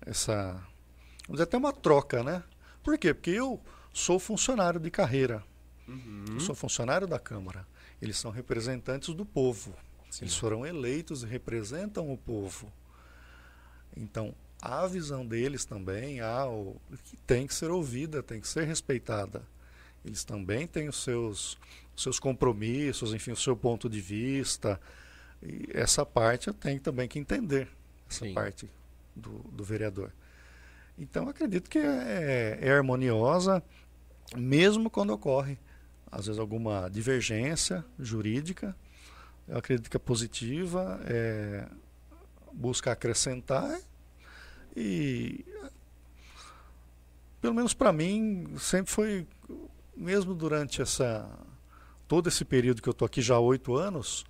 [0.00, 0.52] essa,
[1.26, 2.42] vamos dizer, até uma troca, né?
[2.82, 3.12] Por quê?
[3.12, 3.60] Porque eu
[3.92, 5.44] sou funcionário de carreira,
[5.86, 6.40] uhum.
[6.40, 7.66] sou funcionário da Câmara.
[8.00, 9.74] Eles são representantes do povo.
[10.10, 10.24] Sim.
[10.24, 12.72] Eles foram eleitos e representam o povo.
[13.96, 18.64] Então, a visão deles também há o, que tem que ser ouvida, tem que ser
[18.64, 19.42] respeitada.
[20.04, 21.58] Eles também têm os seus,
[21.96, 24.80] seus compromissos, enfim, o seu ponto de vista.
[25.42, 27.68] E essa parte eu tenho também que entender,
[28.08, 28.34] essa Sim.
[28.34, 28.70] parte
[29.14, 30.12] do, do vereador.
[30.98, 33.62] Então acredito que é, é, harmoniosa,
[34.36, 35.58] mesmo quando ocorre,
[36.10, 38.74] às vezes, alguma divergência jurídica.
[39.46, 41.66] Eu acredito que é positiva, é,
[42.52, 43.80] busca acrescentar
[44.76, 45.44] e
[47.40, 49.26] pelo menos para mim sempre foi
[49.96, 51.28] mesmo durante essa
[52.06, 54.24] todo esse período que eu estou aqui já há oito anos,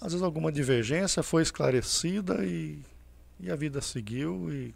[0.00, 2.80] às vezes alguma divergência foi esclarecida e,
[3.40, 4.74] e a vida seguiu e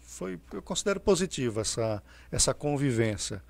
[0.00, 3.42] foi eu considero positiva essa essa convivência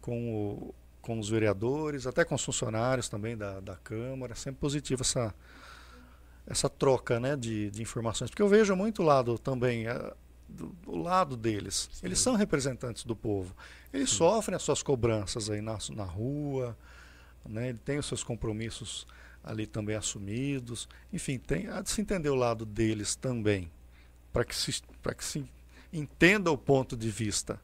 [0.00, 5.02] com o, com os vereadores, até com os funcionários também da, da Câmara, sempre positiva
[5.02, 5.34] essa
[6.46, 8.30] essa troca né, de, de informações.
[8.30, 10.12] Porque eu vejo muito lado também, uh,
[10.48, 11.88] do, do, lado deles.
[11.92, 12.06] Sim.
[12.06, 13.54] Eles são representantes do povo.
[13.92, 14.16] Eles Sim.
[14.16, 16.76] sofrem as suas cobranças aí na, na rua,
[17.48, 19.06] né, ele tem os seus compromissos
[19.42, 20.88] ali também assumidos.
[21.12, 23.70] Enfim, tem, há de se entender o lado deles também,
[24.32, 24.82] para que, se,
[25.16, 25.44] que se
[25.92, 27.60] entenda o ponto de vista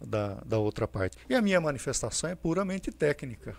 [0.00, 1.16] da, da outra parte.
[1.28, 3.56] E a minha manifestação é puramente técnica.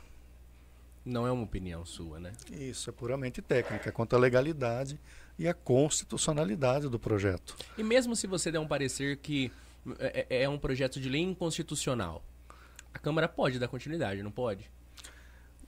[1.05, 2.31] Não é uma opinião sua, né?
[2.49, 4.97] Isso, é puramente técnica, quanto à legalidade
[5.37, 7.57] e a constitucionalidade do projeto.
[7.77, 9.51] E mesmo se você der um parecer que
[9.99, 12.23] é, é, é um projeto de lei inconstitucional,
[12.93, 14.71] a Câmara pode dar continuidade, não pode?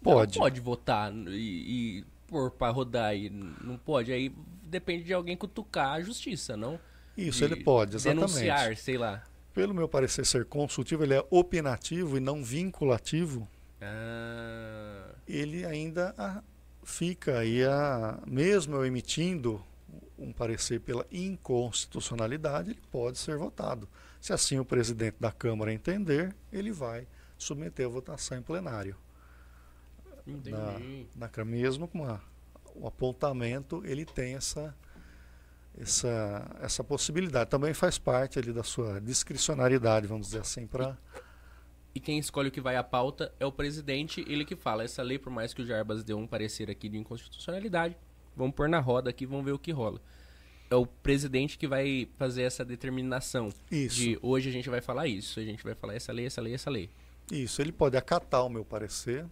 [0.06, 0.38] Pode.
[0.38, 4.12] Ela pode votar e, e pôr para rodar e não pode.
[4.14, 4.32] Aí
[4.64, 6.80] depende de alguém cutucar a justiça, não?
[7.18, 8.28] Isso, de ele pode, exatamente.
[8.28, 9.24] Denunciar, sei lá.
[9.54, 13.48] Pelo meu parecer ser consultivo, ele é opinativo e não vinculativo.
[13.82, 15.16] Ah.
[15.28, 16.44] Ele ainda ah,
[16.84, 19.64] fica aí, a, mesmo eu emitindo
[20.18, 23.88] um parecer pela inconstitucionalidade, ele pode ser votado.
[24.22, 28.96] Se assim o presidente da Câmara entender, ele vai submeter a votação em plenário.
[30.26, 32.20] Na, na mesmo com a,
[32.76, 34.76] o apontamento, ele tem essa,
[35.78, 37.50] essa, essa possibilidade.
[37.50, 40.98] Também faz parte ali da sua discricionariedade, vamos dizer assim, para
[41.96, 44.84] e quem escolhe o que vai à pauta é o presidente, ele que fala.
[44.84, 47.96] Essa lei, por mais que o Jarbas deu um parecer aqui de inconstitucionalidade,
[48.36, 50.02] vamos pôr na roda aqui, vamos ver o que rola.
[50.70, 53.48] é o presidente que vai fazer essa determinação.
[53.72, 53.96] Isso.
[53.96, 56.54] De hoje a gente vai falar isso, a gente vai falar essa lei, essa lei,
[56.54, 56.90] essa lei.
[57.32, 59.26] Isso, ele pode acatar o meu parecer.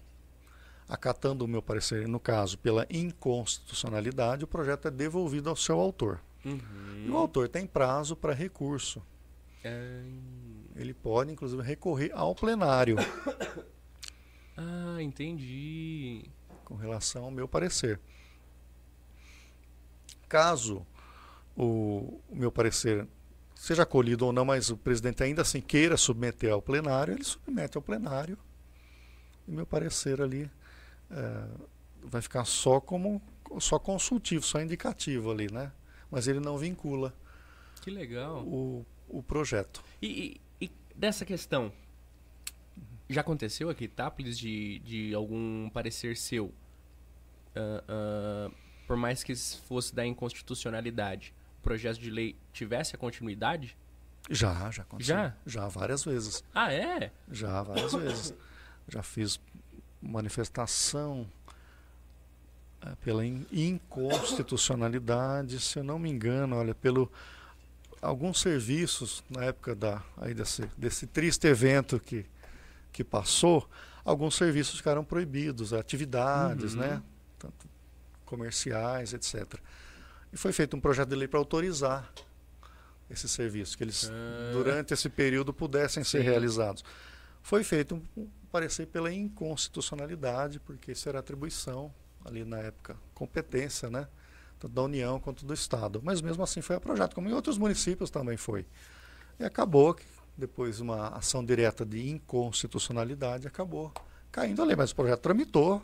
[0.87, 6.19] Acatando o meu parecer, no caso, pela inconstitucionalidade, o projeto é devolvido ao seu autor.
[6.45, 7.05] Uhum.
[7.05, 9.01] E o autor tem prazo para recurso.
[9.63, 10.03] É...
[10.75, 12.97] Ele pode, inclusive, recorrer ao plenário
[14.57, 16.25] Ah, entendi.
[16.63, 17.99] com relação ao meu parecer.
[20.29, 20.85] Caso
[21.55, 23.07] o, o meu parecer
[23.55, 27.77] seja acolhido ou não, mas o presidente ainda assim queira submeter ao plenário, ele submete
[27.77, 28.37] ao plenário.
[29.47, 30.49] E meu parecer ali
[31.13, 31.47] é,
[32.03, 33.21] vai ficar só como
[33.59, 35.71] só consultivo, só indicativo ali, né?
[36.09, 37.13] Mas ele não vincula
[37.81, 38.43] Que legal.
[38.43, 39.83] o, o projeto.
[40.01, 41.71] E, e- e dessa questão,
[43.09, 46.51] já aconteceu aqui, Tápolis, de, de algum parecer seu,
[47.55, 48.51] ah, ah,
[48.87, 53.77] por mais que fosse da inconstitucionalidade, o projeto de lei tivesse a continuidade?
[54.29, 55.15] Já, já aconteceu.
[55.15, 55.35] Já?
[55.45, 56.43] Já várias vezes.
[56.55, 57.11] Ah, é?
[57.29, 58.33] Já várias vezes.
[58.87, 59.39] Já fiz
[60.03, 61.27] manifestação
[62.81, 67.11] eh, pela in- inconstitucionalidade, se eu não me engano, olha, pelo
[68.01, 72.25] alguns serviços na época da aí desse, desse triste evento que
[72.91, 73.67] que passou,
[74.05, 76.81] alguns serviços ficaram proibidos, atividades, Uhum.
[76.81, 77.01] né,
[77.39, 77.67] tanto
[78.23, 79.55] comerciais, etc.
[80.31, 82.07] E foi feito um projeto de lei para autorizar
[83.09, 84.51] esses serviços, que eles Ah.
[84.53, 86.25] durante esse período pudessem ser Sim.
[86.25, 86.85] realizados.
[87.41, 91.91] Foi feito um parecer pela inconstitucionalidade, porque isso era atribuição
[92.23, 94.07] ali na época, competência, né,
[94.59, 95.99] tanto da União quanto do Estado.
[96.03, 98.67] Mas mesmo assim foi aprovado, como em outros municípios também foi.
[99.39, 100.05] E acabou que
[100.37, 103.91] depois uma ação direta de inconstitucionalidade acabou
[104.31, 105.81] caindo ali, mas o projeto tramitou,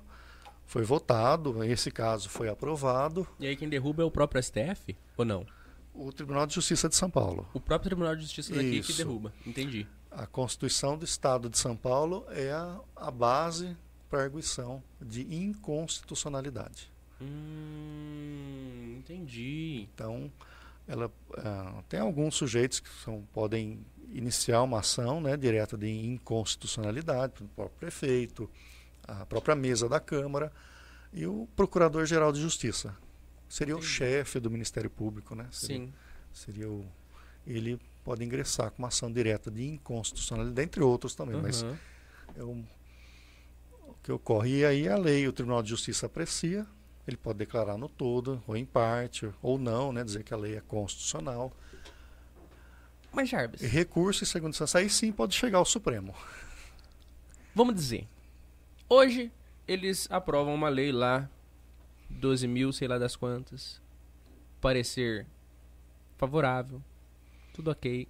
[0.67, 3.27] foi votado, esse caso foi aprovado.
[3.39, 4.95] E aí quem derruba é o próprio STF?
[5.17, 5.43] Ou não?
[5.91, 7.49] O Tribunal de Justiça de São Paulo.
[7.51, 8.95] O próprio Tribunal de Justiça daqui que Isso.
[8.95, 9.33] derruba.
[9.43, 9.87] Entendi.
[10.19, 13.77] A Constituição do Estado de São Paulo é a, a base
[14.09, 16.91] para a arguição de inconstitucionalidade.
[17.21, 19.87] Hum, entendi.
[19.95, 20.29] Então,
[20.85, 23.79] ela ah, tem alguns sujeitos que são, podem
[24.11, 28.49] iniciar uma ação né, direta de inconstitucionalidade, o próprio prefeito,
[29.07, 30.51] a própria mesa da Câmara
[31.13, 32.93] e o Procurador-Geral de Justiça.
[33.47, 33.93] Seria o Entendi.
[33.93, 35.47] chefe do Ministério Público, né?
[35.49, 35.93] Seria, Sim.
[36.33, 36.85] seria o,
[37.47, 37.79] ele
[38.09, 41.77] pode ingressar com uma ação direta de inconstitucionalidade, entre outros também, mas Aham.
[42.37, 42.65] é um,
[43.87, 44.61] o que ocorre.
[44.61, 46.65] E aí a lei, o Tribunal de Justiça aprecia,
[47.07, 50.55] ele pode declarar no todo, ou em parte, ou não, né, dizer que a lei
[50.55, 51.53] é constitucional.
[53.13, 56.15] Mas, Jarbas, E recurso em segunda instância, aí sim pode chegar ao Supremo.
[57.53, 58.07] vamos dizer.
[58.89, 59.31] Hoje,
[59.67, 61.29] eles aprovam uma lei lá,
[62.09, 63.79] 12 mil, sei lá das quantas.
[64.59, 65.27] Parecer
[66.17, 66.81] favorável.
[67.59, 68.07] Tudo ok.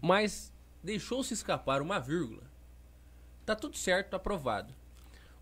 [0.00, 2.44] Mas deixou-se escapar uma vírgula.
[3.44, 4.72] Tá tudo certo, aprovado.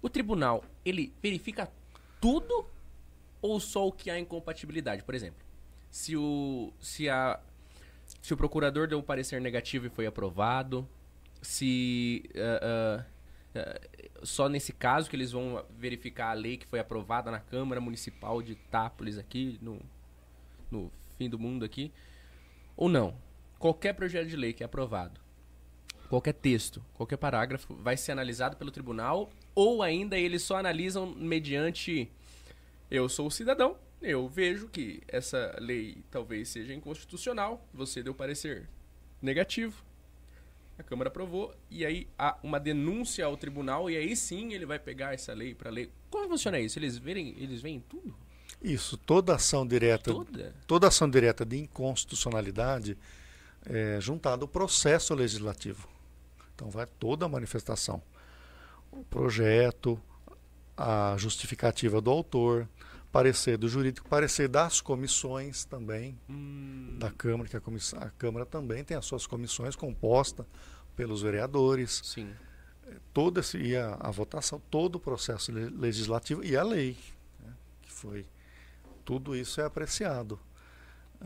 [0.01, 1.71] O tribunal, ele verifica
[2.23, 2.65] tudo
[3.43, 5.03] ou só o que há incompatibilidade?
[5.03, 5.45] Por exemplo,
[5.91, 7.39] se o se a
[8.23, 10.89] se o procurador deu um parecer negativo e foi aprovado,
[11.43, 13.07] se ah, ah,
[13.57, 13.81] ah,
[14.23, 18.41] só nesse caso que eles vão verificar a lei que foi aprovada na Câmara Municipal
[18.41, 19.79] de Itápolis aqui no
[20.71, 21.93] no fim do mundo aqui
[22.83, 23.15] ou não?
[23.61, 25.21] Qualquer projeto de lei que é aprovado,
[26.09, 32.11] qualquer texto, qualquer parágrafo vai ser analisado pelo tribunal ou ainda eles só analisam mediante
[32.91, 38.69] eu sou o cidadão, eu vejo que essa lei talvez seja inconstitucional, você deu parecer
[39.21, 39.81] negativo,
[40.77, 44.81] a Câmara aprovou, e aí há uma denúncia ao tribunal, e aí sim ele vai
[44.81, 45.89] pegar essa lei para ler.
[46.11, 46.81] Como funciona isso?
[46.81, 48.13] Eles verem, eles veem tudo?
[48.63, 50.55] Isso, toda ação direta, Toda?
[50.67, 52.97] toda ação direta de inconstitucionalidade
[53.67, 55.89] é juntada ao processo legislativo.
[56.55, 58.01] Então vai toda a manifestação.
[58.93, 60.01] O projeto,
[60.77, 62.69] a justificativa do autor,
[63.11, 67.61] parecer do jurídico, parecer das comissões também, Hum, da Câmara, que a,
[67.99, 70.47] a Câmara também tem as suas comissões composta
[70.95, 72.31] pelos vereadores, sim.
[73.13, 76.97] todo esse, e a, a votação, todo o processo le- legislativo e a lei,
[77.41, 77.53] né,
[77.83, 78.27] que foi
[79.05, 80.39] tudo isso é apreciado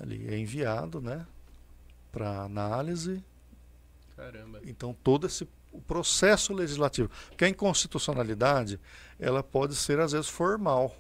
[0.01, 1.27] ali é enviado, né,
[2.13, 3.23] para análise.
[4.17, 4.61] Caramba.
[4.65, 8.81] Então todo esse o processo legislativo, porque a inconstitucionalidade
[9.21, 10.97] ela pode ser às vezes formal.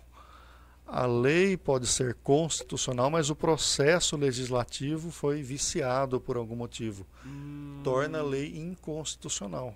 [0.86, 7.80] A lei pode ser constitucional, mas o processo legislativo foi viciado por algum motivo Hum,
[7.82, 9.74] torna a lei inconstitucional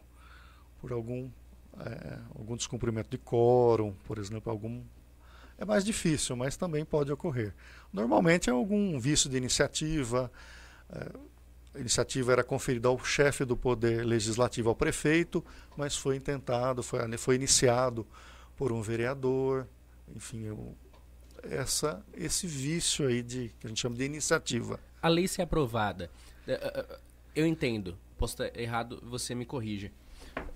[0.80, 1.30] por algum
[1.80, 4.82] é, algum descumprimento de quórum, por exemplo, algum
[5.60, 7.54] é mais difícil, mas também pode ocorrer.
[7.92, 10.32] Normalmente é algum vício de iniciativa.
[10.90, 11.12] É,
[11.74, 15.44] a iniciativa era conferida ao chefe do poder legislativo, ao prefeito,
[15.76, 18.06] mas foi intentado, foi, foi iniciado
[18.56, 19.68] por um vereador,
[20.16, 20.74] enfim, eu,
[21.42, 24.80] essa, esse vício aí de que a gente chama de iniciativa.
[25.02, 26.10] A lei ser aprovada,
[26.48, 26.98] é, é,
[27.36, 27.98] eu entendo.
[28.16, 29.92] Posso estar errado, você me corrige.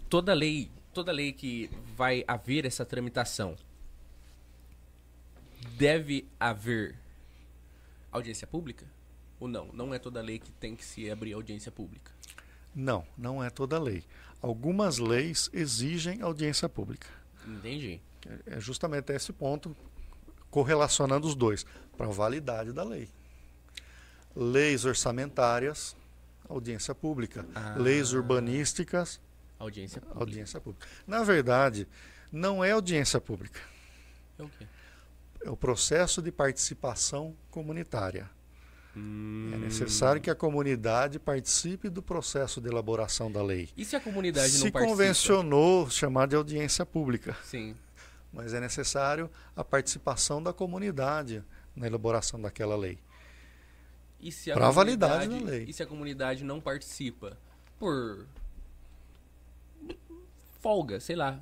[0.08, 3.54] Toda lei, toda lei que vai haver essa tramitação,
[5.76, 6.98] deve haver
[8.10, 8.86] audiência pública?
[9.40, 9.68] Ou não?
[9.72, 12.12] Não é toda lei que tem que se abrir audiência pública?
[12.74, 14.04] Não, não é toda lei.
[14.40, 17.08] Algumas leis exigem audiência pública.
[17.46, 18.00] Entendi.
[18.46, 19.76] É justamente esse ponto,
[20.50, 21.64] correlacionando os dois,
[21.96, 23.08] para a validade da lei.
[24.34, 25.96] Leis orçamentárias,
[26.48, 27.46] audiência pública.
[27.54, 27.76] Ah.
[27.78, 29.20] Leis urbanísticas,
[29.58, 30.20] audiência pública.
[30.20, 30.86] audiência pública.
[31.06, 31.86] Na verdade,
[32.32, 33.60] não é audiência pública.
[34.38, 34.66] É o quê?
[35.44, 38.30] É o processo de participação comunitária.
[38.96, 39.50] Hum.
[39.52, 43.68] É necessário que a comunidade participe do processo de elaboração da lei.
[43.76, 44.80] E se a comunidade se não participa?
[44.80, 47.36] Se convencionou chamar de audiência pública.
[47.44, 47.76] Sim.
[48.32, 51.44] Mas é necessário a participação da comunidade
[51.76, 52.98] na elaboração daquela lei.
[54.54, 55.64] Para a validade da lei.
[55.68, 57.36] E se a comunidade não participa
[57.78, 58.26] por
[60.60, 61.38] folga, sei lá,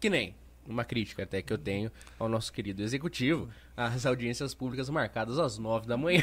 [0.00, 0.34] que nem
[0.66, 5.58] uma crítica até que eu tenho ao nosso querido executivo, as audiências públicas marcadas às
[5.58, 6.22] nove da manhã,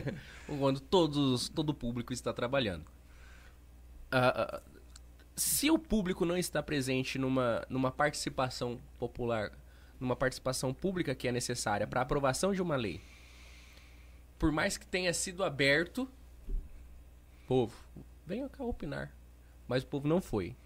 [0.58, 2.84] quando todos, todo o público está trabalhando.
[4.12, 4.60] Uh,
[5.36, 9.52] se o público não está presente numa, numa participação popular,
[9.98, 13.00] numa participação pública que é necessária para aprovação de uma lei,
[14.38, 16.08] por mais que tenha sido aberto,
[17.46, 17.76] povo,
[18.26, 19.12] venha cá opinar.
[19.68, 20.56] Mas o povo não foi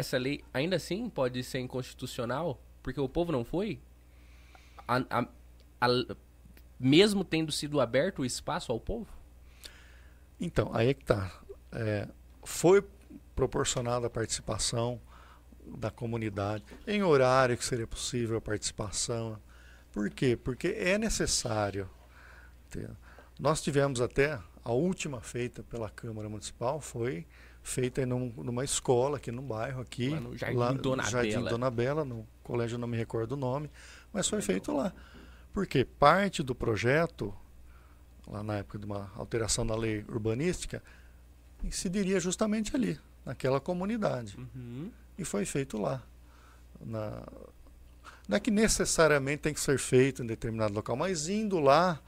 [0.00, 3.80] essa lei ainda assim pode ser inconstitucional porque o povo não foi?
[4.88, 5.28] A, a,
[5.80, 6.16] a,
[6.78, 9.08] mesmo tendo sido aberto o espaço ao povo?
[10.40, 11.30] Então, aí é que está.
[11.72, 12.08] É,
[12.42, 12.82] foi
[13.36, 15.00] proporcionada a participação
[15.66, 19.38] da comunidade em horário que seria possível a participação.
[19.92, 20.36] Por quê?
[20.36, 21.88] Porque é necessário.
[22.70, 22.90] Ter.
[23.38, 27.26] Nós tivemos até a última feita pela Câmara Municipal foi
[27.62, 31.50] feita num, numa escola aqui no bairro aqui, lá no Jardim, lá, Dona, Jardim Bela.
[31.50, 33.70] Dona Bela, no colégio não me recordo o nome,
[34.12, 34.92] mas foi feito lá.
[35.52, 37.34] Porque parte do projeto,
[38.26, 40.82] lá na época de uma alteração da lei urbanística,
[41.62, 44.36] incidiria justamente ali, naquela comunidade.
[44.38, 44.90] Uhum.
[45.18, 46.02] E foi feito lá.
[46.80, 47.22] Na,
[48.26, 52.00] não é que necessariamente tem que ser feito em determinado local, mas indo lá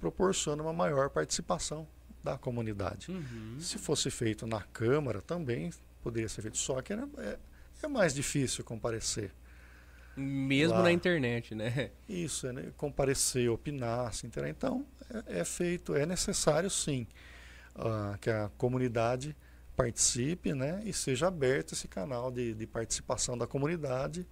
[0.00, 1.86] proporciona uma maior participação
[2.24, 3.10] da comunidade.
[3.10, 3.58] Uhum.
[3.60, 5.70] Se fosse feito na Câmara, também
[6.02, 7.38] poderia ser feito, só que era, é,
[7.82, 9.30] é mais difícil comparecer.
[10.16, 10.84] Mesmo Lá.
[10.84, 11.90] na internet, né?
[12.08, 12.72] Isso, é, né?
[12.76, 14.48] comparecer, opinar, se interar.
[14.48, 14.86] Então,
[15.28, 17.06] é, é, feito, é necessário sim
[17.74, 19.36] uh, que a comunidade
[19.76, 20.80] participe né?
[20.84, 24.26] e seja aberto esse canal de, de participação da comunidade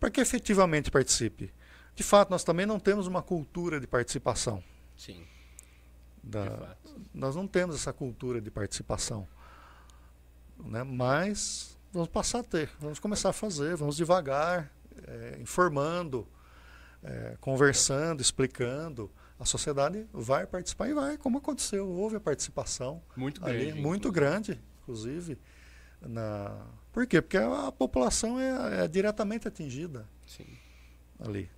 [0.00, 1.52] para que efetivamente participe.
[1.94, 4.64] De fato, nós também não temos uma cultura de participação.
[4.96, 5.24] Sim.
[6.24, 6.76] Da,
[7.12, 9.28] nós não temos essa cultura de participação.
[10.58, 10.82] Né?
[10.82, 14.72] Mas vamos passar a ter, vamos começar a fazer, vamos devagar,
[15.06, 16.26] é, informando,
[17.02, 19.10] é, conversando, explicando.
[19.38, 24.12] A sociedade vai participar e vai, como aconteceu, houve a participação muito ali, grande, muito
[24.12, 25.38] grande, inclusive.
[26.00, 26.66] Na...
[26.92, 27.20] Por quê?
[27.20, 30.46] Porque a, a população é, é diretamente atingida Sim.
[31.18, 31.50] ali.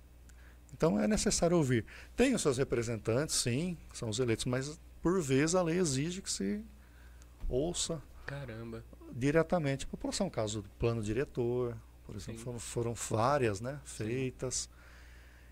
[0.77, 1.83] Então é necessário ouvir.
[2.15, 6.31] Tem os seus representantes, sim, são os eleitos, mas por vezes a lei exige que
[6.31, 6.63] se
[7.49, 8.83] ouça Caramba.
[9.11, 10.29] diretamente a população.
[10.29, 11.75] Caso do plano diretor,
[12.05, 14.69] por exemplo, foram, foram, várias né, feitas.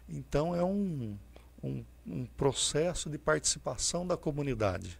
[0.07, 0.17] Sim.
[0.17, 1.17] Então é um,
[1.63, 4.99] um, um processo de participação da comunidade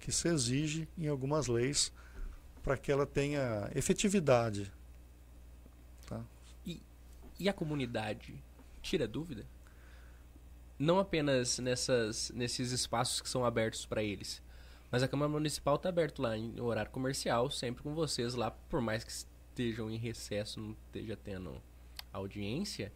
[0.00, 1.92] que se exige em algumas leis
[2.62, 4.72] para que ela tenha efetividade.
[7.36, 7.44] Tá?
[7.44, 8.34] E a comunidade
[8.82, 9.46] tira dúvida?
[10.78, 14.42] Não apenas nessas, nesses espaços que são abertos para eles,
[14.90, 18.80] mas a Câmara Municipal está aberta lá em horário comercial, sempre com vocês lá, por
[18.80, 21.60] mais que estejam em recesso, não esteja tendo
[22.12, 22.92] audiência,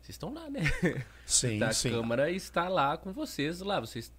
[0.00, 0.60] vocês estão lá, né?
[1.24, 1.88] Sim, a sim.
[1.88, 4.12] A Câmara está lá com vocês lá, vocês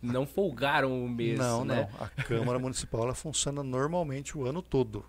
[0.00, 1.88] não folgaram o mês, não, né?
[1.92, 5.04] Não, A Câmara Municipal ela funciona normalmente o ano todo.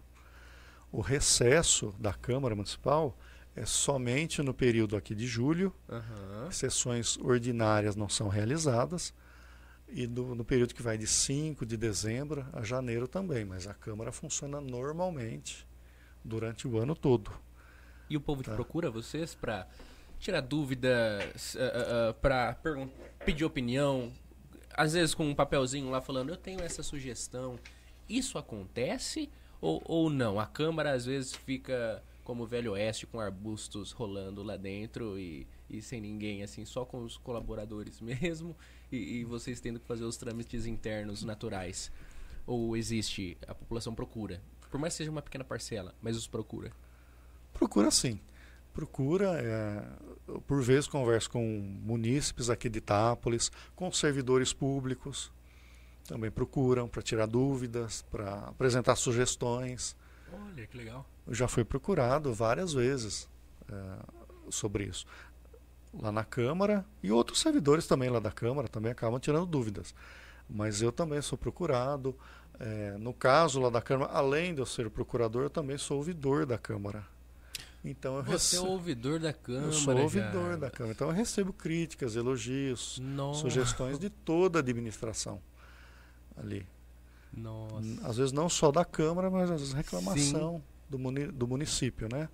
[0.91, 3.15] O recesso da Câmara Municipal
[3.55, 5.73] é somente no período aqui de julho.
[5.87, 6.51] Uhum.
[6.51, 9.13] Sessões ordinárias não são realizadas.
[9.87, 13.43] E do, no período que vai de 5 de dezembro a janeiro também.
[13.43, 15.67] Mas a Câmara funciona normalmente
[16.23, 17.31] durante o ano todo.
[18.09, 18.55] E o povo te Tá.
[18.55, 19.67] procura vocês pra
[20.19, 22.55] tirar dúvidas, uh, para
[23.25, 24.11] pedir opinião,
[24.75, 27.57] às vezes com um papelzinho lá falando, eu tenho essa sugestão.
[28.07, 29.29] Isso acontece
[29.61, 30.39] ou, ou não?
[30.39, 35.47] A Câmara às vezes fica como o Velho Oeste, com arbustos rolando lá dentro e,
[35.67, 38.55] e sem ninguém, assim, só com os colaboradores mesmo,
[38.91, 41.91] e, e vocês tendo que fazer os trâmites internos naturais.
[42.45, 44.39] Ou existe, a população procura?
[44.69, 46.71] Por mais que seja uma pequena parcela, mas os procura.
[47.51, 48.19] Procura sim.
[48.75, 51.43] Procura, é, por vezes converso com
[51.81, 55.31] munícipes aqui de Itápolis, com servidores públicos,
[56.07, 59.95] também procuram para tirar dúvidas, para apresentar sugestões.
[60.33, 61.05] Olha, que legal.
[61.29, 63.27] Já fui procurado várias vezes
[63.71, 63.75] é,
[64.49, 65.05] sobre isso.
[65.93, 69.93] Lá na Câmara e outros servidores também lá da Câmara também acabam tirando dúvidas.
[70.49, 72.15] Mas eu também sou procurado.
[72.59, 76.45] É, no caso lá da Câmara, além de eu ser procurador, eu também sou ouvidor
[76.45, 77.03] da Câmara.
[77.83, 78.67] Então eu Você é o recebo.
[78.67, 79.65] ouvidor da Câmara.
[79.65, 80.57] Eu sou ouvidor cara.
[80.57, 80.93] da Câmara.
[80.93, 83.41] Então eu recebo críticas, elogios, Nossa.
[83.41, 85.41] sugestões de toda a administração
[86.35, 86.65] ali.
[87.33, 88.07] Nossa.
[88.07, 92.27] Às vezes não só da Câmara, mas às vezes reclamação do, muni do município, né?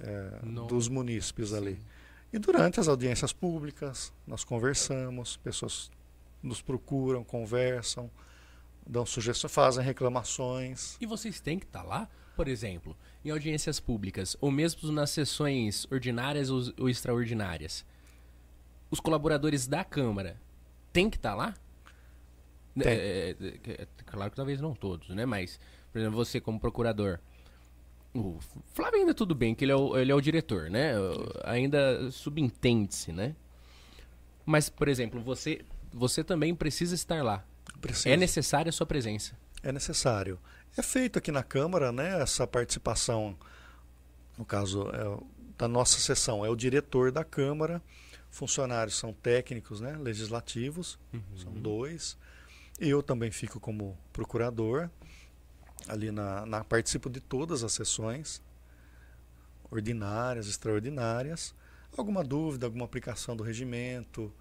[0.00, 1.76] É, dos munícipes ali.
[1.76, 1.80] Sim.
[2.32, 5.90] E durante as audiências públicas, nós conversamos, pessoas
[6.42, 8.10] nos procuram, conversam,
[8.86, 10.96] dão sugestões, fazem reclamações.
[11.00, 15.86] E vocês têm que estar lá, por exemplo, em audiências públicas, ou mesmo nas sessões
[15.90, 17.84] ordinárias ou, ou extraordinárias.
[18.90, 20.40] Os colaboradores da Câmara
[20.92, 21.54] têm que estar lá?
[22.84, 25.26] É, é, é, é, claro que talvez não todos, né?
[25.26, 25.58] Mas,
[25.92, 27.18] por exemplo, você como procurador.
[28.14, 28.38] O
[28.72, 30.92] Flávio ainda tudo bem, que ele é o, ele é o diretor, né?
[31.44, 33.34] Ainda subentende-se, né?
[34.44, 35.60] Mas, por exemplo, você,
[35.92, 37.44] você também precisa estar lá.
[37.80, 38.08] Precisa.
[38.08, 39.36] É necessária a sua presença.
[39.62, 40.38] É necessário.
[40.76, 43.36] É feito aqui na Câmara, né, essa participação,
[44.36, 45.24] no caso é,
[45.58, 47.82] da nossa sessão, é o diretor da Câmara,
[48.30, 50.98] funcionários são técnicos, né, legislativos,
[51.36, 52.16] são dois.
[52.78, 54.88] Eu também fico como procurador,
[55.88, 58.42] ali na, na participo de todas as sessões,
[59.70, 61.54] ordinárias, extraordinárias.
[61.96, 64.32] Alguma dúvida, alguma aplicação do regimento,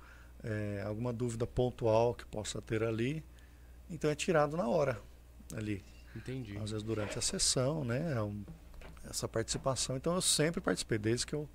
[0.44, 3.24] é, alguma dúvida pontual que possa ter ali,
[3.90, 5.02] então é tirado na hora
[5.56, 5.84] ali
[6.16, 6.58] Entendi.
[6.58, 8.14] às vezes durante a sessão, né?
[8.14, 9.96] é essa participação.
[9.96, 11.50] Então eu sempre participei desde que eu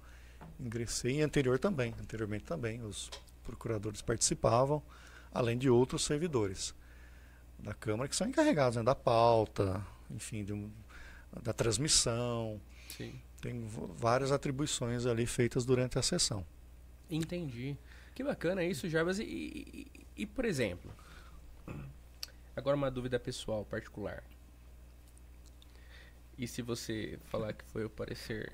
[0.58, 3.10] ingressei e anterior também, anteriormente também os
[3.44, 4.82] procuradores participavam,
[5.32, 6.74] além de outros servidores
[7.58, 10.70] da Câmara que são encarregados né, da pauta, enfim, um-
[11.42, 12.60] da transmissão.
[12.96, 13.18] Sim.
[13.40, 16.44] Tem várias atribuições ali feitas durante a sessão.
[17.10, 17.76] Entendi.
[18.14, 19.18] Que bacana isso, Jarbas.
[19.18, 19.86] E- e-
[20.16, 20.90] e, por exemplo,
[22.54, 24.22] agora uma dúvida pessoal, particular.
[26.38, 28.52] E se você falar que foi o parecer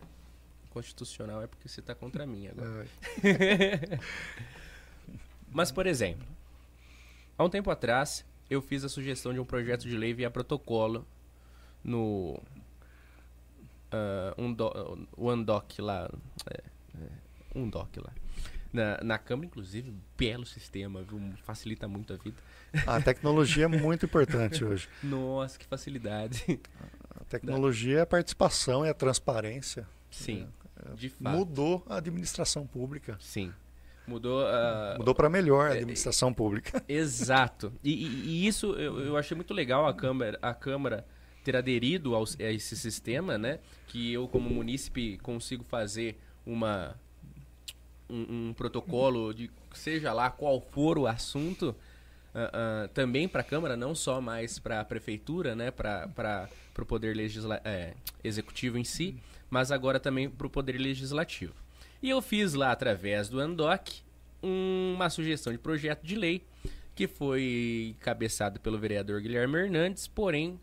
[0.70, 2.86] constitucional, é porque você está contra mim agora.
[5.50, 6.26] Mas, por exemplo,
[7.38, 11.06] há um tempo atrás, eu fiz a sugestão de um projeto de lei via protocolo
[11.82, 12.38] no
[13.90, 16.10] ah, um do, Andoc lá,
[16.50, 16.62] é,
[17.00, 17.08] é,
[17.54, 18.12] um doc lá.
[18.70, 21.18] Na, na Câmara, inclusive, belo sistema, viu?
[21.42, 22.36] Facilita muito a vida.
[22.86, 24.86] A tecnologia é muito importante hoje.
[25.02, 26.60] Nossa, que facilidade.
[27.18, 29.88] A tecnologia é a participação, é a transparência.
[30.10, 30.46] Sim,
[30.94, 31.34] de fato.
[31.34, 33.16] Mudou a administração pública.
[33.20, 33.54] Sim.
[34.08, 34.94] Mudou a.
[34.98, 36.82] Mudou para melhor a é, administração pública.
[36.88, 37.72] Exato.
[37.84, 41.06] E, e- e isso eu, eu achei muito legal a Câmara, a Câmara
[41.44, 43.58] ter aderido ao, a esse sistema, né?
[43.86, 46.98] Que eu, como munícipe, consigo fazer uma
[48.08, 51.74] um, um protocolo de seja lá qual for o assunto.
[52.34, 52.50] ah,
[52.84, 56.48] ah, também para a Câmara, não só mais para a Prefeitura, né, para
[56.78, 57.94] o Poder legisla é,
[58.24, 59.16] Executivo em si,
[59.50, 61.54] mas agora também para o Poder Legislativo.
[62.02, 63.88] E eu fiz lá, através do Andoc,
[64.42, 66.44] uma sugestão de projeto de lei
[66.94, 70.58] que foi cabeçado pelo vereador Guilherme Hernandes, porém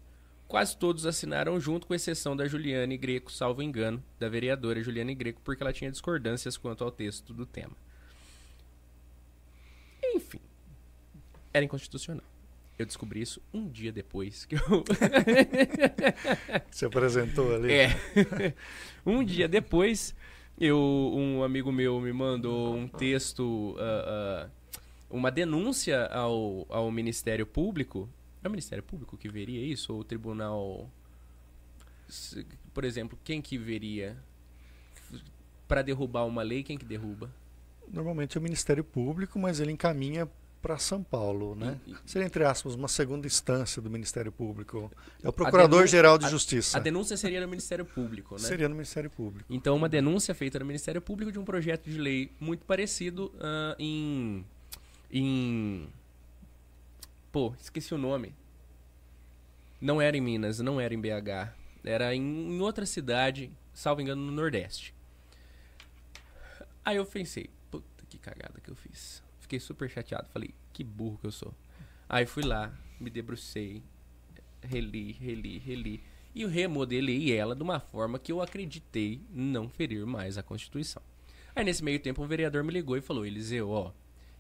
[0.48, 5.41] quase todos assinaram junto, com exceção da Juliane Greco, salvo engano, da vereadora Juliane Greco,
[5.44, 7.76] porque ela tinha discordâncias quanto ao texto do tema.
[10.03, 10.40] Enfim,
[11.53, 12.24] era inconstitucional.
[12.78, 14.62] Eu descobri isso um dia depois que eu.
[16.70, 17.72] Você apresentou ali.
[17.72, 18.53] É.
[19.06, 20.14] um dia depois,
[20.57, 24.80] eu, um amigo meu me mandou um texto, ah, ah,
[25.10, 28.10] uma denúncia ao, ao Ministério Público.
[28.44, 29.94] É o Ministério Público que veria isso?
[29.94, 30.90] Ou o Tribunal.
[32.73, 34.18] Por exemplo, quem que veria?
[35.68, 37.34] Para derrubar uma lei, quem que derruba?
[37.91, 40.30] Normalmente é o Ministério Público, mas ele encaminha
[40.65, 41.79] para São Paulo, né?
[41.85, 44.91] E- e- Seria, entre aspas, uma segunda instância do Ministério Público.
[45.23, 46.79] É o Procurador-Geral de a- Justiça.
[46.79, 48.41] A denúncia seria no Ministério Público, né?
[48.41, 49.45] Seria no Ministério Público.
[49.47, 53.75] Então, uma denúncia feita no Ministério Público de um projeto de lei muito parecido ah,
[53.77, 54.43] em.
[55.11, 55.87] em.
[57.31, 58.33] Pô, esqueci o nome.
[59.79, 61.53] Não era em Minas, não era em BH.
[61.83, 64.95] Era em, em outra cidade, salvo engano, no Nordeste.
[66.83, 69.23] Aí eu pensei, puta que cagada que eu fiz.
[69.45, 70.27] Fiquei super chateado.
[70.30, 71.53] Falei, que burro que eu sou.
[72.09, 73.81] Aí fui lá, me debrucei,
[74.61, 76.03] reli, reli, reli.
[76.34, 81.01] E remodelei ela de uma forma que eu acreditei não ferir mais a Constituição.
[81.55, 83.91] Aí nesse meio tempo um vereador me ligou e falou, Eliseu, ó,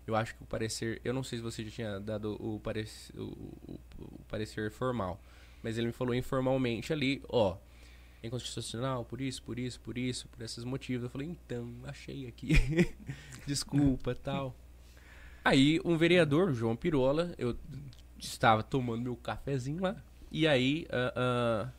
[0.05, 2.89] eu acho que o parecer, eu não sei se você já tinha dado o, parec,
[3.15, 5.21] o, o- o parecer formal,
[5.63, 7.55] mas ele me falou informalmente ali, ó,
[8.21, 11.03] é inconstitucional por isso, por isso, por isso, por esses motivos.
[11.05, 12.49] Eu falei, então, achei aqui.
[13.47, 14.55] Desculpa, tal.
[15.45, 17.55] Aí um vereador, João Pirola, eu
[18.17, 19.95] estava tomando meu cafezinho lá,
[20.31, 21.69] e aí ah, ah,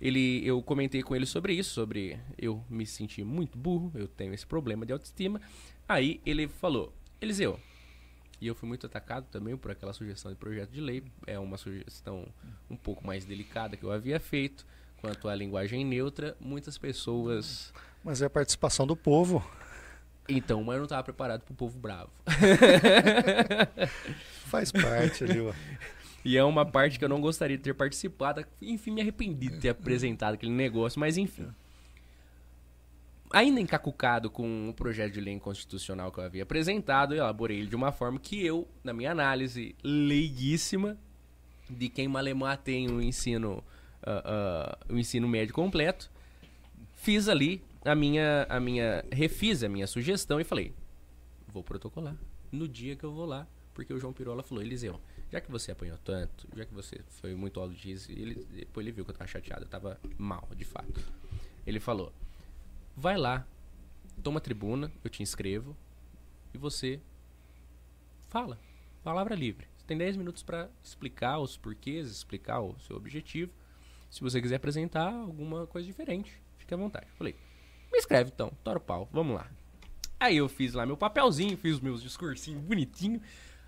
[0.00, 4.34] ele, eu comentei com ele sobre isso, sobre eu me sentir muito burro, eu tenho
[4.34, 5.40] esse problema de autoestima.
[5.88, 7.60] Aí ele falou, Eliseu,
[8.40, 11.56] e eu fui muito atacado também por aquela sugestão de projeto de lei, é uma
[11.56, 12.26] sugestão
[12.68, 14.66] um pouco mais delicada que eu havia feito,
[15.00, 17.72] quanto à linguagem neutra, muitas pessoas...
[18.02, 19.48] Mas é a participação do povo.
[20.28, 22.10] Então, mas eu não estava preparado para o povo bravo.
[24.46, 25.52] Faz parte ali, ó.
[26.24, 28.44] E é uma parte que eu não gostaria de ter participado.
[28.62, 31.48] Enfim, me arrependi de ter apresentado aquele negócio, mas enfim.
[33.30, 37.66] Ainda encacucado com o projeto de lei inconstitucional que eu havia apresentado, eu elaborei ele
[37.66, 40.96] de uma forma que eu, na minha análise leiguíssima,
[41.68, 43.62] de quem malemar tem o ensino,
[44.02, 46.10] ah, ah, o ensino médio completo,
[46.94, 50.74] fiz ali a minha, a minha, refiz a minha sugestão e falei,
[51.48, 52.16] vou protocolar
[52.50, 55.00] no dia que eu vou lá, porque o João Pirola falou, Eliseu,
[55.30, 59.04] já que você apanhou tanto, já que você foi muito auditivo, ele, depois ele viu
[59.04, 61.00] que eu tava chateado, eu tava mal, de fato.
[61.66, 62.12] Ele falou,
[62.96, 63.46] vai lá,
[64.22, 65.76] toma tribuna, eu te inscrevo,
[66.52, 67.00] e você
[68.28, 68.58] fala,
[69.02, 69.66] palavra livre.
[69.76, 73.52] Você tem 10 minutos para explicar os porquês, explicar o seu objetivo.
[74.10, 77.06] Se você quiser apresentar alguma coisa diferente, fique à vontade.
[77.18, 77.34] Falei,
[77.94, 79.48] me escreve então, tora o pau, vamos lá.
[80.18, 83.20] Aí eu fiz lá meu papelzinho, fiz meus discursinhos bonitinho.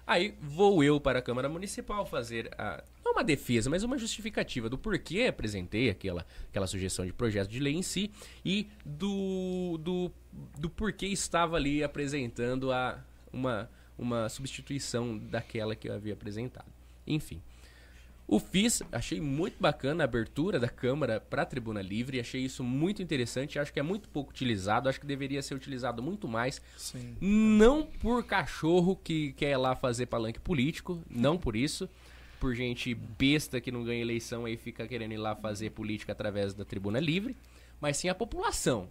[0.04, 4.68] Aí vou eu para a Câmara Municipal fazer a, não uma defesa, mas uma justificativa
[4.68, 8.10] do porquê apresentei aquela, aquela sugestão de projeto de lei em si
[8.44, 10.10] e do, do,
[10.58, 13.00] do porquê estava ali apresentando a,
[13.32, 16.70] uma, uma substituição daquela que eu havia apresentado.
[17.06, 17.40] Enfim.
[18.28, 22.64] O FIS, achei muito bacana a abertura da Câmara para a Tribuna Livre, achei isso
[22.64, 26.60] muito interessante, acho que é muito pouco utilizado, acho que deveria ser utilizado muito mais,
[26.76, 27.16] Sim.
[27.20, 31.88] não por cachorro que quer ir lá fazer palanque político, não por isso,
[32.40, 36.52] por gente besta que não ganha eleição aí fica querendo ir lá fazer política através
[36.52, 37.36] da Tribuna Livre,
[37.80, 38.88] mas sim a população,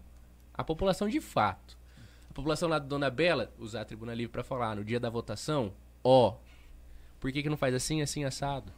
[0.54, 1.78] a população de fato.
[2.30, 5.10] A população lá do Dona Bela usar a Tribuna Livre para falar no dia da
[5.10, 6.36] votação, ó,
[7.20, 8.72] por que que não faz assim, assim, assado?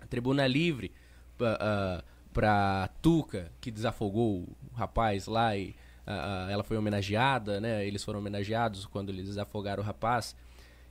[0.00, 0.92] A Tribuna Livre
[1.36, 5.74] pra, ah, pra Tuca, que desafogou o rapaz lá e
[6.06, 7.86] ah, ela foi homenageada, né?
[7.86, 10.34] Eles foram homenageados quando eles desafogaram o rapaz.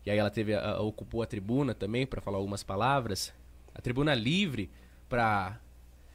[0.06, 3.34] E aí ela teve ocupou a tribuna também para falar algumas palavras.
[3.76, 4.70] A Tribuna Livre
[5.10, 5.60] para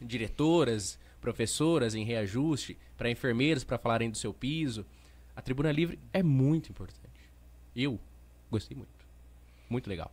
[0.01, 4.87] diretoras, professoras em reajuste, para enfermeiros para falarem do seu piso.
[5.37, 7.31] A Tribuna Livre é muito importante.
[7.75, 8.01] Eu
[8.51, 9.07] gostei muito.
[9.69, 10.11] Muito legal.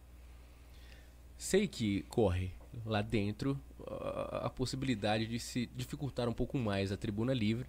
[1.37, 2.51] Sei que corre
[2.85, 7.67] lá dentro a, a possibilidade de se dificultar um pouco mais a tribuna livre.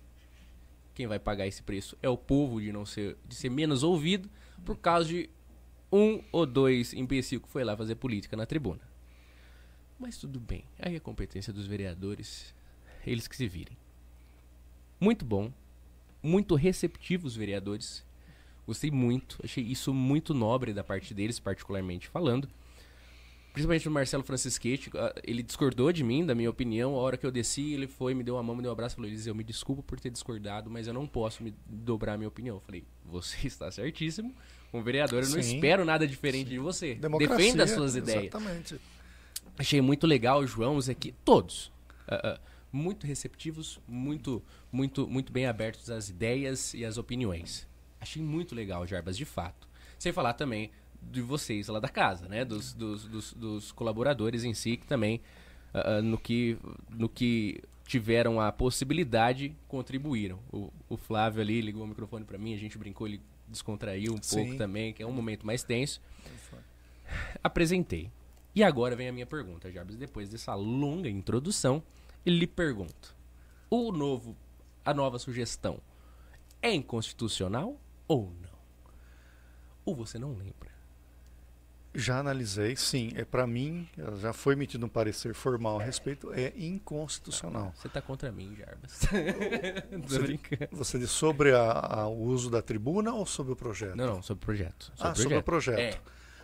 [0.94, 4.28] Quem vai pagar esse preço é o povo de não ser de ser menos ouvido
[4.64, 5.30] por causa de
[5.92, 8.80] um ou dois imbecil que foi lá fazer política na tribuna.
[9.98, 12.54] Mas tudo bem, aí é competência dos vereadores,
[13.06, 13.76] eles que se virem.
[14.98, 15.52] Muito bom,
[16.22, 18.04] muito receptivos os vereadores.
[18.66, 22.48] Gostei muito, achei isso muito nobre da parte deles, particularmente falando.
[23.52, 26.94] Principalmente o Marcelo Francisquete, ah, ele discordou de mim, da minha opinião.
[26.94, 28.94] A hora que eu desci, ele foi, me deu uma mão, me deu um abraço
[28.94, 32.16] e falou: Eliseu, me desculpa por ter discordado, mas eu não posso me dobrar a
[32.16, 32.56] minha opinião.
[32.56, 34.34] Eu falei: Você está certíssimo.
[34.70, 35.56] Como vereador, eu não Sim.
[35.56, 36.94] espero nada diferente de você.
[36.94, 37.36] Democracia.
[37.36, 38.26] Defenda as suas ideias.
[38.26, 38.80] Exatamente.
[39.58, 41.72] Achei muito legal o João, o Zequi, todos.
[42.06, 42.40] ah, ah,
[42.72, 44.40] muito receptivos, muito,
[44.70, 47.66] muito, muito bem abertos às ideias e às opiniões.
[48.00, 49.68] Achei muito legal, Jarbas, de fato.
[49.98, 50.70] Sem falar também
[51.02, 52.44] de vocês lá da casa, né?
[52.44, 55.20] Dos, dos, dos, dos colaboradores em si, que também,
[55.72, 56.58] ah, no, que,
[56.90, 60.38] no que tiveram a possibilidade, contribuíram.
[60.52, 64.22] O, o Flávio ali ligou o microfone para mim, a gente brincou, ele descontrair um
[64.22, 64.36] Sim.
[64.36, 66.00] pouco também, que é um momento mais tenso.
[67.42, 68.10] Apresentei.
[68.54, 69.96] E agora vem a minha pergunta, Jarbas.
[69.96, 71.82] Depois dessa longa introdução,
[72.24, 73.08] ele lhe pergunta:
[73.68, 74.36] o novo,
[74.84, 75.80] a nova sugestão
[76.62, 78.50] é inconstitucional ou não?
[79.84, 80.69] Ou você não lembra?
[81.92, 83.12] Já analisei, sim.
[83.16, 83.88] É para mim,
[84.20, 87.72] já foi emitido um parecer formal a respeito, é inconstitucional.
[87.76, 89.00] Você tá contra mim, Jarbas.
[90.06, 90.68] Você-.
[90.70, 93.96] Você diz sobre a- a- o uso da tribuna ou sobre o projeto?
[93.96, 94.92] Não, não, sobre o projeto.
[95.00, 95.78] ah, sobre o projeto.
[95.80, 95.98] É.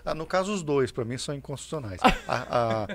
[0.05, 2.01] Ah, no caso, os dois, para mim, são inconstitucionais.
[2.29, 2.87] A-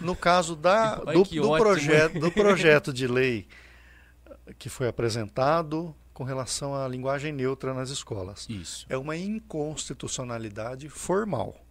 [0.00, 3.46] no caso da, do, do projeto, do projeto de lei
[4.58, 8.86] que foi apresentado com relação à linguagem neutra nas escolas, Isso.
[8.88, 11.64] é uma inconstitucionalidade formal.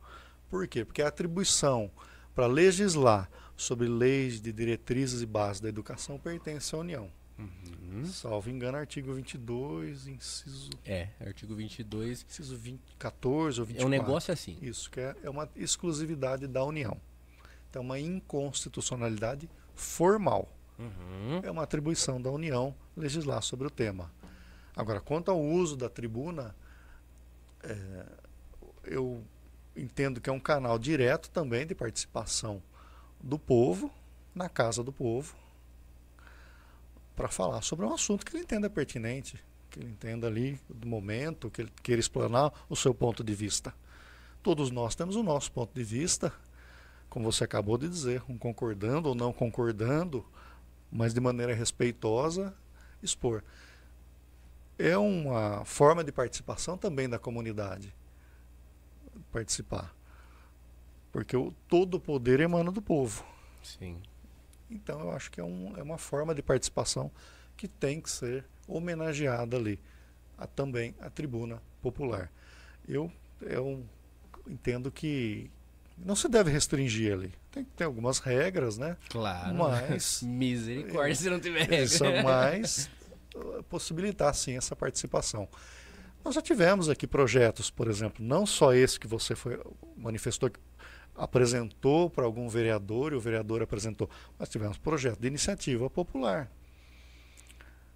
[0.50, 0.84] Por quê?
[0.84, 1.92] Porque a atribuição
[2.34, 7.12] para legislar sobre leis de diretrizes e bases da educação pertence à União.
[7.38, 8.06] Uhum.
[8.06, 12.26] Salvo engano, artigo 22, inciso, É, artigo 22.
[12.28, 13.82] inciso 20, 14 ou 24.
[13.84, 14.58] É um negócio assim.
[14.62, 17.00] Isso, que é, é uma exclusividade da União.
[17.70, 20.50] Então, uma inconstitucionalidade formal.
[20.78, 21.42] Uhum.
[21.44, 24.12] É uma atribuição da União legislar sobre o tema.
[24.76, 26.56] Agora, quanto ao uso da tribuna,
[27.64, 28.06] é,
[28.84, 29.24] eu
[29.76, 32.62] entendo que é um canal direto também de participação
[33.20, 33.92] do povo,
[34.34, 35.36] na casa do povo,
[37.16, 41.50] para falar sobre um assunto que ele entenda pertinente, que ele entenda ali do momento,
[41.50, 43.74] que ele queira explanar o seu ponto de vista.
[44.42, 46.32] Todos nós temos o nosso ponto de vista,
[47.10, 50.26] como você acabou de dizer, um concordando ou não concordando,
[50.92, 52.54] mas de maneira respeitosa,
[53.04, 53.44] expor.
[54.82, 57.94] É uma forma de participação também da comunidade
[59.30, 59.94] participar.
[61.12, 63.26] Porque o, todo o poder emana do povo.
[63.62, 64.02] Sim.
[64.72, 67.12] Então eu acho que é, um, é uma forma de participação
[67.58, 69.80] que tem que ser homenageada ali.
[70.38, 72.32] A, também a tribuna popular.
[72.88, 73.12] Eu,
[73.42, 73.84] eu
[74.48, 75.52] entendo que
[75.98, 77.34] não se deve restringir ali.
[77.52, 78.96] Tem que ter algumas regras, né?
[79.10, 79.54] Claro.
[79.56, 82.24] Mas- Misericórdia se não tiver Isso, regra.
[82.24, 82.90] mas
[83.70, 85.48] possibilitar sim essa participação.
[86.24, 89.60] Nós já tivemos aqui projetos, por exemplo, não só esse que você foi,
[89.96, 90.52] manifestou,
[91.16, 96.52] apresentou para algum vereador e o vereador apresentou, mas tivemos projeto de iniciativa popular.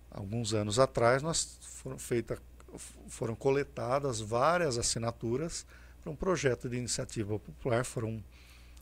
[0.09, 2.39] Alguns anos atrás, nós foram feitas,
[3.07, 5.65] foram coletadas várias assinaturas
[6.01, 7.83] para um projeto de iniciativa popular.
[7.83, 8.23] Foram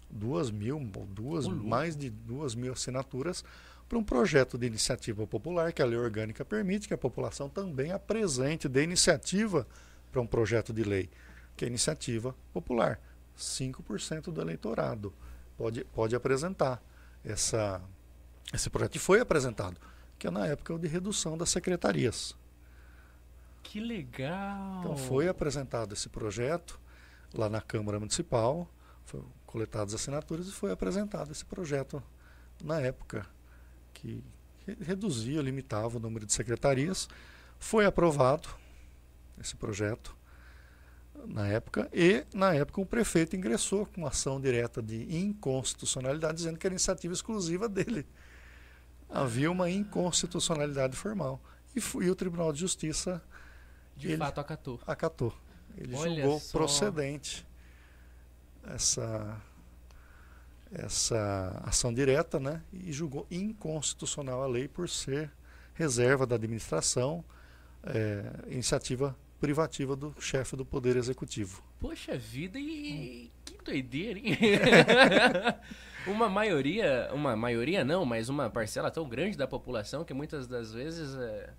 [0.09, 3.45] duas mil, duas, mais de duas mil assinaturas
[3.91, 7.91] para um projeto de iniciativa popular que a lei orgânica permite que a população também
[7.91, 9.67] apresente de iniciativa
[10.09, 11.09] para um projeto de lei,
[11.57, 13.01] que é iniciativa popular.
[13.37, 15.13] 5% do eleitorado
[15.57, 16.81] pode, pode apresentar
[17.21, 17.81] essa,
[18.53, 18.95] esse projeto.
[18.95, 19.75] E foi apresentado,
[20.17, 22.33] que é na época o de redução das secretarias.
[23.61, 24.79] Que legal.
[24.79, 26.79] Então foi apresentado esse projeto
[27.33, 28.69] lá na Câmara Municipal,
[29.03, 32.01] foram coletadas assinaturas e foi apresentado esse projeto
[32.63, 33.27] na época,
[34.01, 34.23] que
[34.65, 37.07] re- reduzia, limitava o número de secretarias.
[37.59, 38.49] Foi aprovado
[39.39, 40.15] esse projeto
[41.27, 46.65] na época e na época o prefeito ingressou com ação direta de inconstitucionalidade dizendo que
[46.65, 48.05] era iniciativa exclusiva dele.
[49.09, 51.39] Havia uma inconstitucionalidade formal
[51.75, 53.21] e, e o Tribunal de Justiça
[53.95, 54.79] De ele- fato acatou.
[54.87, 55.33] acatou.
[55.77, 56.57] Ele Olha julgou só.
[56.57, 57.45] procedente
[58.63, 59.39] essa
[60.71, 62.61] essa ação direta, né?
[62.71, 65.31] E julgou inconstitucional a lei por ser
[65.73, 67.23] reserva da administração,
[67.83, 71.63] é, iniciativa privativa do chefe do poder executivo.
[71.79, 74.37] Poxa vida, e que doideira, hein?
[76.05, 80.71] uma maioria, uma maioria não, mas uma parcela tão grande da população que muitas das
[80.71, 81.49] vezes é,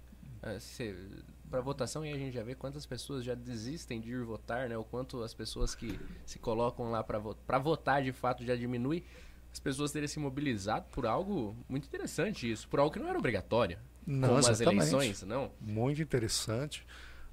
[1.52, 4.78] para votação e a gente já vê quantas pessoas já desistem de ir votar, né?
[4.78, 9.04] O quanto as pessoas que se colocam lá para vo votar de fato já diminui.
[9.52, 13.18] As pessoas terem se mobilizado por algo muito interessante isso, por algo que não era
[13.18, 15.52] obrigatório, Não, como as eleições, não?
[15.60, 16.86] Muito interessante,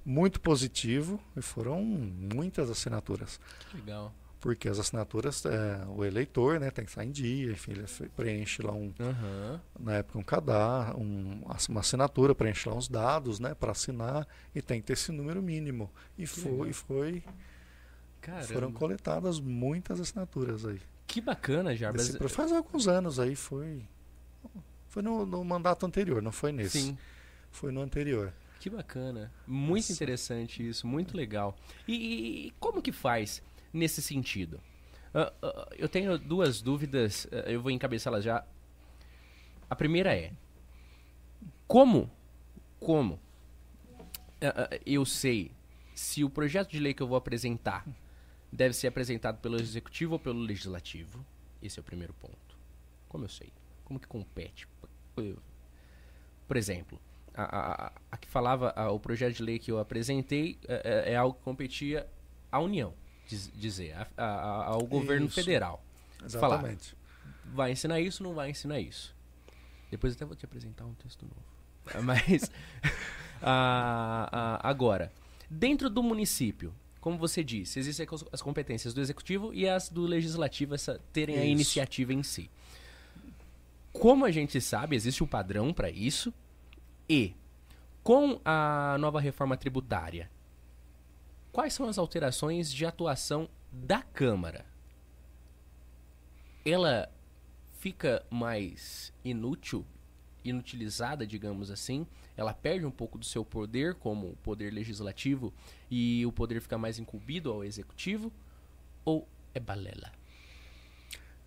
[0.05, 3.39] muito positivo e foram muitas assinaturas.
[3.69, 4.13] Que legal.
[4.39, 7.85] Porque as assinaturas, é, o eleitor né, tem que estar em dia, enfim, ele
[8.15, 9.61] preenche lá um, Aham.
[9.77, 14.25] na época um cadastro, um, uma assinatura, preenche lá uns dados né, para assinar
[14.55, 15.91] e tem que ter esse número mínimo.
[16.17, 17.23] E foi, e foi
[18.21, 18.45] Caramba.
[18.47, 20.79] foram coletadas muitas assinaturas aí.
[21.05, 22.07] Que bacana, Jarbas.
[22.09, 23.81] Esse, faz alguns anos aí, foi.
[24.87, 26.79] Foi no, no mandato anterior, não foi nesse.
[26.81, 26.97] Sim.
[27.51, 28.31] Foi no anterior.
[28.59, 29.31] Que bacana.
[29.47, 29.93] Muito Nossa.
[29.93, 31.57] interessante isso, muito legal.
[31.87, 33.41] E- e como que faz
[33.73, 34.59] nesse sentido?
[35.13, 38.45] Ah, ah, eu tenho duas dúvidas, ah, eu vou encabeçá-las já.
[39.69, 40.33] A primeira é:
[41.67, 42.09] como,
[42.79, 43.19] como
[44.41, 45.51] ah, eu sei
[45.93, 47.85] se o projeto de lei que eu vou apresentar
[48.51, 51.25] deve ser apresentado pelo executivo ou pelo legislativo.
[51.61, 52.57] Esse é o primeiro ponto.
[53.07, 53.51] Como eu sei?
[53.83, 54.67] Como que compete?
[56.47, 56.99] Por exemplo,
[57.33, 61.15] a, a, a que falava a, o projeto de lei que eu apresentei é, é
[61.15, 62.07] algo que competia
[62.51, 62.93] à União,
[63.29, 65.35] diz, dizer, ao governo Isso.
[65.35, 65.83] federal.
[66.23, 66.89] Exatamente.
[66.89, 69.15] Falar, vai ensinar isso, não vai ensinar isso.
[69.89, 72.03] Depois até vou te apresentar um texto novo.
[72.03, 72.51] Mas
[74.61, 75.11] agora,
[75.49, 80.75] dentro do município, como você disse, existem as competências do executivo e as do legislativo
[80.75, 81.43] essa, terem isso.
[81.43, 82.49] a iniciativa em si.
[83.93, 86.33] Como a gente sabe, existe um padrão para isso
[87.07, 87.33] e
[88.03, 90.29] com a nova reforma tributária,
[91.51, 94.65] quais são as alterações de atuação da Câmara?
[96.65, 97.11] Ela
[97.79, 99.85] fica mais inútil,
[100.43, 102.05] inutilizada, digamos assim,
[102.35, 105.53] ela perde um pouco do seu poder como poder legislativo
[105.89, 108.31] e o poder fica mais incumbido ao executivo
[109.03, 110.11] ou é balela?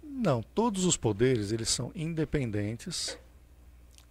[0.03, 3.19] Não, todos os poderes eles são independentes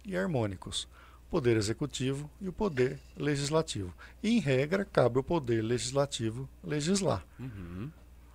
[0.04, 0.88] e harmônicos.
[1.32, 3.94] O poder executivo e o poder legislativo.
[4.22, 7.24] E, em regra, cabe ao poder legislativo legislar.
[7.40, 7.90] Uhum.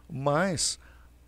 [0.10, 0.80] Mas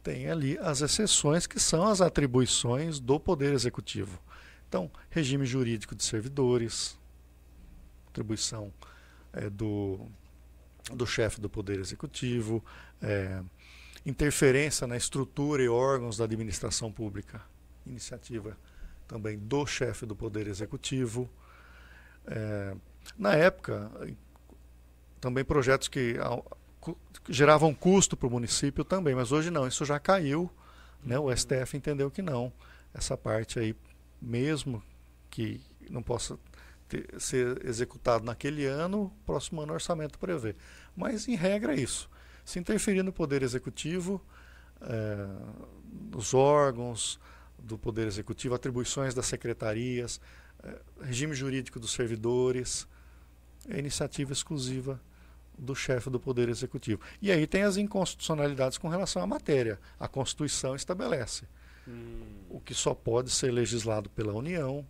[0.01, 4.19] tem ali as exceções que são as atribuições do poder executivo.
[4.67, 6.97] Então, regime jurídico de servidores,
[8.07, 8.73] atribuição
[9.31, 10.07] é, do,
[10.91, 12.65] do chefe do poder executivo,
[12.99, 13.43] é,
[14.03, 17.39] interferência na estrutura e órgãos da administração pública,
[17.85, 18.57] iniciativa
[19.07, 21.29] também do chefe do Poder Executivo.
[22.29, 22.75] É,
[23.17, 23.91] na época,
[25.19, 26.15] também projetos que,
[27.27, 30.49] geravam custo para o município também, mas hoje não, isso já caiu.
[31.03, 31.17] Né?
[31.19, 32.51] O STF entendeu que não.
[32.93, 33.75] Essa parte aí,
[34.21, 34.81] mesmo
[35.29, 36.37] que não possa
[36.87, 40.55] ter, ser executado naquele ano, próximo ano o orçamento prevê.
[40.95, 42.09] Mas, em regra, é isso
[42.49, 44.19] se interferir no poder executivo,
[44.81, 45.27] é,
[46.11, 47.19] nos órgãos
[47.59, 50.19] do poder executivo, atribuições das secretarias,
[51.01, 52.87] regime jurídico dos servidores,
[53.67, 54.99] é iniciativa exclusiva
[55.57, 57.01] do chefe do poder executivo.
[57.21, 59.79] E aí tem as inconstitucionalidades com relação à matéria.
[59.99, 61.45] A Constituição estabelece
[61.87, 62.21] hum.
[62.49, 64.85] o que só pode ser legislado pela União,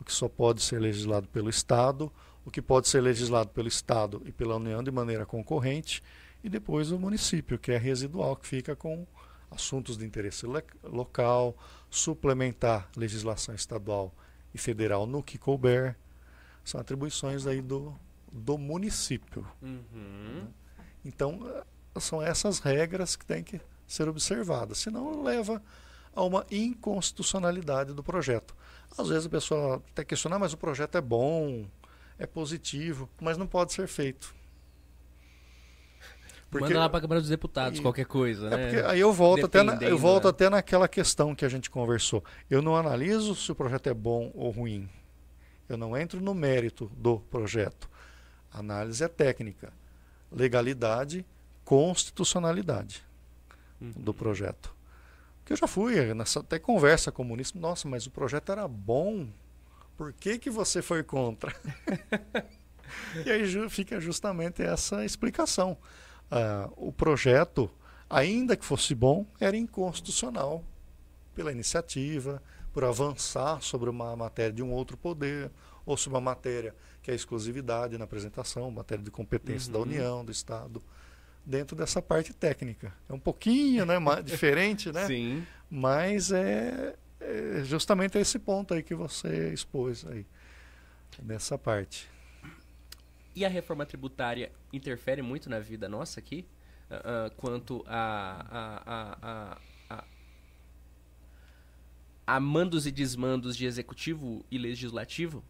[0.00, 2.12] o que só pode ser legislado pelo Estado,
[2.44, 6.02] o que pode ser legislado pelo Estado e pela União de maneira concorrente
[6.42, 9.06] e depois o município, que é residual, que fica com
[9.50, 10.46] assuntos de interesse
[10.82, 11.56] local,
[11.88, 14.12] suplementar legislação estadual
[14.54, 15.96] e federal no que couber.
[16.64, 17.94] São atribuições aí do,
[18.30, 19.46] do município.
[19.60, 20.46] Uhum.
[21.04, 21.64] Então,
[21.98, 24.78] são essas regras que têm que ser observadas.
[24.78, 25.62] Senão, leva
[26.14, 28.54] a uma inconstitucionalidade do projeto.
[28.96, 31.66] Às vezes a pessoa até questiona, ah, mas o projeto é bom,
[32.18, 34.34] é positivo, mas não pode ser feito.
[36.52, 38.86] Porque, Manda lá para a Câmara dos Deputados, e, qualquer coisa, é né?
[38.86, 40.30] aí eu volto, até, na, eu volto né?
[40.30, 42.22] até naquela questão que a gente conversou.
[42.50, 44.86] Eu não analiso se o projeto é bom ou ruim.
[45.66, 47.88] Eu não entro no mérito do projeto.
[48.52, 49.72] A análise é técnica.
[50.30, 51.24] Legalidade,
[51.64, 53.02] constitucionalidade
[53.80, 53.92] uhum.
[53.96, 54.76] do projeto.
[55.46, 58.68] Que eu já fui, nessa até conversa com o município, nossa, mas o projeto era
[58.68, 59.26] bom.
[59.96, 61.56] Por que, que você foi contra?
[63.24, 65.78] e aí fica justamente essa explicação
[66.32, 67.70] uh, o projeto,
[68.08, 70.64] ainda que fosse bom, era inconstitucional
[71.34, 72.42] pela iniciativa,
[72.72, 75.50] por avançar sobre uma matéria de um outro poder,
[75.84, 79.72] ou sobre uma matéria que é exclusividade na apresentação, matéria de competência uhum.
[79.72, 80.82] da União, do Estado,
[81.44, 82.92] dentro dessa parte técnica.
[83.08, 85.06] É um pouquinho né, diferente, né?
[85.06, 85.46] Sim.
[85.68, 90.24] Mas é, é justamente esse ponto aí que você expôs aí,
[91.22, 92.08] nessa parte.
[93.34, 96.46] E a reforma tributária interfere muito na vida nossa aqui,
[96.90, 99.58] uh, quanto a, a, a,
[99.90, 100.04] a,
[102.26, 105.42] a mandos e desmandos de executivo e legislativo,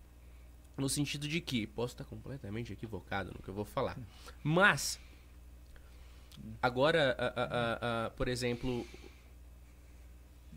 [0.77, 3.97] no sentido de que, posso estar completamente equivocado no que eu vou falar,
[4.43, 4.99] mas
[6.63, 7.17] agora,
[8.17, 8.87] por exemplo,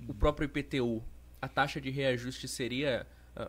[0.08, 1.04] o próprio IPTU,
[1.42, 3.06] a taxa de reajuste seria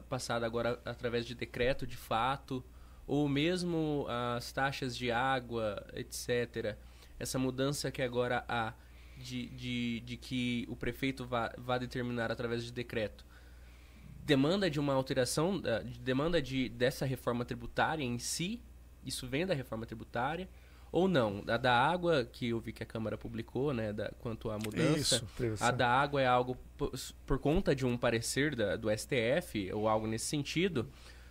[0.09, 2.65] passada agora através de decreto de fato,
[3.07, 6.77] ou mesmo as taxas de água, etc.
[7.19, 8.74] Essa mudança que agora há
[9.16, 13.24] de, de, de que o prefeito vá, vá determinar através de decreto
[14.27, 15.62] demanda de uma alteração,
[16.01, 18.61] demanda de, dessa reforma tributária em si,
[19.05, 20.49] isso vem da reforma tributária,
[20.91, 21.45] ou não?
[21.47, 25.24] A da água, que eu vi que a Câmara publicou, né, da, quanto à mudança,
[25.39, 26.91] isso, a da água é algo por,
[27.24, 30.91] por conta de um parecer da, do STF, ou algo nesse sentido,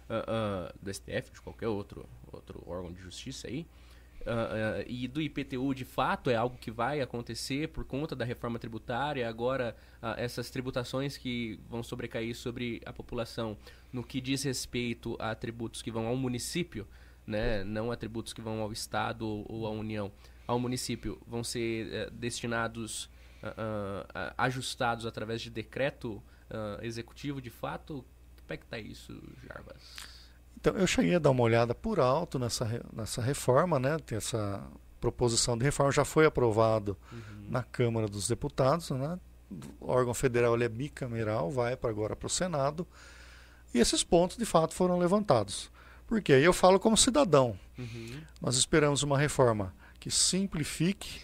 [0.10, 3.66] uh, uh, do STF, de qualquer outro, outro órgão de justiça aí,
[4.26, 8.26] Uh, uh, e do IPTU, de fato, é algo que vai acontecer por conta da
[8.26, 9.30] reforma tributária.
[9.30, 13.56] Agora, uh, essas tributações que vão sobrecair sobre a população
[13.94, 16.88] no que diz respeito a tributos que vão ao município,
[17.26, 20.12] né, não a tributos que vão ao Estado ou, ou à União,
[20.48, 23.10] ao município, vão ser eh, destinados,
[24.38, 26.22] ajustados através de decreto
[26.84, 28.06] executivo, de fato.
[28.50, 29.14] É que está isso,
[29.48, 29.82] Jarbas?
[30.58, 33.98] Então, eu cheguei a dar uma olhada por alto nessa, nessa reforma, né?
[34.12, 34.64] Essa
[35.00, 37.48] proposição de reforma já foi aprovado uhum.
[37.50, 39.20] na Câmara dos Deputados, né?
[39.80, 42.88] O órgão federal é bicameral, vai para agora para o Senado.
[43.74, 45.70] E esses pontos, de fato, foram levantados.
[46.08, 47.58] Porque aí eu falo como cidadão.
[47.78, 48.22] Uhum.
[48.42, 51.22] Nós esperamos uma reforma que simplifique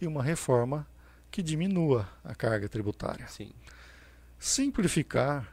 [0.00, 0.86] e uma reforma
[1.30, 3.26] que diminua a carga tributária.
[3.28, 3.52] Sim.
[4.38, 5.52] Simplificar,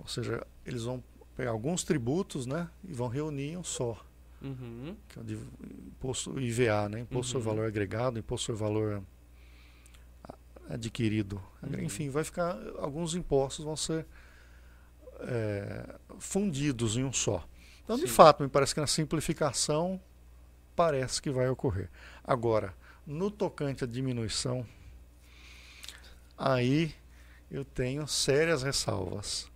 [0.00, 1.02] ou seja, eles vão
[1.36, 4.04] pegar alguns tributos né, e vão reunir em um só.
[4.42, 4.96] Uhum.
[5.08, 7.00] Que é o de imposto IVA, né?
[7.00, 7.42] Imposto uhum.
[7.42, 9.02] sobre valor agregado, imposto sobre valor
[10.68, 11.42] adquirido.
[11.62, 11.84] Uhum.
[11.84, 12.56] Enfim, vai ficar.
[12.78, 14.06] Alguns impostos vão ser
[15.20, 17.46] é, fundidos em um só.
[17.84, 18.04] Então, Sim.
[18.04, 20.00] de fato, me parece que na simplificação
[20.74, 21.90] parece que vai ocorrer.
[22.24, 22.74] Agora,
[23.06, 24.64] no tocante à diminuição,
[26.38, 26.94] aí
[27.50, 29.49] eu tenho sérias ressalvas.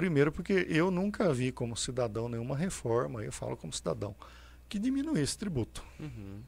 [0.00, 4.16] Primeiro, porque eu nunca vi como cidadão nenhuma reforma, eu falo como cidadão,
[4.66, 5.84] que diminuísse tributo.
[5.98, 6.40] Uhum.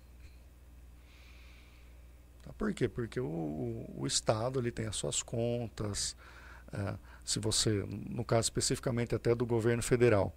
[2.43, 2.89] Tá, por quê?
[2.89, 6.17] Porque o, o, o, Estado ele tem as suas contas.
[6.73, 10.35] É, se você, no caso especificamente até do governo federal,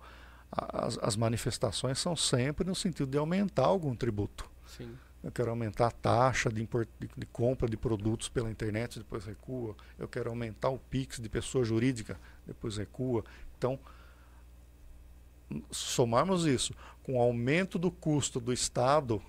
[0.52, 4.52] as, as manifestações são sempre no sentido de aumentar algum tributo.
[4.68, 4.94] Sim
[5.26, 9.26] eu quero aumentar a taxa de, import, de, de, compra de produtos pela internet, depois
[9.26, 13.26] recua, eu quero aumentar o PIX de pessoa jurídica, depois recua.
[13.58, 13.80] Então,
[15.72, 19.20] somarmos isso com o aumento do custo do Estado,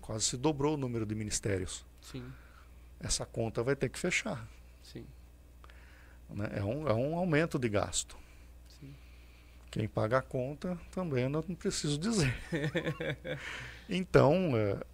[0.00, 1.84] quase se dobrou o número de ministérios.
[2.00, 2.24] Sim.
[3.00, 4.48] Essa conta vai ter que fechar.
[4.84, 5.04] Sim.
[6.30, 6.48] Né?
[6.52, 8.16] É, um, é um aumento de gasto.
[8.78, 8.94] Sim.
[9.68, 12.32] Quem paga a conta também não preciso dizer.
[13.90, 14.91] então, é,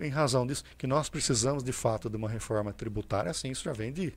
[0.00, 3.72] em razão disso, que nós precisamos de fato de uma reforma tributária, assim, isso já
[3.72, 4.14] vem de.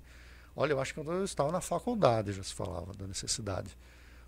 [0.55, 3.75] Olha, eu acho que quando eu estava na faculdade já se falava da necessidade.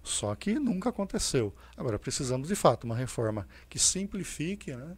[0.02, 1.54] Só que nunca aconteceu.
[1.76, 4.96] Agora, precisamos de fato uma reforma que simplifique, né?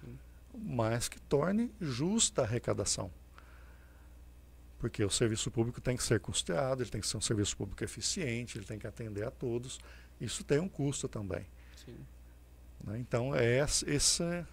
[0.00, 0.18] Sim.
[0.54, 3.10] mas que torne justa a arrecadação.
[4.78, 7.82] Porque o serviço público tem que ser custeado, ele tem que ser um serviço público
[7.82, 9.78] eficiente, ele tem que atender a todos.
[10.20, 11.46] Isso tem um custo também.
[11.84, 11.96] Sim.
[12.84, 12.98] Né?
[12.98, 14.44] Então, é esse,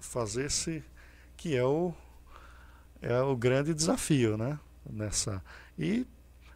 [0.00, 0.82] fazer esse
[1.36, 1.92] que é o,
[3.02, 4.58] é o grande desafio, né?
[4.88, 5.42] Nessa
[5.78, 6.06] e,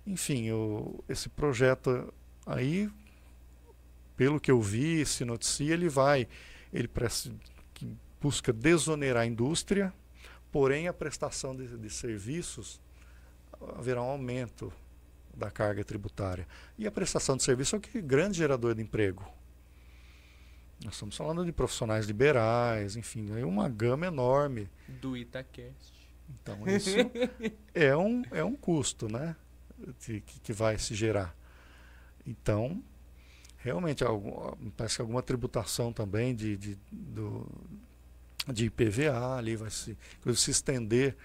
[0.06, 2.12] enfim, o, esse projeto
[2.46, 2.90] aí,
[4.16, 6.28] pelo que eu vi, se noticia, ele vai,
[6.72, 7.32] ele presta,
[8.20, 9.92] busca desonerar a indústria,
[10.50, 12.80] porém a prestação de, de serviços
[13.76, 14.72] haverá um aumento
[15.34, 16.46] da carga tributária.
[16.76, 19.24] E a prestação de serviço é o que grande gerador de emprego.
[20.84, 24.70] Nós estamos falando de profissionais liberais, enfim, é uma gama enorme.
[25.00, 25.92] Do Itacast.
[26.28, 26.90] Então, isso
[27.74, 29.34] é, um, é um custo, né?
[30.00, 31.36] Que, que vai se gerar.
[32.26, 32.82] Então,
[33.56, 37.46] realmente, algum, parece que alguma tributação também de, de, do,
[38.46, 39.96] de IPVA ali vai se,
[40.34, 41.16] se estender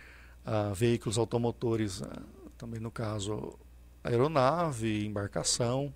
[0.46, 2.02] a veículos automotores,
[2.58, 3.58] também no caso
[4.04, 5.94] aeronave, embarcação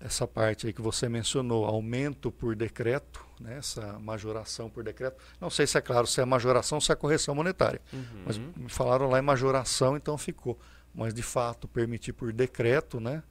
[0.00, 5.16] essa parte aí que você mencionou, aumento por decreto, né, essa majoração por decreto.
[5.40, 8.22] Não sei se é claro se é majoração ou se é correção monetária, uhum.
[8.24, 10.58] mas me falaram lá em majoração, então ficou.
[10.94, 13.22] Mas de fato permitir por decreto, né,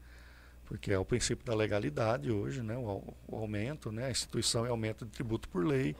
[0.65, 4.69] porque é o princípio da legalidade hoje, né, o, o aumento, né, a instituição é
[4.69, 5.95] aumento de tributo por lei.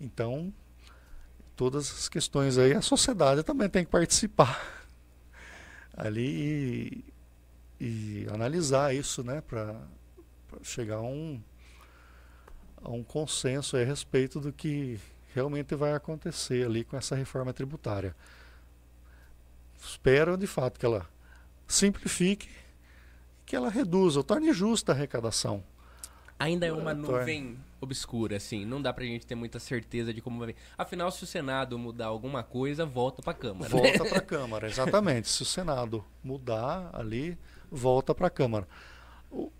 [0.00, 0.52] Então,
[1.54, 4.60] todas as questões aí, a sociedade também tem que participar
[5.96, 7.13] ali e
[8.32, 9.80] analisar isso, né, para
[10.62, 11.40] chegar a um,
[12.82, 14.98] a um consenso a respeito do que
[15.34, 18.14] realmente vai acontecer ali com essa reforma tributária.
[19.76, 21.08] Espero, de fato, que ela
[21.66, 22.48] simplifique,
[23.44, 25.62] que ela reduza, torne justa a arrecadação.
[26.38, 28.64] Ainda é uma é, nuvem obscura, assim.
[28.64, 30.56] Não dá pra gente ter muita certeza de como vai vir.
[30.76, 33.70] Afinal, se o Senado mudar alguma coisa, volta pra Câmara.
[33.70, 34.10] Volta né?
[34.10, 35.28] pra Câmara, exatamente.
[35.28, 37.38] se o Senado mudar ali,
[37.74, 38.68] volta para a Câmara.
[39.30, 39.50] O,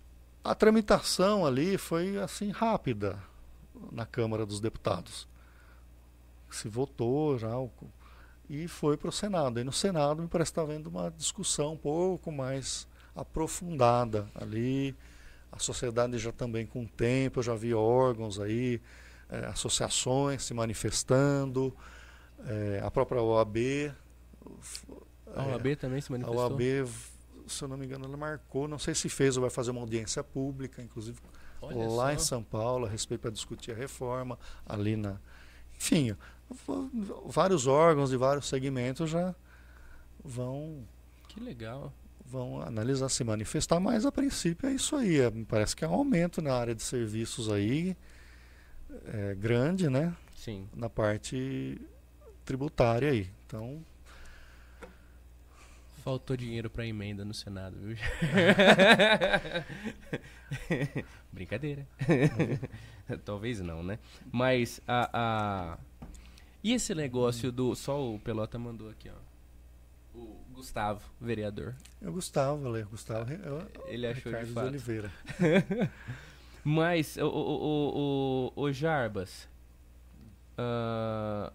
[0.43, 3.19] a tramitação ali foi assim rápida
[3.91, 5.27] na Câmara dos Deputados.
[6.49, 7.49] Se votou já
[8.49, 9.59] e foi para o Senado.
[9.59, 14.95] E no Senado me parece estar tá havendo uma discussão um pouco mais aprofundada ali,
[15.51, 18.81] A sociedade já também com o tempo, eu já vi órgãos aí,
[19.29, 21.73] é, associações se manifestando,
[22.45, 23.57] é, a própria OAB.
[25.33, 26.41] A OAB também se manifestou?
[26.41, 26.61] A OAB,
[27.47, 29.81] se eu não me engano, ela marcou, não sei se fez ou vai fazer uma
[29.81, 31.19] audiência pública, inclusive
[31.61, 32.11] Olha lá só.
[32.11, 35.19] em São Paulo, a respeito para discutir a reforma, ali na.
[35.77, 36.15] Enfim,
[37.25, 39.35] vários órgãos de vários segmentos já
[40.23, 40.83] vão.
[41.27, 41.93] Que legal.
[42.25, 45.19] Vão analisar, se manifestar, mas a princípio é isso aí.
[45.19, 47.95] É, parece que é um aumento na área de serviços aí,
[49.05, 50.15] é, grande, né?
[50.35, 50.67] Sim.
[50.75, 51.79] Na parte
[52.43, 53.29] tributária aí.
[53.45, 53.83] Então.
[56.05, 57.97] Faltou dinheiro para emenda no Senado, viu?
[61.33, 61.87] Brincadeira.
[63.25, 63.97] Talvez não, né?
[64.31, 65.77] Mas a, a.
[66.63, 67.73] E esse negócio do.
[67.73, 69.15] Só o Pelota mandou aqui, ó.
[70.15, 71.73] O Gustavo, vereador.
[71.99, 72.83] É o Gustavo, Ale.
[72.83, 73.33] Gustavo.
[73.33, 74.67] Eu, Ele achou Ricardo de fato.
[74.67, 75.11] Oliveira.
[76.63, 79.49] Mas, o, o, o, o Jarbas.
[80.53, 81.51] Uh,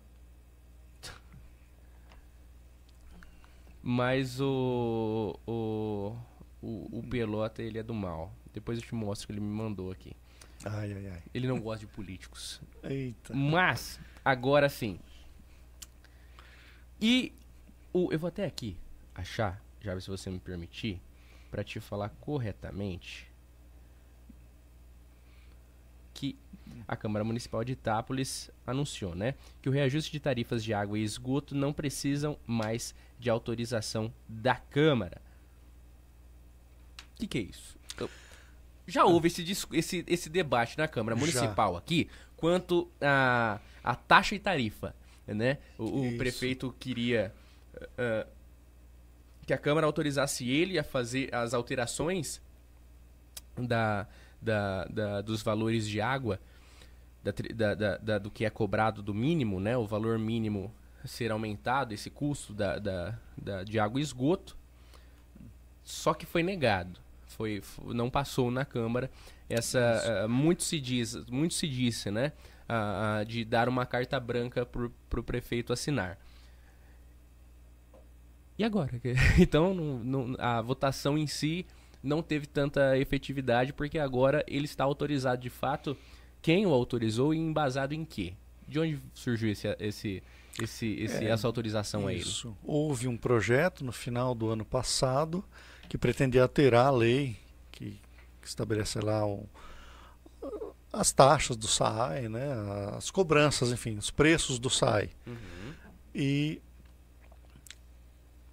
[3.82, 6.16] mas o, o,
[6.60, 8.32] o, o Pelota, ele é do mal.
[8.52, 10.12] Depois eu te mostro que ele me mandou aqui.
[10.64, 11.22] Ai, ai, ai.
[11.32, 12.60] Ele não gosta de políticos.
[12.82, 13.34] Eita.
[13.34, 14.98] Mas, agora sim.
[17.00, 17.32] E
[17.92, 18.76] o, eu vou até aqui
[19.14, 21.00] achar, já se você me permitir,
[21.50, 23.30] para te falar corretamente
[26.12, 26.38] que
[26.86, 31.02] a Câmara Municipal de Itápolis anunciou, né, que o reajuste de tarifas de água e
[31.02, 35.20] esgoto não precisam mais de autorização da Câmara.
[37.14, 37.78] O que, que é isso?
[38.86, 41.78] Já houve esse, esse, esse debate na Câmara Municipal Já.
[41.78, 44.94] aqui quanto a, a taxa e tarifa.
[45.26, 45.58] Né?
[45.78, 47.32] O, o prefeito queria
[47.76, 48.28] uh,
[49.46, 52.42] que a Câmara autorizasse ele a fazer as alterações
[53.56, 54.08] da,
[54.40, 56.40] da, da dos valores de água,
[57.22, 59.76] da, da, da, do que é cobrado do mínimo, né?
[59.76, 60.72] o valor mínimo
[61.04, 64.56] ser aumentado, esse custo da, da, da, de água e esgoto,
[65.82, 66.98] só que foi negado.
[67.26, 69.10] Foi, não passou na Câmara
[69.48, 72.32] essa uh, muito se diz muito se disse né?
[72.68, 76.18] Uh, uh, de dar uma carta branca para o prefeito assinar.
[78.58, 79.00] E agora?
[79.38, 81.66] Então não, não, a votação em si
[82.02, 85.96] não teve tanta efetividade porque agora ele está autorizado de fato
[86.42, 88.34] quem o autorizou e embasado em quê
[88.66, 90.22] de onde surgiu esse esse
[90.60, 92.48] esse, esse é, essa autorização isso.
[92.48, 95.44] a ele houve um projeto no final do ano passado
[95.88, 97.36] que pretendia alterar a lei
[97.70, 97.98] que,
[98.40, 99.22] que estabelece lá
[100.92, 102.48] as taxas do SAI, né,
[102.96, 105.10] as cobranças, enfim, os preços do SAI.
[105.26, 105.74] Uhum.
[106.14, 106.60] E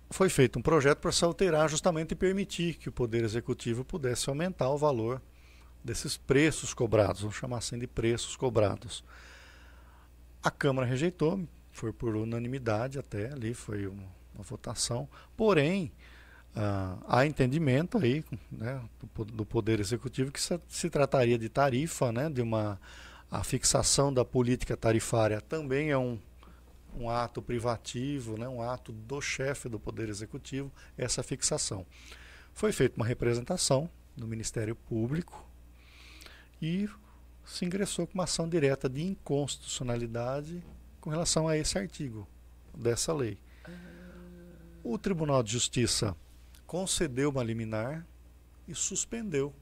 [0.10, 4.30] foi feito um projeto para se alterar justamente e permitir que o Poder Executivo pudesse
[4.30, 5.22] aumentar o valor
[5.88, 9.04] desses preços cobrados, vamos chamar assim de preços cobrados.
[10.44, 14.04] A Câmara rejeitou, foi por unanimidade até ali, foi uma,
[14.36, 15.92] uma votação, porém
[16.54, 18.82] ah, há entendimento aí né,
[19.16, 22.80] do, do, Poder Executivo que se, se, trataria de tarifa, né, de uma
[23.30, 26.18] a fixação da política tarifária também é um,
[26.96, 31.86] um ato privativo, né, um ato do chefe do Poder Executivo, essa fixação.
[32.54, 35.48] Foi feita uma representação no Ministério Público
[36.62, 36.90] e
[37.46, 40.64] se ingressou com uma ação direta de inconstitucionalidade
[41.00, 42.28] com relação a esse artigo
[42.76, 43.38] dessa lei.
[44.84, 46.16] O Tribunal de Justiça
[46.66, 48.06] concedeu uma liminar
[48.68, 49.54] e suspendeu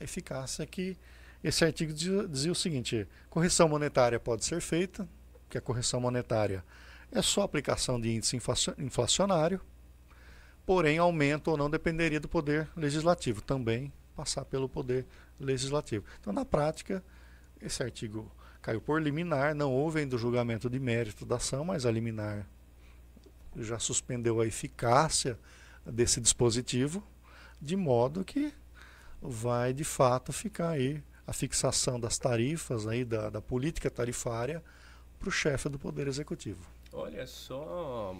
[0.00, 0.96] a eficácia que
[1.42, 5.08] esse artigo dizia, o seguinte: correção monetária pode ser feita,
[5.48, 6.64] que a correção monetária
[7.12, 8.36] é só aplicação de índice
[8.78, 9.60] inflacionário,
[10.64, 15.06] porém aumento ou não dependeria do poder legislativo, também passar pelo poder
[15.38, 16.04] legislativo.
[16.20, 17.02] Então, na prática,
[17.60, 18.30] esse artigo
[18.62, 22.46] caiu por liminar, não houve ainda o julgamento de mérito da ação, mas a liminar
[23.56, 25.38] já suspendeu a eficácia
[25.84, 27.02] desse dispositivo,
[27.60, 28.52] de modo que
[29.20, 34.62] vai de fato ficar aí a fixação das tarifas aí da, da política tarifária
[35.18, 36.64] para o chefe do Poder Executivo.
[36.92, 38.16] Olha só,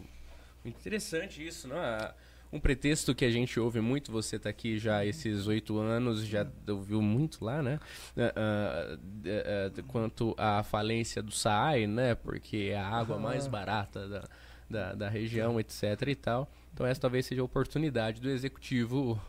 [0.65, 2.15] interessante isso, não é?
[2.53, 6.47] Um pretexto que a gente ouve muito, você está aqui já esses oito anos, já
[6.69, 7.81] ouviu muito lá, né?
[8.17, 12.15] Uh, uh, uh, quanto à falência do SAAI, né?
[12.15, 14.25] Porque é a água mais barata da,
[14.71, 16.51] da, da região, etc e tal.
[16.73, 19.21] Então essa talvez seja a oportunidade do executivo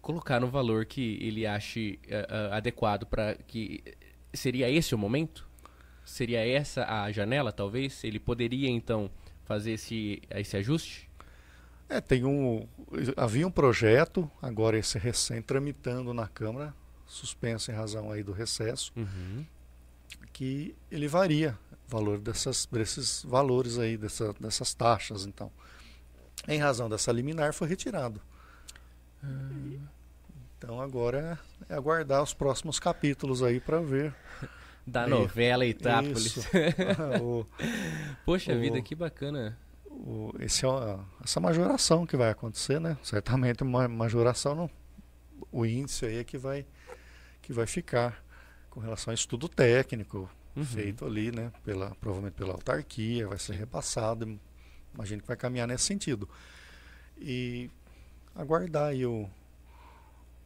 [0.00, 3.82] colocar no valor que ele ache uh, uh, adequado para que
[4.32, 5.46] seria esse o momento?
[6.04, 8.04] Seria essa a janela, talvez?
[8.04, 9.10] Ele poderia então
[9.44, 11.08] fazer esse esse ajuste?
[11.88, 12.66] É, tem um.
[13.16, 16.74] Havia um projeto, agora esse recém tramitando na Câmara,
[17.06, 19.44] suspenso em razão aí do recesso, Uhum.
[20.32, 25.50] que ele varia o valor dessas, desses valores aí, dessa, dessas taxas, então.
[26.48, 28.20] Em razão dessa liminar foi retirado.
[30.58, 31.38] Então agora
[31.68, 34.14] é aguardar os próximos capítulos aí para ver.
[34.86, 36.46] Da novela Itápolis.
[37.22, 37.46] O,
[38.26, 39.56] Poxa O- vida, que bacana.
[39.94, 40.68] O- esse é
[41.22, 42.96] essa majoração que vai acontecer, né?
[43.02, 44.70] Certamente uma majoração, não,
[45.52, 46.66] o índice aí é que vai,
[47.40, 48.22] que vai ficar
[48.70, 50.64] com relação a estudo técnico Uhum.
[50.64, 51.50] feito ali, né?
[51.64, 54.38] Pela, provavelmente pela autarquia, vai ser repassado.
[54.94, 56.28] Imagino que vai caminhar nesse sentido.
[57.18, 57.68] E
[58.36, 59.28] aguardar aí o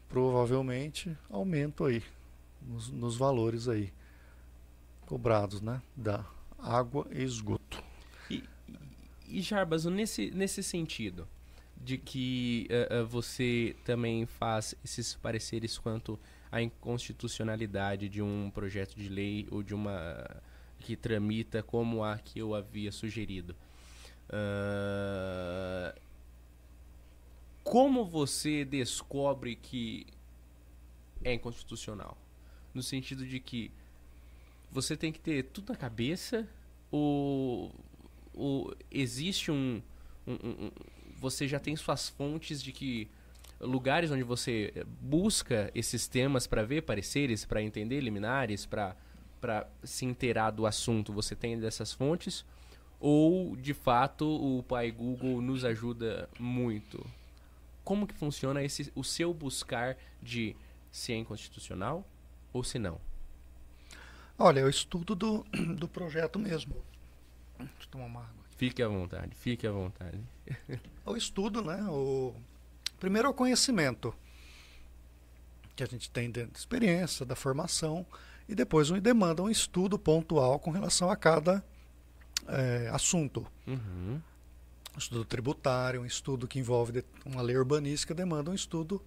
[0.09, 2.03] provavelmente aumento aí
[2.63, 3.93] nos, nos valores aí
[5.07, 5.83] cobrados, né?
[5.95, 6.25] Da
[6.59, 7.83] água e esgoto.
[9.29, 11.29] E Jarbas, nesse, nesse sentido,
[11.77, 16.19] de que eh, eh, você também faz esses pareceres quanto
[16.51, 20.27] à inconstitucionalidade de um projeto de lei ou de uma
[20.81, 23.55] que tramita como a que eu havia sugerido.
[24.31, 25.95] Ah,
[27.65, 30.07] como você descobre que
[31.23, 32.17] é inconstitucional?
[32.73, 33.71] No sentido de que
[34.71, 36.47] você tem que ter tudo na cabeça
[36.91, 37.75] ou,
[38.91, 39.83] existe um,
[40.27, 40.71] um- um- um-
[41.21, 43.09] Você já tem suas fontes de que
[43.61, 48.95] lugares onde você eh, busca esses temas para ver pareceres, para entender liminares, para
[49.83, 52.45] se inteirar do assunto, você tem dessas fontes?
[53.01, 57.05] Ou, de fato, o pai Google nos ajuda muito?
[57.85, 60.55] Como que funciona esse, o seu buscar de
[60.93, 62.07] se é inconstitucional
[62.53, 63.01] ou se não?
[64.39, 65.45] Olha, eu estudo do,
[65.77, 66.77] do projeto mesmo.
[67.59, 68.35] Deixa eu tomar uma água.
[68.57, 70.21] Fique à vontade, fique à vontade.
[71.07, 71.81] O estudo, né?
[71.89, 72.35] O,
[72.99, 74.15] primeiro é o conhecimento
[75.77, 78.05] que a gente tem dentro da experiência, da formação,
[78.49, 81.65] e depois um- demanda um estudo pontual com relação a cada
[82.49, 83.47] eh, assunto.
[83.67, 84.21] Uhum.
[84.95, 89.01] Um estudo tributário, um estudo que envolve uma lei urbanística, demanda um estudo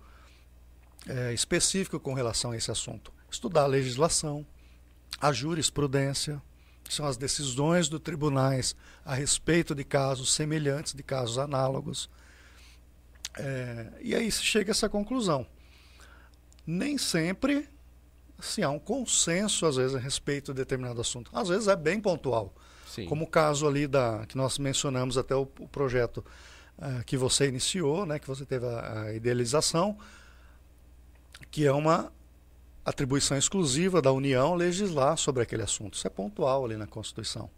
[1.07, 3.11] eh, específico com relação a esse assunto.
[3.29, 4.45] Estudar a legislação,
[5.19, 6.41] a jurisprudência,
[6.91, 12.09] que são as decisões dos tribunais a respeito de casos semelhantes, de casos análogos.
[13.39, 15.47] Eh, e aí se chega a essa conclusão.
[16.67, 17.69] Nem sempre
[18.41, 21.31] se há um consenso, às vezes, a respeito de determinado assunto.
[21.33, 22.53] Às vezes é bem pontual.
[22.85, 23.05] Sim.
[23.05, 26.25] Como o caso ali da que nós mencionamos até o, o projeto
[26.77, 29.97] ah, que você iniciou, né, que você teve a, a idealização,
[31.49, 32.11] que é uma
[32.83, 35.95] atribuição exclusiva da União legislar sobre aquele assunto.
[35.95, 37.49] Isso é pontual ali na Constituição.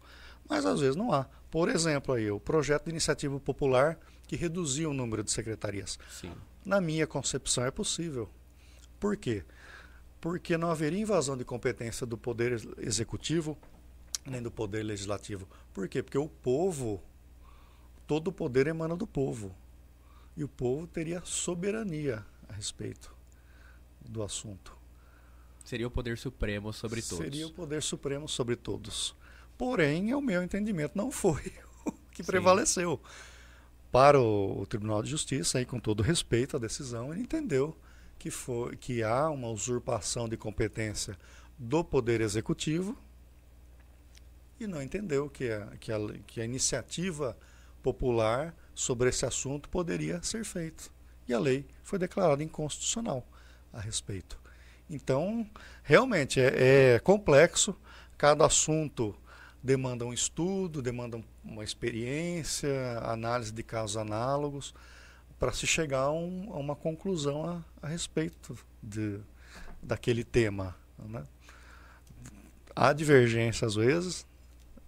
[0.48, 1.26] Mas às vezes não há.
[1.50, 5.98] Por exemplo, aí, o projeto de iniciativa popular que reduziu o número de secretarias.
[6.10, 6.32] Sim.
[6.64, 8.28] Na minha concepção é possível.
[8.98, 9.44] Por quê?
[10.20, 13.56] Porque não haveria invasão de competência do poder ex- executivo
[14.26, 15.46] nem do poder legislativo.
[15.72, 16.02] Por quê?
[16.02, 17.02] Porque o povo,
[18.06, 19.54] todo o poder emana do povo.
[20.36, 23.14] E o povo teria soberania a respeito
[24.00, 24.76] do assunto.
[25.64, 27.24] Seria o poder supremo sobre todos.
[27.24, 29.16] Seria o poder supremo sobre todos.
[29.56, 31.52] Porém, ao meu entendimento, não foi
[31.86, 32.26] o que Sim.
[32.26, 33.00] prevaleceu.
[33.90, 37.76] Para o, o Tribunal de Justiça, aí, com todo respeito à decisão, ele entendeu
[38.18, 41.16] que, foi, que há uma usurpação de competência
[41.58, 42.98] do Poder Executivo
[44.58, 47.36] e não entendeu que a, que a, que a iniciativa
[47.82, 50.84] popular sobre esse assunto poderia ser feita.
[51.26, 53.26] E a lei foi declarada inconstitucional
[53.72, 54.43] a respeito.
[54.88, 55.46] Então,
[55.82, 57.74] realmente é, é complexo,
[58.18, 59.14] cada assunto
[59.62, 64.74] demanda um estudo, demanda um- uma experiência, análise de casos análogos,
[65.38, 69.18] para se chegar a, um- a uma conclusão a, a respeito de,
[69.82, 70.76] daquele tema.
[70.98, 71.24] Né?
[72.76, 74.26] Há divergência às vezes,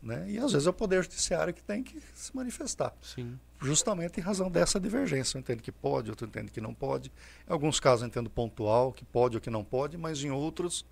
[0.07, 0.31] né?
[0.31, 3.39] e às vezes é o Poder Judiciário que tem que se manifestar Sim.
[3.61, 5.37] justamente em razão dessa divergência.
[5.37, 7.11] Eu entendo que pode, outro entende que não pode.
[7.49, 10.87] Em alguns casos eu entendo pontual, que pode ou que não pode, mas em outros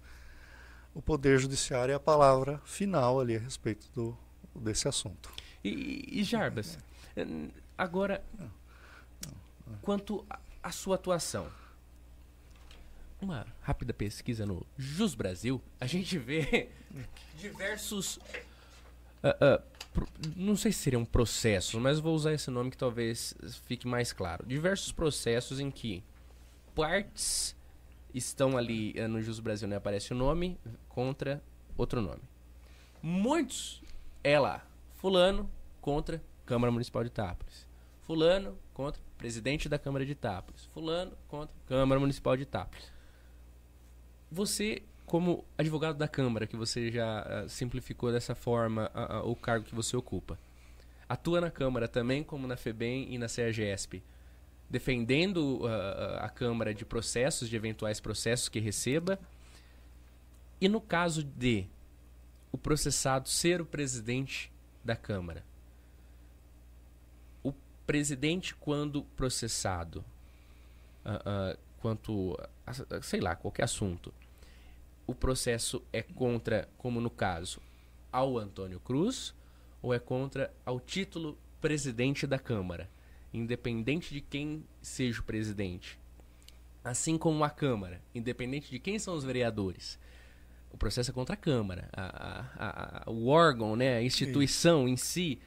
[0.95, 4.17] o Poder Judiciário é a palavra final ali a respeito do,
[4.55, 5.31] desse assunto.
[5.63, 6.79] E, e Jarbas,
[7.17, 7.27] eh,
[7.77, 8.23] agora,
[9.83, 11.47] quanto à- à sua atuação,
[13.21, 16.69] uma rápida pesquisa no Jus Brasil, a gente vê
[17.37, 18.19] diversos.
[19.25, 19.63] Ah, ah,
[20.37, 23.35] não sei se seriam processos, mas vou usar esse nome que talvez
[23.67, 24.45] fique mais claro.
[24.47, 26.05] Diversos processos em que
[26.75, 27.57] partes
[28.13, 29.77] estão ali eh, no Jus Brasil, né?
[29.77, 31.43] Aparece o nome contra
[31.77, 32.23] outro nome.
[33.03, 33.83] Muitos
[34.23, 34.67] é lá.
[34.97, 37.67] Fulano contra Câmara Municipal de Itápolis.
[38.03, 40.67] Fulano contra presidente da Câmara de Itápolis.
[40.75, 42.93] Fulano contra Câmara Municipal de Itápolis.
[44.31, 49.37] Você, como advogado da Câmara, que você já uh, simplificou dessa forma uh, uh, o
[49.37, 50.39] cargo que você ocupa,
[51.09, 54.03] atua na Câmara também como na FEBEM e na CEAGESP,
[54.71, 55.61] defendendo
[56.19, 59.21] a Câmara de processos, de eventuais processos que receba.
[60.59, 61.67] E no caso de
[62.51, 64.51] o processado ser o presidente
[64.83, 65.45] da Câmara,
[67.43, 67.53] o
[67.87, 70.03] presidente, quando processado,
[71.79, 72.37] quanto,
[72.67, 74.13] a, sei lá, qualquer assunto,
[75.07, 77.61] o processo é contra, como no caso,
[78.11, 79.35] ao Antônio Cruz
[79.83, 82.89] ou é contra ao título presidente da Câmara,
[83.33, 85.99] independente de quem seja o presidente.
[86.83, 89.99] Assim como a Câmara, independente de quem são os vereadores.
[90.71, 94.97] O processo é contra a Câmara, a, a, a, o órgão, né, a instituição em
[94.97, 95.39] si.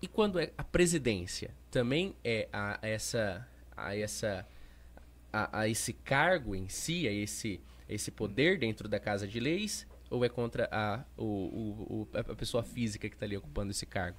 [0.00, 3.46] E quando é a presidência, também é a essa
[3.76, 4.46] a essa
[5.32, 9.86] a, a esse cargo em si, a esse esse poder dentro da Casa de Leis
[10.10, 14.18] ou é contra a, o, o, a pessoa física que está ali ocupando esse cargo?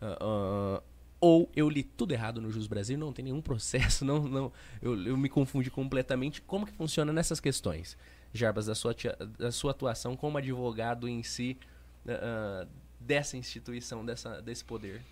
[0.00, 0.82] Uh, uh,
[1.20, 4.52] ou eu li tudo errado no Jus Brasil, não tem nenhum processo, não, não,
[4.82, 6.40] eu, eu me confundi completamente.
[6.42, 7.96] Como que funciona nessas questões,
[8.32, 8.94] Jarbas, da sua,
[9.38, 11.58] da sua atuação como advogado em si
[12.04, 12.68] uh,
[13.00, 15.02] dessa instituição, dessa, desse poder?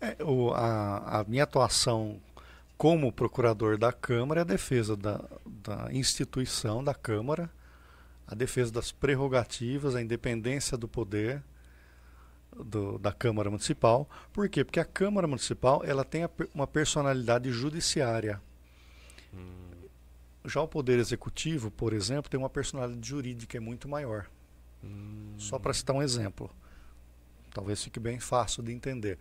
[0.00, 2.20] É, o, a, a minha atuação
[2.80, 7.50] como procurador da Câmara é a defesa da, da instituição da Câmara,
[8.26, 11.42] a defesa das prerrogativas, a independência do poder
[12.56, 14.08] do, da Câmara Municipal.
[14.32, 14.64] Por quê?
[14.64, 18.40] Porque a Câmara Municipal ela tem a, uma personalidade judiciária.
[19.34, 19.72] Hum.
[20.46, 24.24] Já o Poder Executivo, por exemplo, tem uma personalidade jurídica é muito maior.
[24.82, 25.34] Hum.
[25.36, 26.50] Só para citar um exemplo.
[27.52, 29.18] Talvez fique bem fácil de entender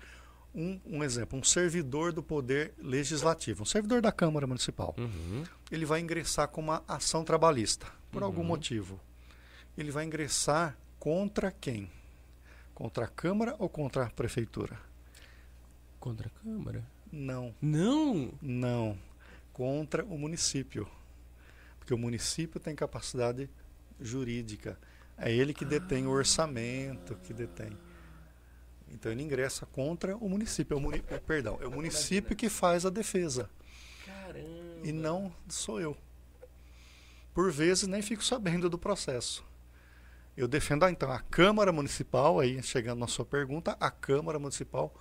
[0.53, 4.95] um, um, exemplo, um servidor do Poder Legislativo, um servidor da Câmara Municipal.
[4.97, 5.43] Uhum.
[5.71, 8.27] Ele vai ingressar com uma ação trabalhista, por uhum.
[8.27, 8.99] algum motivo.
[9.77, 11.89] Ele vai ingressar contra quem?
[12.73, 14.80] Contra a Câmara ou contra a Prefeitura?
[15.99, 16.84] Contra a Câmara?
[17.11, 17.53] Não.
[17.61, 18.34] Não?
[18.41, 18.97] Não.
[19.53, 20.88] Contra o município.
[21.77, 23.49] Porque o município tem capacidade
[23.99, 24.77] jurídica.
[25.17, 26.07] É ele que detém ah.
[26.07, 27.77] o orçamento, que detém.
[28.91, 30.76] Então ele ingressa contra o município.
[30.76, 33.49] É o muni perdão, é o município que faz a defesa.
[34.06, 34.88] Caramba.
[34.88, 35.98] E não sou eu.
[37.34, 39.44] Por vezes nem fico sabendo do processo.
[40.36, 44.94] Eu defendo, ah, então, a Câmara Municipal, aí chegando na sua pergunta, a Câmara Municipal,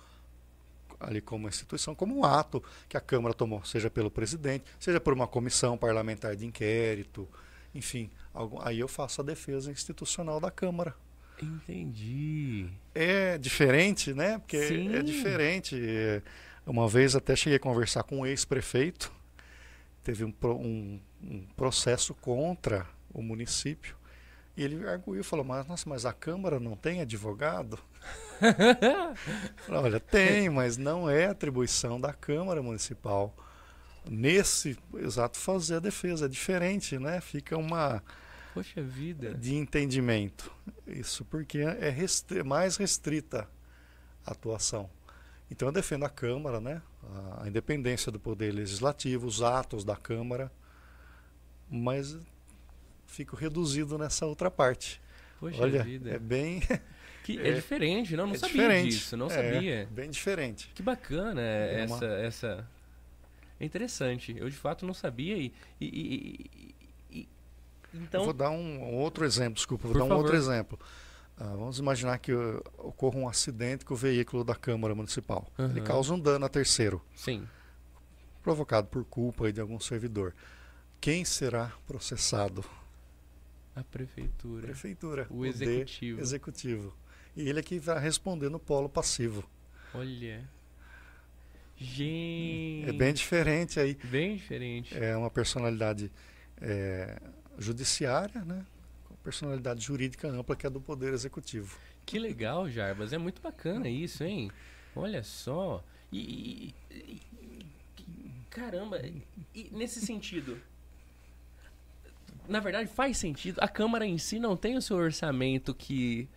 [0.99, 5.13] ali como instituição, como um ato que a Câmara tomou, seja pelo presidente, seja por
[5.13, 7.27] uma comissão parlamentar de inquérito,
[7.73, 10.95] enfim, algum, aí eu faço a defesa institucional da Câmara.
[11.41, 12.67] Entendi.
[12.93, 14.37] É diferente, né?
[14.39, 14.95] Porque é Sim.
[14.95, 15.75] é diferente.
[16.65, 19.11] Uma vez até cheguei a conversar com um ex-prefeito,
[20.03, 23.95] teve um, um, um, processo contra o município.
[24.55, 27.79] E ele arguiu, falou, mas, nossa, mas a Câmara não tem advogado?
[29.65, 33.33] falei, Olha, tem, mas não é atribuição da Câmara Municipal.
[34.09, 36.25] Nesse exato fazer a defesa.
[36.25, 37.21] É diferente, né?
[37.21, 38.03] Fica uma
[38.53, 39.33] Poxa vida.
[39.33, 40.51] de entendimento.
[40.87, 43.47] Isso porque é restri mais restrita
[44.25, 44.89] a atuação.
[45.51, 46.81] Então eu defendo a Câmara, né?
[47.39, 50.51] a independência do poder legislativo, os atos da Câmara,
[51.69, 52.17] mas
[53.07, 55.01] fico reduzido nessa outra parte.
[55.39, 56.11] Poxa Olha, vida.
[56.11, 56.61] é bem
[57.23, 58.89] que é, é, diferente, não, não é sabia diferente.
[58.89, 59.89] disso, não é, sabia.
[59.91, 60.71] Bem diferente.
[60.73, 62.15] Que bacana é essa uma...
[62.15, 62.67] essa
[63.59, 64.35] é interessante.
[64.37, 66.75] Eu de fato não sabia e, e,
[67.93, 70.23] então, eu vou dar um, outro exemplo, desculpa, vou dar um favor.
[70.23, 70.79] outro exemplo.
[71.37, 75.49] Uh, vamos imaginar que uh, ocorra um acidente com o veículo da Câmara Municipal.
[75.57, 75.69] Uhum.
[75.69, 77.01] Ele causa um dano a terceiro.
[77.15, 77.47] Sim.
[78.43, 80.33] Provocado por culpa de algum servidor.
[80.99, 82.63] Quem será processado?
[83.75, 84.63] A prefeitura.
[84.63, 85.27] Prefeitura.
[85.29, 86.19] O executivo.
[86.19, 86.93] Executivo.
[87.35, 89.43] E ele é que vai responder no polo passivo.
[89.93, 90.43] Olha.
[91.77, 92.89] Gente.
[92.89, 93.97] É bem diferente aí.
[94.03, 94.97] Bem diferente.
[94.97, 96.11] É uma personalidade
[96.59, 97.17] é,
[97.59, 98.65] judiciária, né?
[99.07, 101.77] com personalidade jurídica ampla que é do Poder Executivo.
[102.05, 103.13] Que legal, Jarbas.
[103.13, 104.49] É muito bacana isso, hein?
[104.95, 105.83] Olha só.
[106.11, 107.21] E, e, e
[108.49, 108.99] caramba,
[109.53, 110.59] e nesse sentido,
[112.47, 113.59] na verdade faz sentido.
[113.59, 116.27] A Câmara em si não tem o seu orçamento que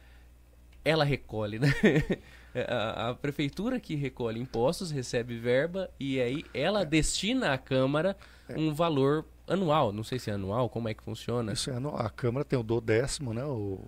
[0.84, 1.68] ela recolhe, né?
[2.68, 6.84] A, a, prefeitura que recolhe impostos recebe verba e aí ela é.
[6.84, 8.14] destina à Câmara
[8.46, 8.58] é.
[8.58, 9.92] um valor anual.
[9.92, 11.52] Não sei se é anual, como é que funciona.
[11.52, 11.98] Isso é anual.
[11.98, 13.44] A Câmara tem o do décimo, né?
[13.44, 13.80] O,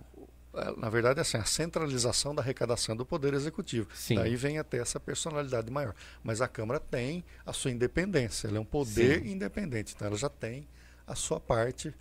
[0.55, 3.89] é, na verdade, assim, a centralização da arrecadação do Poder Executivo.
[3.93, 4.15] Sim.
[4.15, 5.93] Daí vem até essa personalidade maior.
[6.23, 9.31] Mas a Câmara tem a sua independência, ela é um poder Sim.
[9.31, 10.67] independente, então ela já tem
[11.05, 11.93] a sua parte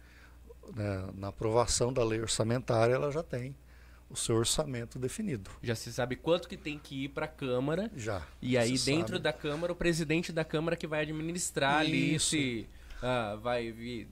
[0.74, 3.56] né, na aprovação da lei orçamentária, ela já tem
[4.08, 5.50] o seu orçamento definido.
[5.62, 7.90] Já se sabe quanto que tem que ir para a Câmara.
[7.96, 8.22] Já.
[8.40, 9.24] E aí, dentro sabe.
[9.24, 12.36] da Câmara, o presidente da Câmara que vai administrar ali Isso.
[13.04, 14.08] Ah, vai vir.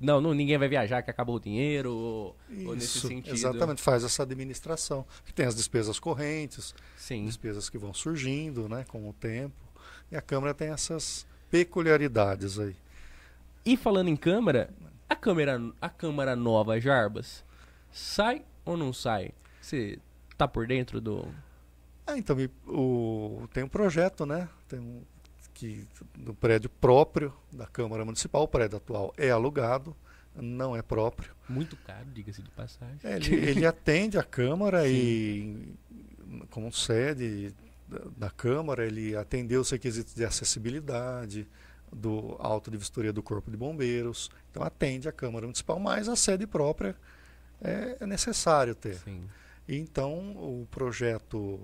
[0.00, 2.36] Não, não, ninguém vai viajar que acabou o dinheiro, ou,
[2.66, 3.32] ou nesse Isso, sentido.
[3.32, 5.06] exatamente, faz essa administração.
[5.24, 7.24] Que tem as despesas correntes, Sim.
[7.24, 9.54] despesas que vão surgindo né, com o tempo.
[10.10, 12.74] E a Câmara tem essas peculiaridades aí.
[13.64, 14.70] E falando em Câmara,
[15.08, 17.44] a Câmara, a Câmara Nova Jarbas
[17.92, 19.30] sai ou não sai?
[19.60, 20.00] Você
[20.36, 21.28] tá por dentro do.
[22.04, 22.36] Ah, então,
[22.66, 24.48] o, tem um projeto, né?
[24.66, 25.02] Tem um,
[25.62, 25.86] que
[26.16, 29.96] no prédio próprio da Câmara Municipal, o prédio atual é alugado,
[30.34, 31.32] não é próprio.
[31.48, 32.98] Muito caro, diga-se de passagem.
[33.04, 35.72] É, ele, ele atende a Câmara e,
[36.50, 37.54] como sede
[37.86, 41.46] da, da Câmara, ele atendeu os requisitos de acessibilidade,
[41.92, 44.30] do auto de vistoria do Corpo de Bombeiros.
[44.50, 46.96] Então, atende a Câmara Municipal, mas a sede própria
[47.60, 48.96] é, é necessário ter.
[48.96, 49.28] Sim.
[49.68, 51.60] Então o projeto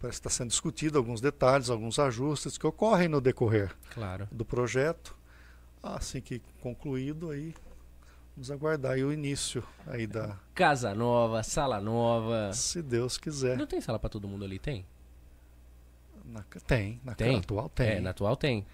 [0.00, 4.28] parece que está sendo discutido alguns detalhes, alguns ajustes que ocorrem no decorrer Claro.
[4.30, 5.16] do projeto.
[5.82, 7.54] Assim que concluído, aí
[8.36, 12.52] vamos aguardar aí o início aí da, Casa nova, sala nova.
[12.52, 13.56] se Deus quiser.
[13.56, 14.58] Não tem sala pra todo mundo ali?
[14.58, 14.86] Tem?
[16.24, 17.36] Na tem, na Tem?
[17.38, 17.88] Atual tem.
[17.88, 18.64] É, na atual tem.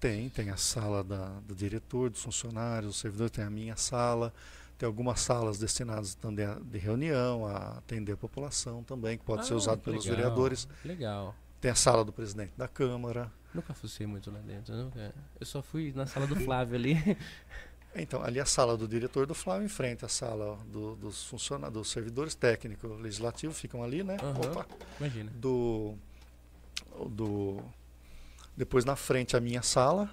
[0.00, 4.32] Tem, tem a sala da, do diretor, dos funcionários, do servidor, tem a minha sala,
[4.78, 9.46] tem algumas salas destinadas também a, de reunião, a atender a população também, que pode
[9.46, 10.68] ser Ah, usado que pelos legal, vereadores.
[10.84, 11.34] Legal.
[11.60, 13.32] Tem a sala do presidente da Câmara.
[13.54, 14.74] Nunca fucei muito lá dentro.
[14.74, 15.14] Nunca.
[15.38, 16.96] Eu só fui na sala do Flávio ali.
[17.96, 21.72] Então, ali a sala do diretor do Flávio, em frente à sala do, dos funcionários,
[21.78, 24.16] dos servidores técnicos legislativos, ficam ali, né?
[24.20, 24.50] Aham.
[24.50, 24.66] Opa,
[24.98, 25.30] Imagina.
[25.36, 25.94] do,
[27.08, 27.60] do.
[28.56, 30.10] Depois na frente a minha sala,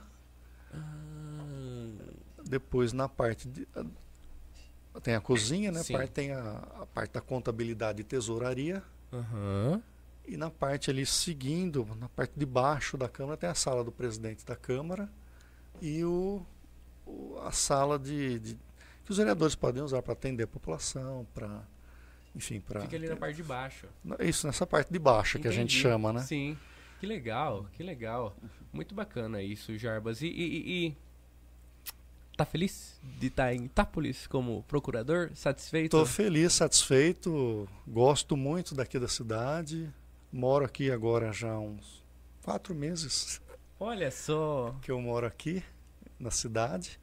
[0.71, 0.77] Ah,
[2.45, 3.67] depois na parte de,
[5.01, 5.81] tem a cozinha, né?
[5.91, 8.83] Parte, tem a, a parte da contabilidade e tesouraria.
[9.11, 9.81] Aham.
[10.27, 13.91] E na parte ali seguindo, na parte de baixo da Câmara, tem a sala do
[13.91, 15.09] presidente da Câmara
[15.81, 16.45] e o,
[17.05, 18.53] o- a sala de, de-
[19.03, 21.63] que os vereadores podem usar para atender a população, para.
[22.35, 22.81] Enfim, para.
[22.81, 23.87] Fica ali na parte de baixo.
[24.19, 25.81] Isso, nessa parte de baixo que a gente Entendi.
[25.81, 26.21] chama, né?
[26.21, 26.57] Sim.
[26.99, 28.35] Que legal, que legal.
[28.71, 30.21] Muito bacana isso, Jarbas.
[30.21, 30.97] E, e- e-
[32.41, 35.29] tá feliz de estar em Itápolis como procurador?
[35.35, 35.85] Satisfeito?
[35.85, 39.93] Estou feliz, satisfeito, gosto muito daqui da cidade.
[40.31, 42.03] Moro aqui agora já há uns
[42.41, 43.39] quatro meses
[43.79, 44.75] Olha só.
[44.81, 45.63] que eu moro aqui
[46.19, 46.99] na cidade.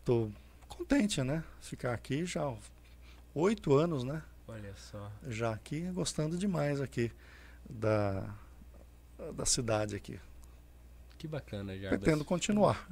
[0.00, 0.32] Estou
[0.68, 1.44] contente, né?
[1.60, 2.54] Ficar aqui já há
[3.34, 4.22] oito anos, né?
[4.48, 5.10] Olha só.
[5.28, 7.12] Já aqui, gostando demais aqui
[7.68, 8.34] da,
[9.34, 10.18] da cidade aqui.
[11.16, 12.00] Que bacana, Jarbas.
[12.00, 12.88] Pretendo continuar.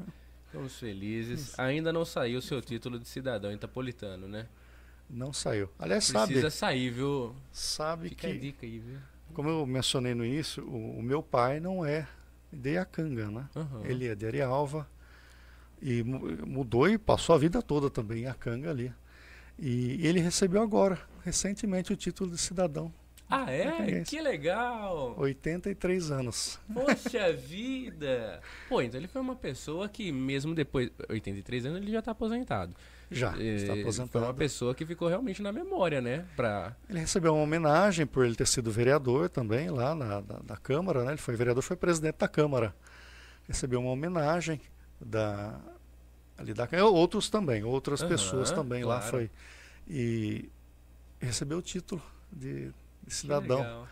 [0.53, 1.59] Estamos felizes.
[1.59, 4.47] Ainda não saiu o seu título de cidadão itapolitano, né?
[5.09, 5.69] Não saiu.
[5.79, 7.35] Aliás, Precisa sabe, sair, viu?
[7.51, 8.99] sabe Fica a que, dica aí, viu?
[9.35, 12.07] como eu mencionei no início, o, o meu pai não é
[12.53, 13.49] de Iacanga, né?
[13.57, 13.83] Aham.
[13.85, 14.87] Ele é de Arialva
[15.81, 18.93] e mu- mudou e passou a vida toda também em Acanga ali.
[19.59, 22.93] E ele recebeu agora, recentemente, o título de cidadão.
[23.35, 24.03] Ah, é?
[24.05, 25.15] Que legal!
[25.19, 26.59] 83 anos.
[26.73, 28.41] Poxa vida!
[28.69, 30.91] Pô, então ele foi uma pessoa que, mesmo depois.
[31.09, 32.75] 83 anos, ele já tá aposentado.
[33.11, 34.35] Já, Eh, está Foi uma aposentado.
[34.35, 36.25] pessoa que ficou realmente na memória, né?
[36.37, 36.75] Pra...
[36.89, 41.05] Ele recebeu uma homenagem por ele ter sido vereador também lá na, da, da Câmara,
[41.05, 41.13] né?
[41.13, 42.75] Ele foi vereador, foi presidente da Câmara.
[43.49, 44.61] Recebeu uma homenagem
[45.01, 45.59] da
[46.39, 46.67] ali da.
[46.87, 49.11] Outros também, outras Aham, pessoas também lá claro.
[49.11, 49.31] foi.
[49.87, 50.49] E
[51.21, 52.01] recebeu o título
[52.33, 52.73] de,
[53.07, 53.89] de cidadão legal.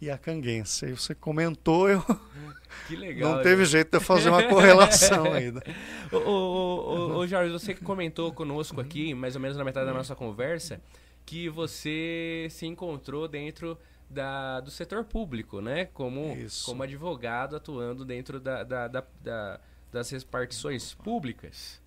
[0.00, 0.86] iacanguense.
[0.86, 2.02] Aí você comentou, eu
[2.86, 3.36] Que legal.
[3.36, 5.62] não teve jeito de eu fazer uma correlação ainda.
[6.12, 9.92] Ô, ô, ô, Jorge, você que comentou conosco aqui, mais ou menos na metade da
[9.92, 10.80] nossa conversa,
[11.26, 13.78] que você se encontrou dentro
[14.08, 15.84] da, do setor público, né?
[15.86, 16.64] Como, Isso.
[16.64, 19.60] como advogado atuando dentro da, da- da- da-
[19.92, 21.78] das repartições públicas.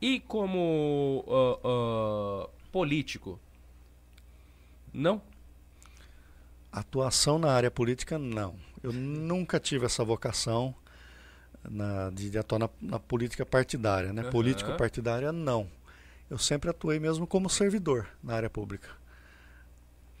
[0.00, 3.40] E como ó, ó, político?
[4.92, 5.20] Não?
[6.80, 8.56] Atuação na área política, não.
[8.82, 10.74] Eu nunca tive essa vocação
[11.68, 14.12] na- de, de atuar na, na política partidária.
[14.12, 14.22] Né?
[14.22, 14.30] Aham.
[14.30, 15.68] Político partidária, não.
[16.30, 18.88] Eu sempre atuei mesmo como servidor na área pública.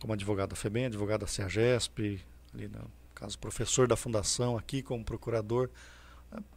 [0.00, 2.20] Como advogado da FEBEM, advogado da CEAGESP,
[2.54, 5.68] ali no caso, professor da fundação aqui como procurador.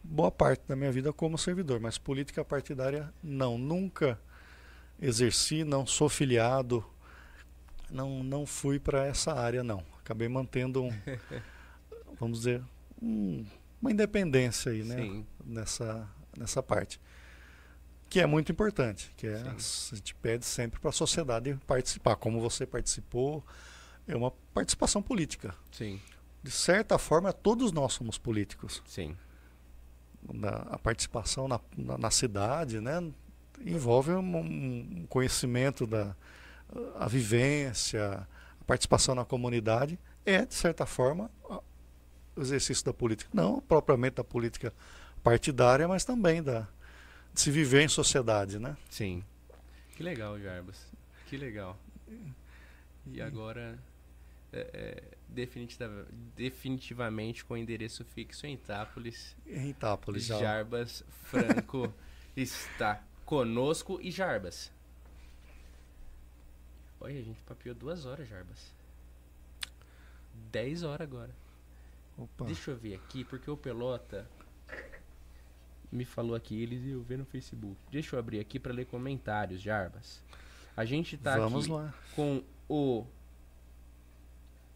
[0.04, 3.58] Boa parte da minha vida como servidor, mas política partidária, não.
[3.58, 4.20] Nunca
[5.02, 6.86] exerci, não sou filiado,
[7.92, 9.84] não, não fui para essa área, não.
[10.00, 10.92] Acabei mantendo, um,
[12.20, 12.64] vamos dizer,
[13.02, 13.46] um,
[13.82, 15.24] uma independência aí, né?
[15.46, 16.08] Nessa,
[16.38, 17.00] nessa parte.
[18.10, 22.16] Que é muito importante, que é, a gente pede sempre para a sociedade participar.
[22.18, 23.44] Como você participou,
[24.08, 25.56] é uma participação política.
[25.72, 26.00] Sim.
[26.44, 28.82] De certa forma, todos nós somos políticos.
[28.86, 29.16] Sim.
[30.34, 33.02] Na, a participação na, na, na cidade, né?
[33.66, 36.16] Envolve um, um conhecimento da
[36.96, 38.28] a vivência,
[38.60, 41.32] a participação na comunidade é, de certa forma,
[42.36, 43.30] o exercício da política.
[43.34, 44.74] Não propriamente da política
[45.24, 46.68] partidária, mas também da,
[47.34, 48.78] de se viver em sociedade, né?
[48.90, 49.24] Sim.
[49.96, 50.88] Que legal, Jarbas.
[51.28, 51.78] Que legal.
[53.06, 53.80] E agora,
[54.54, 59.36] é, é, definitiva, definitivamente com endereço fixo em Itápolis.
[59.48, 60.26] Em Itápolis.
[60.26, 61.94] Jarbas Franco
[62.36, 64.00] está conosco.
[64.02, 64.72] E Jarbas?
[67.02, 68.72] Olha, a gente papiou duas horas, Jarbas.
[70.52, 71.32] 10 horas agora.
[72.18, 72.46] Opa.
[72.46, 74.28] Deixa eu ver aqui, porque o Pelota
[75.92, 77.76] me falou aqui, eles iam ver no Facebook.
[77.92, 80.24] Deixa eu abrir aqui para ler comentários, Jarbas.
[80.78, 81.94] A gente tá Vamos aqui lá.
[82.16, 83.06] com o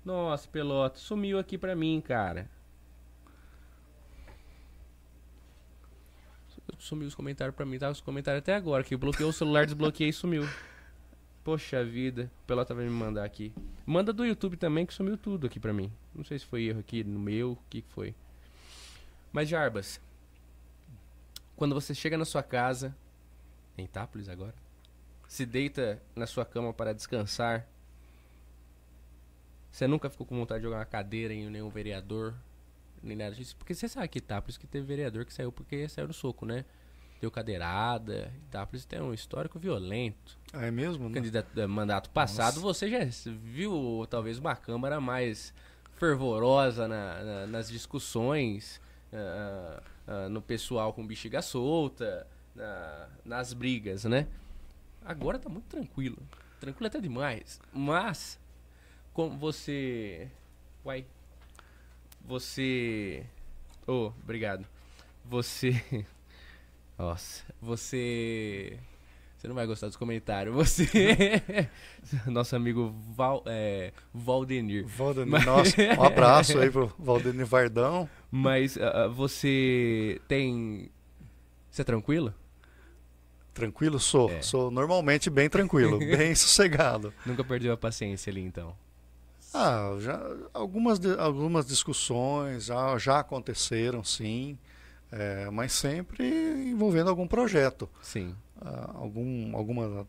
[0.03, 2.49] Nossa, Pelota, sumiu aqui pra mim, cara.
[6.79, 10.09] Sumiu os comentários pra mim, tava os comentários até agora, que bloqueou o celular, desbloqueei
[10.09, 10.43] e sumiu.
[11.45, 13.53] Poxa vida, o Pelota vai me mandar aqui.
[13.85, 15.93] Manda do YouTube também, que sumiu tudo aqui pra mim.
[16.15, 18.15] Não sei se foi erro aqui no meu, o que foi.
[19.31, 20.01] Mas, Jarbas,
[21.55, 22.95] quando você chega na sua casa,
[23.77, 24.55] em Itápolis agora,
[25.27, 27.67] se deita na sua cama para descansar,
[29.69, 32.33] você nunca ficou com vontade de jogar uma cadeira em nenhum vereador,
[33.03, 33.55] nem nada disso?
[33.55, 36.65] Porque você sabe que Itápolis que teve vereador que saiu porque saiu no soco, né?
[37.19, 38.31] Deu cadeirada.
[38.47, 40.37] Itápolis tem um histórico violento.
[40.53, 41.09] Ah, é mesmo?
[41.09, 41.15] Né?
[41.15, 42.61] Candidato mandato passado, Nossa.
[42.61, 42.99] você já
[43.43, 45.53] viu talvez uma Câmara mais
[45.95, 48.81] fervorosa na, na, nas discussões,
[49.11, 54.27] uh, uh, no pessoal com bexiga solta, na, nas brigas, né?
[55.03, 56.17] Agora tá muito tranquilo.
[56.59, 57.59] Tranquilo até demais.
[57.71, 58.39] Mas,
[59.13, 60.29] como você.
[60.83, 61.05] Uai.
[62.21, 63.25] Você.
[63.85, 64.65] Oh, obrigado.
[65.25, 66.05] Você.
[66.97, 68.79] Nossa, você.
[69.37, 70.55] Você não vai gostar dos comentários.
[70.55, 70.87] Você.
[72.25, 74.87] Nosso amigo Val, é, Valdenir.
[74.87, 75.45] Valdenir, Mas...
[75.45, 78.09] nossa, um abraço aí pro Valdenir Vardão.
[78.31, 80.89] Mas uh, você tem.
[81.69, 82.33] Você é tranquilo?
[83.53, 84.29] Tranquilo sou.
[84.31, 84.41] É.
[84.41, 87.13] Sou normalmente bem tranquilo, bem sossegado.
[87.25, 88.75] Nunca perdeu a paciência ali então?
[89.53, 90.19] Ah, já,
[90.53, 94.57] algumas, algumas discussões já, já aconteceram, sim.
[95.17, 96.27] É, mas sempre
[96.69, 97.89] envolvendo algum projeto.
[98.01, 98.35] Sim.
[98.59, 100.05] Ah, algum, alguma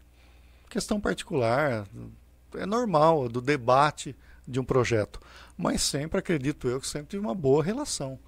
[0.69, 1.87] questão particular.
[2.55, 4.17] É normal do debate
[4.47, 5.21] de um projeto.
[5.57, 8.19] Mas sempre acredito eu que sempre tive uma boa relação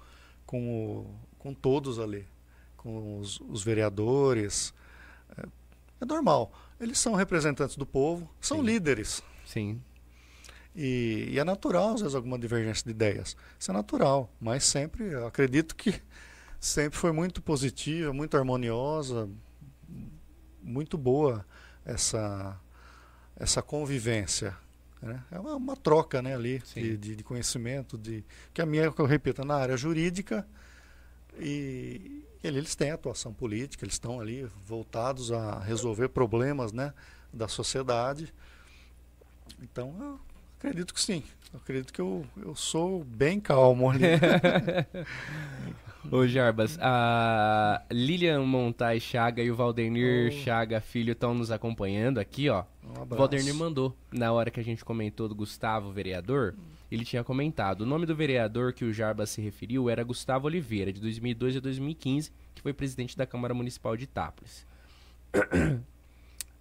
[0.45, 2.25] com, o, com todos ali,
[2.77, 4.73] com os, os vereadores.
[5.37, 5.45] É,
[5.99, 6.49] é, normal.
[6.79, 8.63] Eles são representantes do povo, são Sim.
[8.63, 9.21] líderes.
[9.45, 9.81] Sim.
[10.73, 13.35] E, e, é natural, às vezes, alguma divergência de ideias.
[13.59, 16.01] Isso é natural, mas sempre acredito que
[16.59, 19.29] sempre foi muito positiva, muito harmoniosa,
[20.61, 21.45] muito boa
[21.85, 22.59] essa,
[23.35, 24.55] essa convivência.
[25.01, 25.23] Né?
[25.31, 28.23] É uma, uma, troca né, ali de, de, de, conhecimento, de,
[28.53, 30.45] que a minha, que eu repito, é na área jurídica
[31.39, 36.93] e, ali eles têm atuação política, eles estão ali voltados a resolver problemas né,
[37.31, 38.33] da sociedade.
[39.61, 40.19] Então, eu
[40.57, 41.23] acredito que sim.
[41.53, 44.03] Eu acredito que eu, eu sou bem calmo ali.
[46.11, 50.31] Ô Jarbas, a Lilian Montais Chaga e o Valdenir oh.
[50.31, 52.63] Chaga Filho estão nos acompanhando aqui, ó.
[52.83, 56.55] Um o Valdenir mandou, na hora que a gente comentou do Gustavo, vereador,
[56.89, 57.81] ele tinha comentado.
[57.81, 61.59] O nome do vereador que o Jarbas se referiu era Gustavo Oliveira, de 2002 a
[61.59, 64.65] 2015, que foi presidente da Câmara Municipal de Itápolis.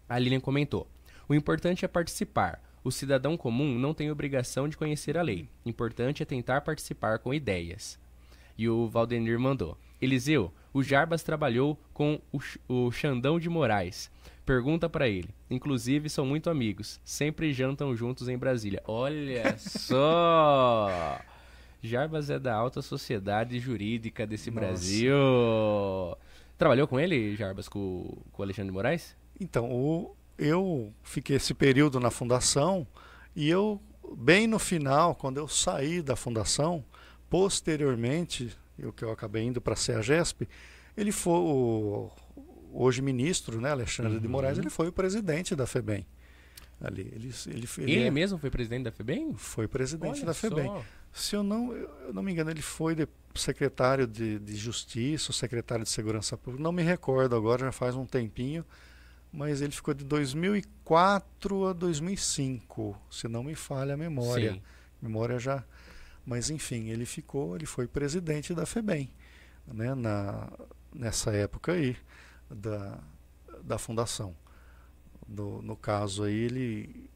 [0.08, 0.86] a Lilian comentou.
[1.28, 2.60] O importante é participar.
[2.82, 5.48] O cidadão comum não tem obrigação de conhecer a lei.
[5.64, 7.98] Importante é tentar participar com ideias.
[8.58, 9.78] E o Valdenir mandou.
[10.02, 14.10] Eliseu, o Jarbas trabalhou com o, o Xandão de Moraes.
[14.44, 15.28] Pergunta para ele.
[15.50, 17.00] Inclusive, são muito amigos.
[17.04, 18.82] Sempre jantam juntos em Brasília.
[18.86, 21.20] Olha só!
[21.82, 24.66] Jarbas é da alta sociedade jurídica desse Nossa.
[24.66, 25.14] Brasil.
[26.56, 29.16] Trabalhou com ele, Jarbas, com, com o Alexandre de Moraes?
[29.40, 32.86] Então, o, eu fiquei esse período na fundação
[33.36, 33.80] e eu,
[34.16, 36.84] bem no final, quando eu saí da fundação,
[37.28, 40.48] Posteriormente, o que eu acabei indo para a CEAGESP,
[40.96, 42.10] ele foi o,
[42.72, 44.20] hoje ministro, né, Alexandre Uhum.
[44.20, 46.06] de Moraes, ele foi o presidente da FEBEM.
[46.80, 49.34] Ali, ele, ele, ele Ele é- mesmo foi presidente da FEBEM?
[49.34, 50.66] foi presidente Olha da FEBEM.
[50.66, 50.84] só.
[51.12, 55.84] Se eu não, eu não me engano, ele foi de- secretário de, de Justiça, secretário
[55.84, 56.62] de Segurança Pública.
[56.62, 58.64] Não me recordo agora, já faz um tempinho.
[59.32, 64.52] Mas ele ficou de 2004 a 2005, se não me falha a memória.
[64.54, 64.62] Sim.
[65.02, 65.62] Memória já.
[66.28, 69.10] Mas enfim, ele ficou, ele foi presidente da FEBEM,
[69.66, 70.52] né, na,
[70.94, 71.96] nessa época aí
[72.50, 72.98] da,
[73.62, 74.36] da fundação.
[75.26, 77.08] No, no caso aí, ele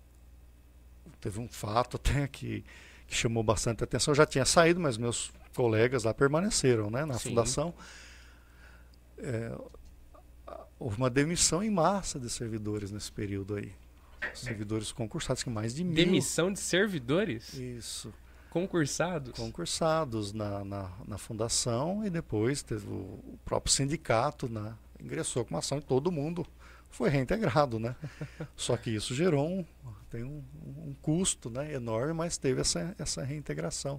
[1.20, 2.64] teve um fato até que,
[3.06, 4.12] que chamou bastante atenção.
[4.12, 7.28] Eu já tinha saído, mas meus colegas lá permaneceram né, na Sim.
[7.28, 7.74] fundação.
[9.18, 9.55] É,
[10.78, 13.74] houve uma demissão em massa de servidores nesse período aí.
[14.32, 15.94] Servidores concursados, que mais de mil.
[15.94, 18.10] Demissão de servidores Isso
[18.53, 19.33] concursados.
[19.33, 25.55] concursados na, na, na fundação e depois teve o, o próprio sindicato né, ingressou com
[25.55, 26.47] uma ação e todo mundo
[26.91, 27.97] foi reintegrado, né?
[28.55, 29.65] Só que isso gerou um,
[30.11, 33.99] tem um, um custo né, enorme, mas teve essa, essa reintegração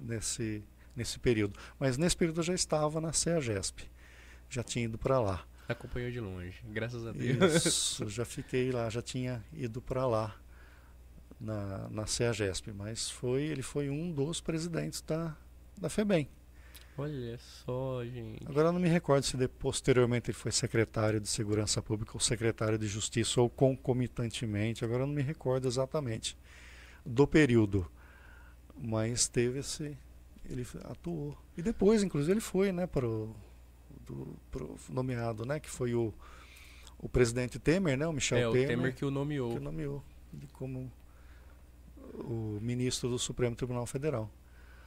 [0.00, 0.64] nesse,
[0.96, 1.58] nesse período.
[1.78, 3.84] Mas nesse período eu já estava na CEAGESP,
[4.48, 5.44] já tinha ido para lá.
[5.68, 7.66] Acompanhou de longe, graças a Deus.
[7.66, 10.34] Isso, já fiquei lá, já tinha ido para lá
[11.40, 15.34] na, na CEAGESP, mas foi, ele foi um dos presidentes da,
[15.78, 16.28] da FEBEM.
[16.98, 18.46] Olha só, gente.
[18.46, 22.20] Agora eu não me recordo se de, posteriormente ele foi secretário de Segurança Pública ou
[22.20, 26.36] secretário de Justiça ou concomitantemente, agora eu não me recordo exatamente
[27.06, 27.90] do período,
[28.76, 29.96] mas teve esse,
[30.44, 31.38] ele atuou.
[31.56, 33.34] E depois, inclusive, ele foi, né, para o
[34.04, 36.12] do, pro nomeado, né, que foi o,
[36.98, 39.54] o presidente Temer, né, o Michel É, o Temer, Temer que o nomeou.
[39.54, 40.04] que nomeou
[40.34, 40.90] ele como
[42.14, 44.30] o ministro do Supremo Tribunal Federal.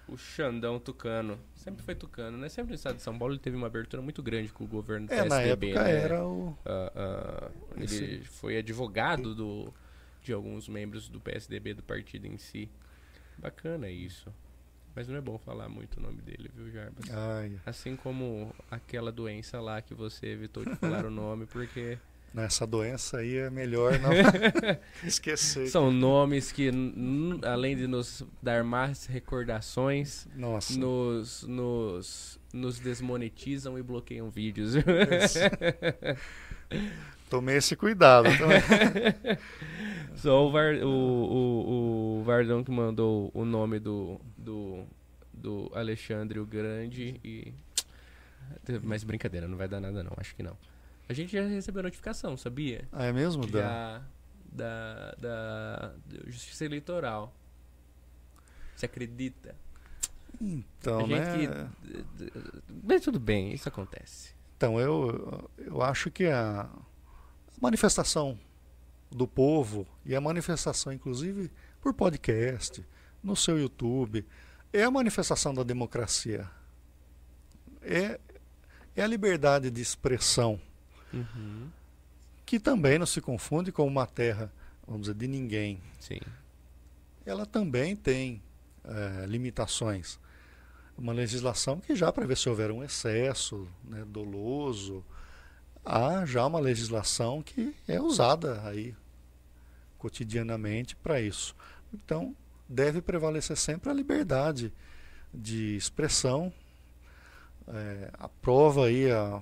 [0.08, 1.40] O Xandão Tucano.
[1.56, 2.50] Sempre foi Tucano, né?
[2.50, 5.08] Sempre no estado de São Paulo ele teve uma abertura muito grande com o governo
[5.08, 6.02] do É, na PSDB, época né?
[6.02, 9.74] era o Ah, ah, ele Esse- foi advogado do,
[10.22, 12.70] de alguns membros do PSDB, do partido em si.
[13.38, 14.32] Bacana isso.
[14.96, 17.10] Mas não é bom falar muito o nome dele, viu, Jarbas?
[17.10, 21.98] ai, Assim como aquela doença lá que você evitou de falar o nome, porque
[22.34, 24.10] Nessa doença aí é melhor não
[25.06, 25.68] esquecer.
[25.68, 26.72] são nomes que,
[27.44, 30.76] além de nos dar más recordações, Nossa.
[30.76, 34.74] nos, nos, nos desmonetizam e bloqueiam vídeos.
[37.30, 38.30] Tomei esse cuidado.
[40.18, 44.86] Só o, Var, o, o, o Vardão que mandou o nome do, do,
[45.32, 47.54] do Alexandre o Grande e.
[48.84, 50.58] Mas brincadeira, não vai dar nada não, acho que não.
[51.08, 52.88] A gente já recebeu notificação, sabia?
[52.92, 53.46] ah, é mesmo?
[53.46, 53.62] Da...
[53.62, 54.04] Já
[54.54, 57.34] da, da, da Justiça Eleitoral.
[58.76, 59.56] Você acredita?
[60.40, 61.38] Então, né?
[61.38, 62.34] que.
[62.84, 64.34] Mas tudo bem, isso acontece.
[64.56, 66.70] Então, eu, eu acho que a
[67.62, 68.40] manifestação
[69.12, 71.52] do povo e a manifestação, inclusive,
[71.82, 72.86] por podcast,
[73.22, 74.26] no seu YouTube,
[74.72, 76.50] é a manifestação da democracia.
[77.82, 78.20] É,
[78.96, 80.60] é a liberdade de expressão,
[81.14, 81.70] Uhum.
[82.46, 84.52] que também não se confunde com uma terra,
[84.88, 85.80] vamos dizer, de ninguém.
[86.00, 86.20] Sim.
[87.26, 88.42] ela também tem
[88.84, 90.20] eh, limitações.
[90.98, 95.04] Uma legislação que já prevê se houver um excesso né, doloso,
[95.86, 98.94] há já uma legislação que é usada aí
[99.98, 101.56] cotidianamente para isso.
[101.94, 102.36] Então,
[102.68, 104.74] deve prevalecer sempre a liberdade
[105.34, 106.52] de expressão.
[107.68, 109.42] Eh, a prova aí a-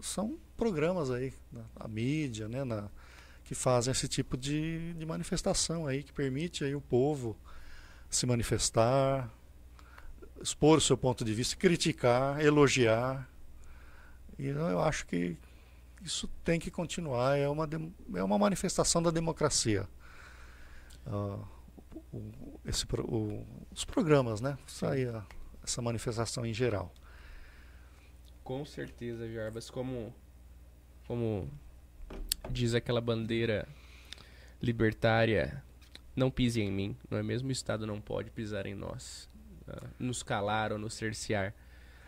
[0.00, 2.88] são programas aí, na, a mídia, né, na,
[3.42, 7.36] que fazem esse tipo de, de manifestação aí, que permite aí o povo
[8.08, 9.28] se manifestar,
[10.40, 13.28] expor o seu ponto de vista, criticar, elogiar.
[14.38, 15.36] E eu acho que
[16.00, 17.68] isso tem que continuar, é uma,
[18.14, 19.88] é uma manifestação da democracia.
[21.04, 21.38] Ah,
[22.12, 23.44] o- esse o-
[23.74, 24.56] os programas, né?
[24.64, 25.24] Isso aí, a-
[25.64, 26.94] essa manifestação em geral.
[28.44, 29.70] Com certeza, Jarbas.
[29.70, 30.12] Como,
[31.12, 31.46] como
[32.50, 33.68] diz aquela bandeira
[34.62, 35.62] libertária,
[36.16, 37.50] não pise em mim, não é mesmo?
[37.50, 39.28] O Estado não pode pisar em nós,
[39.68, 41.52] ah, nos calar ou nos cercear,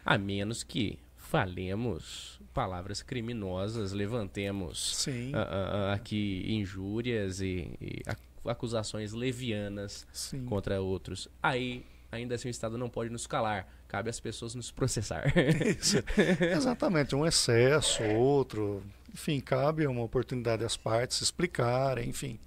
[0.07, 8.23] a menos que falemos palavras criminosas, levantemos ah, ah, ah, aqui injúrias e, e ac-
[8.47, 10.47] acusações levianas sim.
[10.47, 11.29] contra outros.
[11.43, 13.69] Aí, ainda assim, o Estado não pode nos calar.
[13.89, 15.25] Cabe às pessoas nos processar.
[15.67, 15.99] Isso.
[16.41, 18.83] Exatamente, um excesso, outro.
[19.13, 22.39] Enfim, cabe uma oportunidade às partes se explicarem, enfim.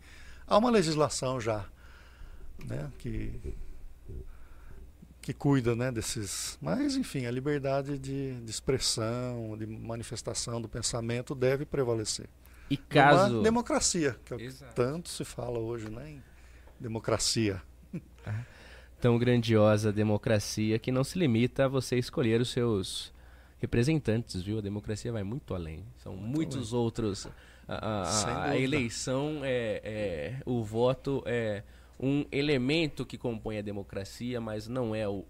[0.45, 1.65] Há uma legislação já,
[2.65, 3.56] né, que,
[5.22, 6.57] que cuida né, desses.
[6.61, 12.27] Mas, enfim, a liberdade de, de expressão, de manifestação do pensamento deve prevalecer.
[12.69, 13.35] E caso.
[13.35, 16.10] Uma democracia, que é o que tanto se fala hoje, né?
[16.11, 16.23] Em
[16.80, 17.61] democracia.
[18.99, 23.14] Tão grandiosa democracia que não se limita a você escolher os seus
[23.60, 24.57] representantes, viu?
[24.57, 25.84] A democracia vai muito além.
[25.98, 26.84] São muito muitos além.
[26.84, 27.28] outros.
[27.68, 30.41] A, a, a eleição é, é.
[30.45, 31.64] O voto é
[31.99, 35.26] um elemento que compõe a democracia, mas não é o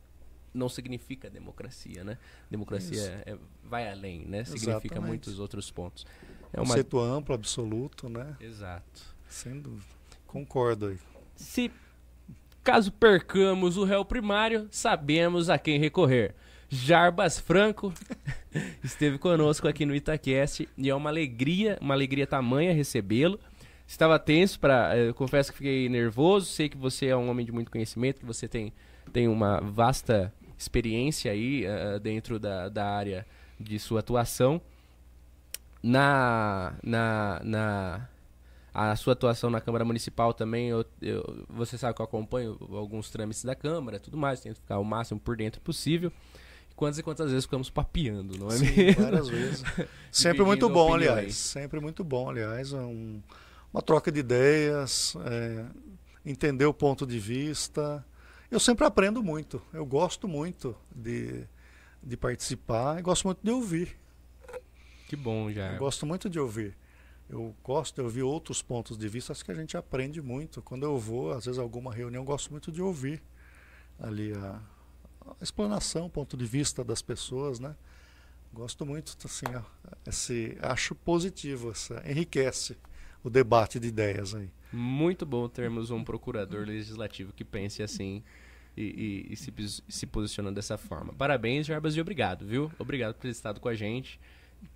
[0.53, 2.17] não significa democracia, né?
[2.49, 4.43] Democracia é, vai além, né?
[4.43, 5.07] Significa Exatamente.
[5.07, 6.03] muitos outros pontos.
[6.51, 6.67] É uma...
[6.67, 8.35] Conceito amplo, absoluto, né?
[8.39, 9.15] Exato.
[9.29, 9.85] Sem dúvida.
[10.25, 10.97] Concordo aí.
[11.35, 11.71] Se
[12.67, 16.35] caso percamos o réu primário, sabemos a quem recorrer.
[16.67, 17.93] Jarbas Franco
[18.83, 23.39] esteve conosco aqui no Itaquest e é uma alegria, uma alegria tamanha recebê-lo.
[23.87, 26.47] Estava tenso para, eh, confesso que fiquei nervoso.
[26.47, 28.73] Sei que você é um homem de muito conhecimento, que você tem,
[29.13, 33.25] tem uma vasta experiência aí uh, dentro da, da área
[33.57, 34.61] de sua atuação.
[35.81, 38.09] Na, na, na
[38.77, 43.09] a sua atuação na Câmara Municipal também, eu, eu, você sabe que eu acompanho alguns
[43.09, 46.11] trâmites da Câmara tudo mais, tento ficar o máximo por dentro possível.
[46.75, 49.01] Quantas e quantas vezes ficamos papeando, não é Sim, mesmo?
[49.01, 49.63] várias vezes.
[50.11, 51.11] Sempre muito bom, opiniões.
[51.11, 51.35] aliás.
[51.35, 52.71] Sempre muito bom, aliás.
[52.71, 53.19] É um,
[53.73, 55.65] uma troca de ideias, é,
[56.23, 58.05] entender o ponto de vista.
[58.51, 59.59] Eu sempre aprendo muito.
[59.73, 61.45] Eu gosto muito de,
[62.03, 63.97] de participar e gosto muito de ouvir.
[65.07, 65.73] Que bom, já.
[65.73, 66.77] Eu gosto muito de ouvir.
[67.29, 70.61] Eu gosto de ouvir outros pontos de vista, acho que a gente aprende muito.
[70.61, 73.21] Quando eu vou, às vezes, a alguma reunião, eu gosto muito de ouvir
[73.99, 74.61] ali a,
[75.25, 77.75] a explanação, ponto de vista das pessoas, né?
[78.53, 79.61] Gosto muito, assim, ó,
[80.05, 82.77] esse, acho positivo, essa, enriquece
[83.23, 84.49] o debate de ideias aí.
[84.71, 88.23] Muito bom termos um procurador legislativo que pense assim
[88.75, 89.53] e, e, e se,
[89.87, 91.13] se posiciona dessa forma.
[91.13, 92.71] Parabéns, Jarbas, e obrigado, viu?
[92.79, 94.19] Obrigado por ter estado com a gente.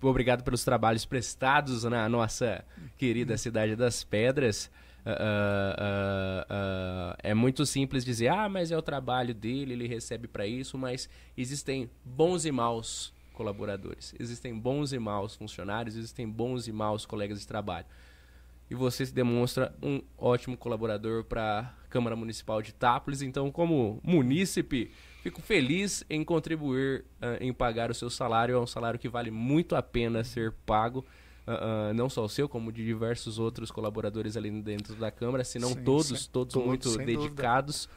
[0.00, 2.64] Obrigado pelos trabalhos prestados na nossa
[2.98, 4.70] querida cidade das Pedras.
[5.04, 10.28] Uh, uh, uh, é muito simples dizer, ah, mas é o trabalho dele, ele recebe
[10.28, 16.68] para isso, mas existem bons e maus colaboradores, existem bons e maus funcionários, existem bons
[16.68, 17.86] e maus colegas de trabalho
[18.72, 23.20] e você se demonstra um ótimo colaborador para a Câmara Municipal de Itápolis.
[23.20, 24.90] Então, como munícipe,
[25.22, 28.54] fico feliz em contribuir uh, em pagar o seu salário.
[28.54, 31.04] É um salário que vale muito a pena ser pago.
[31.46, 35.42] Uh, uh, não só o seu, como de diversos outros colaboradores ali dentro da Câmara,
[35.42, 36.28] senão sim, todos, sim.
[36.30, 37.88] todos, todos muito dedicados.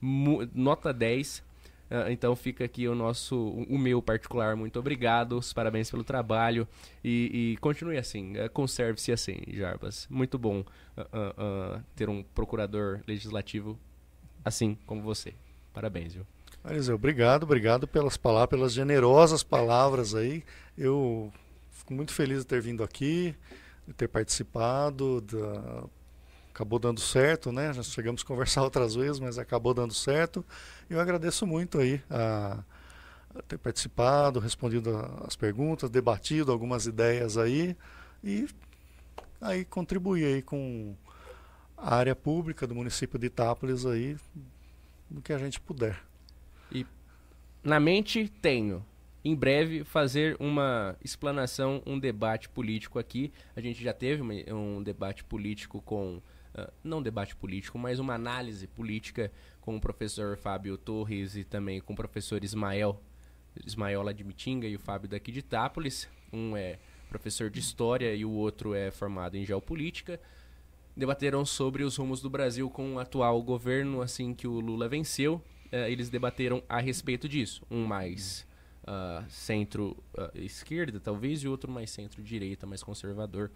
[0.00, 1.42] Nota 10
[1.90, 6.66] Uh, então fica aqui o nosso, o meu particular, muito obrigado, parabéns pelo trabalho
[7.04, 10.06] e, e continue assim, uh, conserve-se assim, Jarbas.
[10.08, 13.78] Muito bom uh, ter um procurador legislativo
[14.42, 15.34] assim como você.
[15.74, 16.26] Parabéns, viu?
[16.64, 20.42] Mariseu, obrigado, obrigado pelas palavras, pelas generosas palavras aí.
[20.78, 21.30] Eu
[21.70, 23.36] fico muito feliz de ter vindo aqui,
[23.86, 25.84] de ter participado da
[26.48, 27.70] acabou dando certo, né?
[27.74, 30.42] Já chegamos a conversar outras vezes, mas acabou dando certo.
[30.88, 32.64] Eu agradeço muito aí a,
[33.34, 34.96] a ter participado, respondido
[35.26, 37.76] as perguntas, debatido algumas ideias aí
[38.22, 38.48] e
[39.38, 40.96] aí contribuir aí com
[41.76, 44.16] a área pública do município de Itápolis aí
[45.10, 46.13] do que a gente puder.
[46.74, 46.84] E
[47.62, 48.84] na mente tenho
[49.24, 53.32] em breve fazer uma explanação, um debate político aqui.
[53.56, 56.20] A gente já teve uma, um debate político com
[56.54, 59.32] uh, não debate político, mas uma análise política
[59.62, 63.00] com o professor Fábio Torres e também com o professor Ismael,
[63.64, 66.06] Ismael lá de Mitinga e o Fábio daqui de Itápolis.
[66.30, 66.78] Um é
[67.08, 70.20] professor de História e o outro é formado em Geopolítica.
[70.94, 75.40] Debateram sobre os rumos do Brasil com o atual governo assim que o Lula venceu.
[75.74, 77.66] Uh, eles debateram a respeito disso.
[77.68, 78.46] Um mais
[78.84, 83.50] uh, centro-esquerda, talvez, e outro mais centro-direita, mais conservador.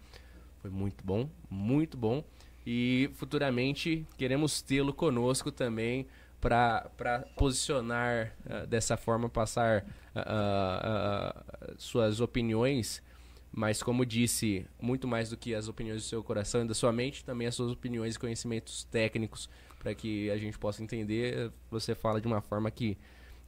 [0.61, 2.23] Foi muito bom, muito bom.
[2.65, 6.05] E futuramente queremos tê-lo conosco também
[6.41, 9.85] para posicionar uh, dessa forma, passar
[10.15, 13.01] uh, uh, suas opiniões,
[13.51, 16.91] mas como disse, muito mais do que as opiniões do seu coração e da sua
[16.91, 19.49] mente, também as suas opiniões e conhecimentos técnicos,
[19.79, 21.51] para que a gente possa entender.
[21.71, 22.97] Você fala de uma forma que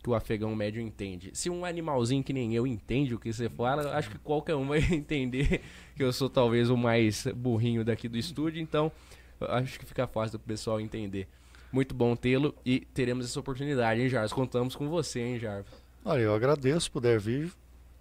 [0.02, 1.30] que o afegão médio entende.
[1.34, 4.68] Se um animalzinho que nem eu entende o que você fala, acho que qualquer um
[4.68, 5.62] vai entender
[5.96, 8.92] que eu sou talvez o mais burrinho daqui do estúdio, então
[9.40, 11.28] acho que fica fácil do pessoal entender.
[11.72, 14.34] Muito bom tê-lo e teremos essa oportunidade, hein, Jarvis?
[14.34, 15.72] Contamos com você, hein, Jarvis?
[16.04, 17.52] Olha, eu agradeço, puder vir,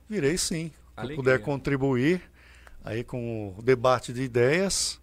[0.09, 0.73] virei sim.
[1.07, 2.20] Se puder contribuir
[2.82, 5.01] aí com o debate de ideias,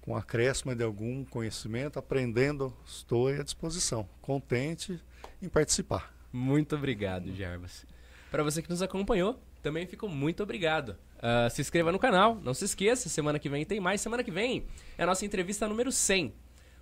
[0.00, 4.08] com acréscimo de algum conhecimento, aprendendo, estou à disposição.
[4.20, 5.00] Contente
[5.42, 6.14] em participar.
[6.32, 7.84] Muito obrigado, Jarbas.
[8.30, 10.96] Para você que nos acompanhou, também fico muito obrigado.
[11.16, 14.00] Uh, se inscreva no canal, não se esqueça, semana que vem tem mais.
[14.00, 14.66] Semana que vem
[14.96, 16.32] é a nossa entrevista número 100.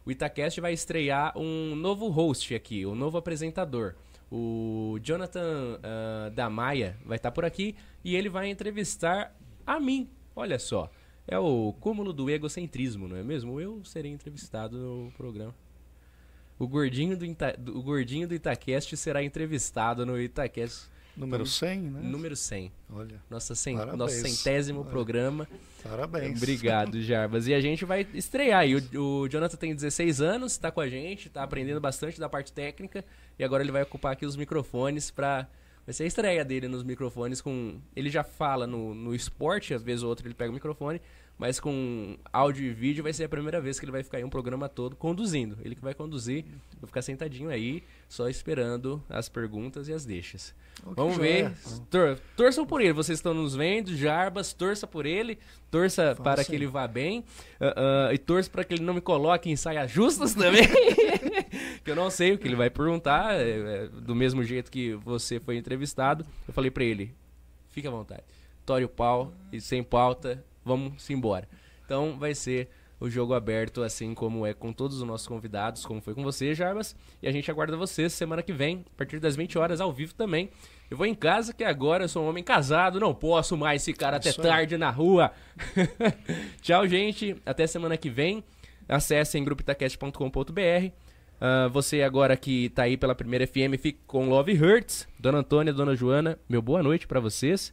[0.05, 3.95] O Itacast vai estrear um novo host aqui, um novo apresentador.
[4.31, 7.75] O Jonathan uh, da Maia vai estar tá por aqui
[8.05, 9.35] e ele vai entrevistar
[9.67, 10.09] a mim.
[10.37, 10.91] Olha só,
[11.29, 13.61] é o cúmulo do egocentrismo, não é mesmo?
[13.61, 15.55] Eu serei entrevistado no programa.
[16.59, 20.89] O gordinho do, Ita, o gordinho do Itacast será entrevistado no Itacast.
[21.15, 22.01] Número 100, né?
[22.01, 22.73] Número 100.
[22.91, 23.21] Olha.
[23.29, 23.77] Nossa cent...
[23.97, 24.91] Nosso centésimo Olha.
[24.91, 25.49] programa.
[25.83, 26.37] Parabéns.
[26.37, 27.47] Obrigado, Jarbas.
[27.47, 28.67] E a gente vai estrear.
[28.67, 32.29] E o, o Jonathan tem 16 anos, está com a gente, está aprendendo bastante da
[32.29, 33.05] parte técnica.
[33.39, 35.49] E agora ele vai ocupar aqui os microfones para
[35.89, 37.81] Vai ser a estreia dele nos microfones com.
[37.97, 41.01] Ele já fala no, no esporte, às vezes ou outro ele pega o microfone,
[41.39, 44.25] mas com áudio e vídeo vai ser a primeira vez que ele vai ficar em
[44.25, 45.57] um programa todo conduzindo.
[45.65, 46.45] Ele que vai conduzir,
[46.79, 50.55] vou ficar sentadinho aí, só esperando as perguntas e as deixas.
[50.85, 51.53] Oh, Vamos ver.
[51.89, 55.39] Tor torçam por ele, vocês estão nos vendo, Jarbas, torça por ele,
[55.71, 56.51] torça Fala para assim.
[56.51, 59.57] que ele vá bem, uh, uh, e torça para que ele não me coloque em
[59.57, 60.69] saias justas também.
[61.89, 64.93] que eu não sei o que ele vai perguntar, é, é, do mesmo jeito que
[64.97, 66.23] você foi entrevistado.
[66.47, 67.15] Eu falei para ele,
[67.71, 68.25] fique à vontade.
[68.67, 71.49] Tore o pau e sem pauta, vamos embora.
[71.87, 72.69] Então vai ser
[73.01, 76.55] o jogo aberto, assim como é com todos os nossos convidados, como foi com você,
[76.55, 76.95] Jarbas.
[77.23, 80.13] E a gente aguarda você semana que vem, a partir das 20 horas, ao vivo
[80.13, 80.51] também.
[80.91, 84.13] Eu vou em casa, que agora eu sou um homem casado, não posso mais ficar
[84.13, 85.33] até tarde na rua.
[86.61, 87.35] Tchau, gente.
[87.47, 88.45] Até semana que vem.
[88.87, 91.08] Acessem grupitacast.com.br.
[91.41, 95.07] Uh, você agora que tá aí pela primeira FM, fique com Love Hurts.
[95.19, 97.73] Dona Antônia, Dona Joana, meu boa noite para vocês.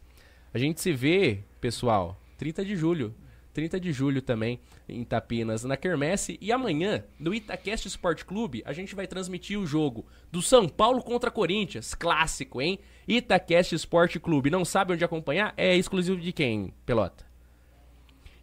[0.54, 3.14] A gente se vê, pessoal, 30 de julho.
[3.56, 6.38] 30 de julho também, em Tapinas, na Quermesse.
[6.42, 11.02] E amanhã, no Itacast Sport Clube, a gente vai transmitir o jogo do São Paulo
[11.02, 11.96] contra Corinthians.
[11.96, 12.78] Clássico, hein?
[13.08, 14.50] Itacast Sport Clube.
[14.50, 15.54] Não sabe onde acompanhar?
[15.56, 17.26] É exclusivo de quem, Pelota?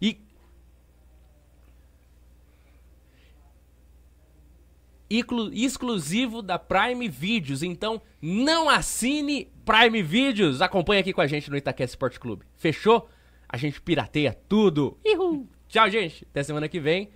[0.00, 0.18] E.
[5.18, 7.62] exclusivo da Prime Videos.
[7.62, 10.62] Então, não assine Prime Videos.
[10.62, 12.44] Acompanhe aqui com a gente no Itacast Sport Clube.
[12.56, 13.08] Fechou?
[13.48, 14.98] A gente pirateia tudo.
[15.04, 15.48] Uhul.
[15.68, 16.26] Tchau, gente.
[16.30, 17.10] Até semana que vem.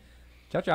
[0.50, 0.74] Tchau, tchau.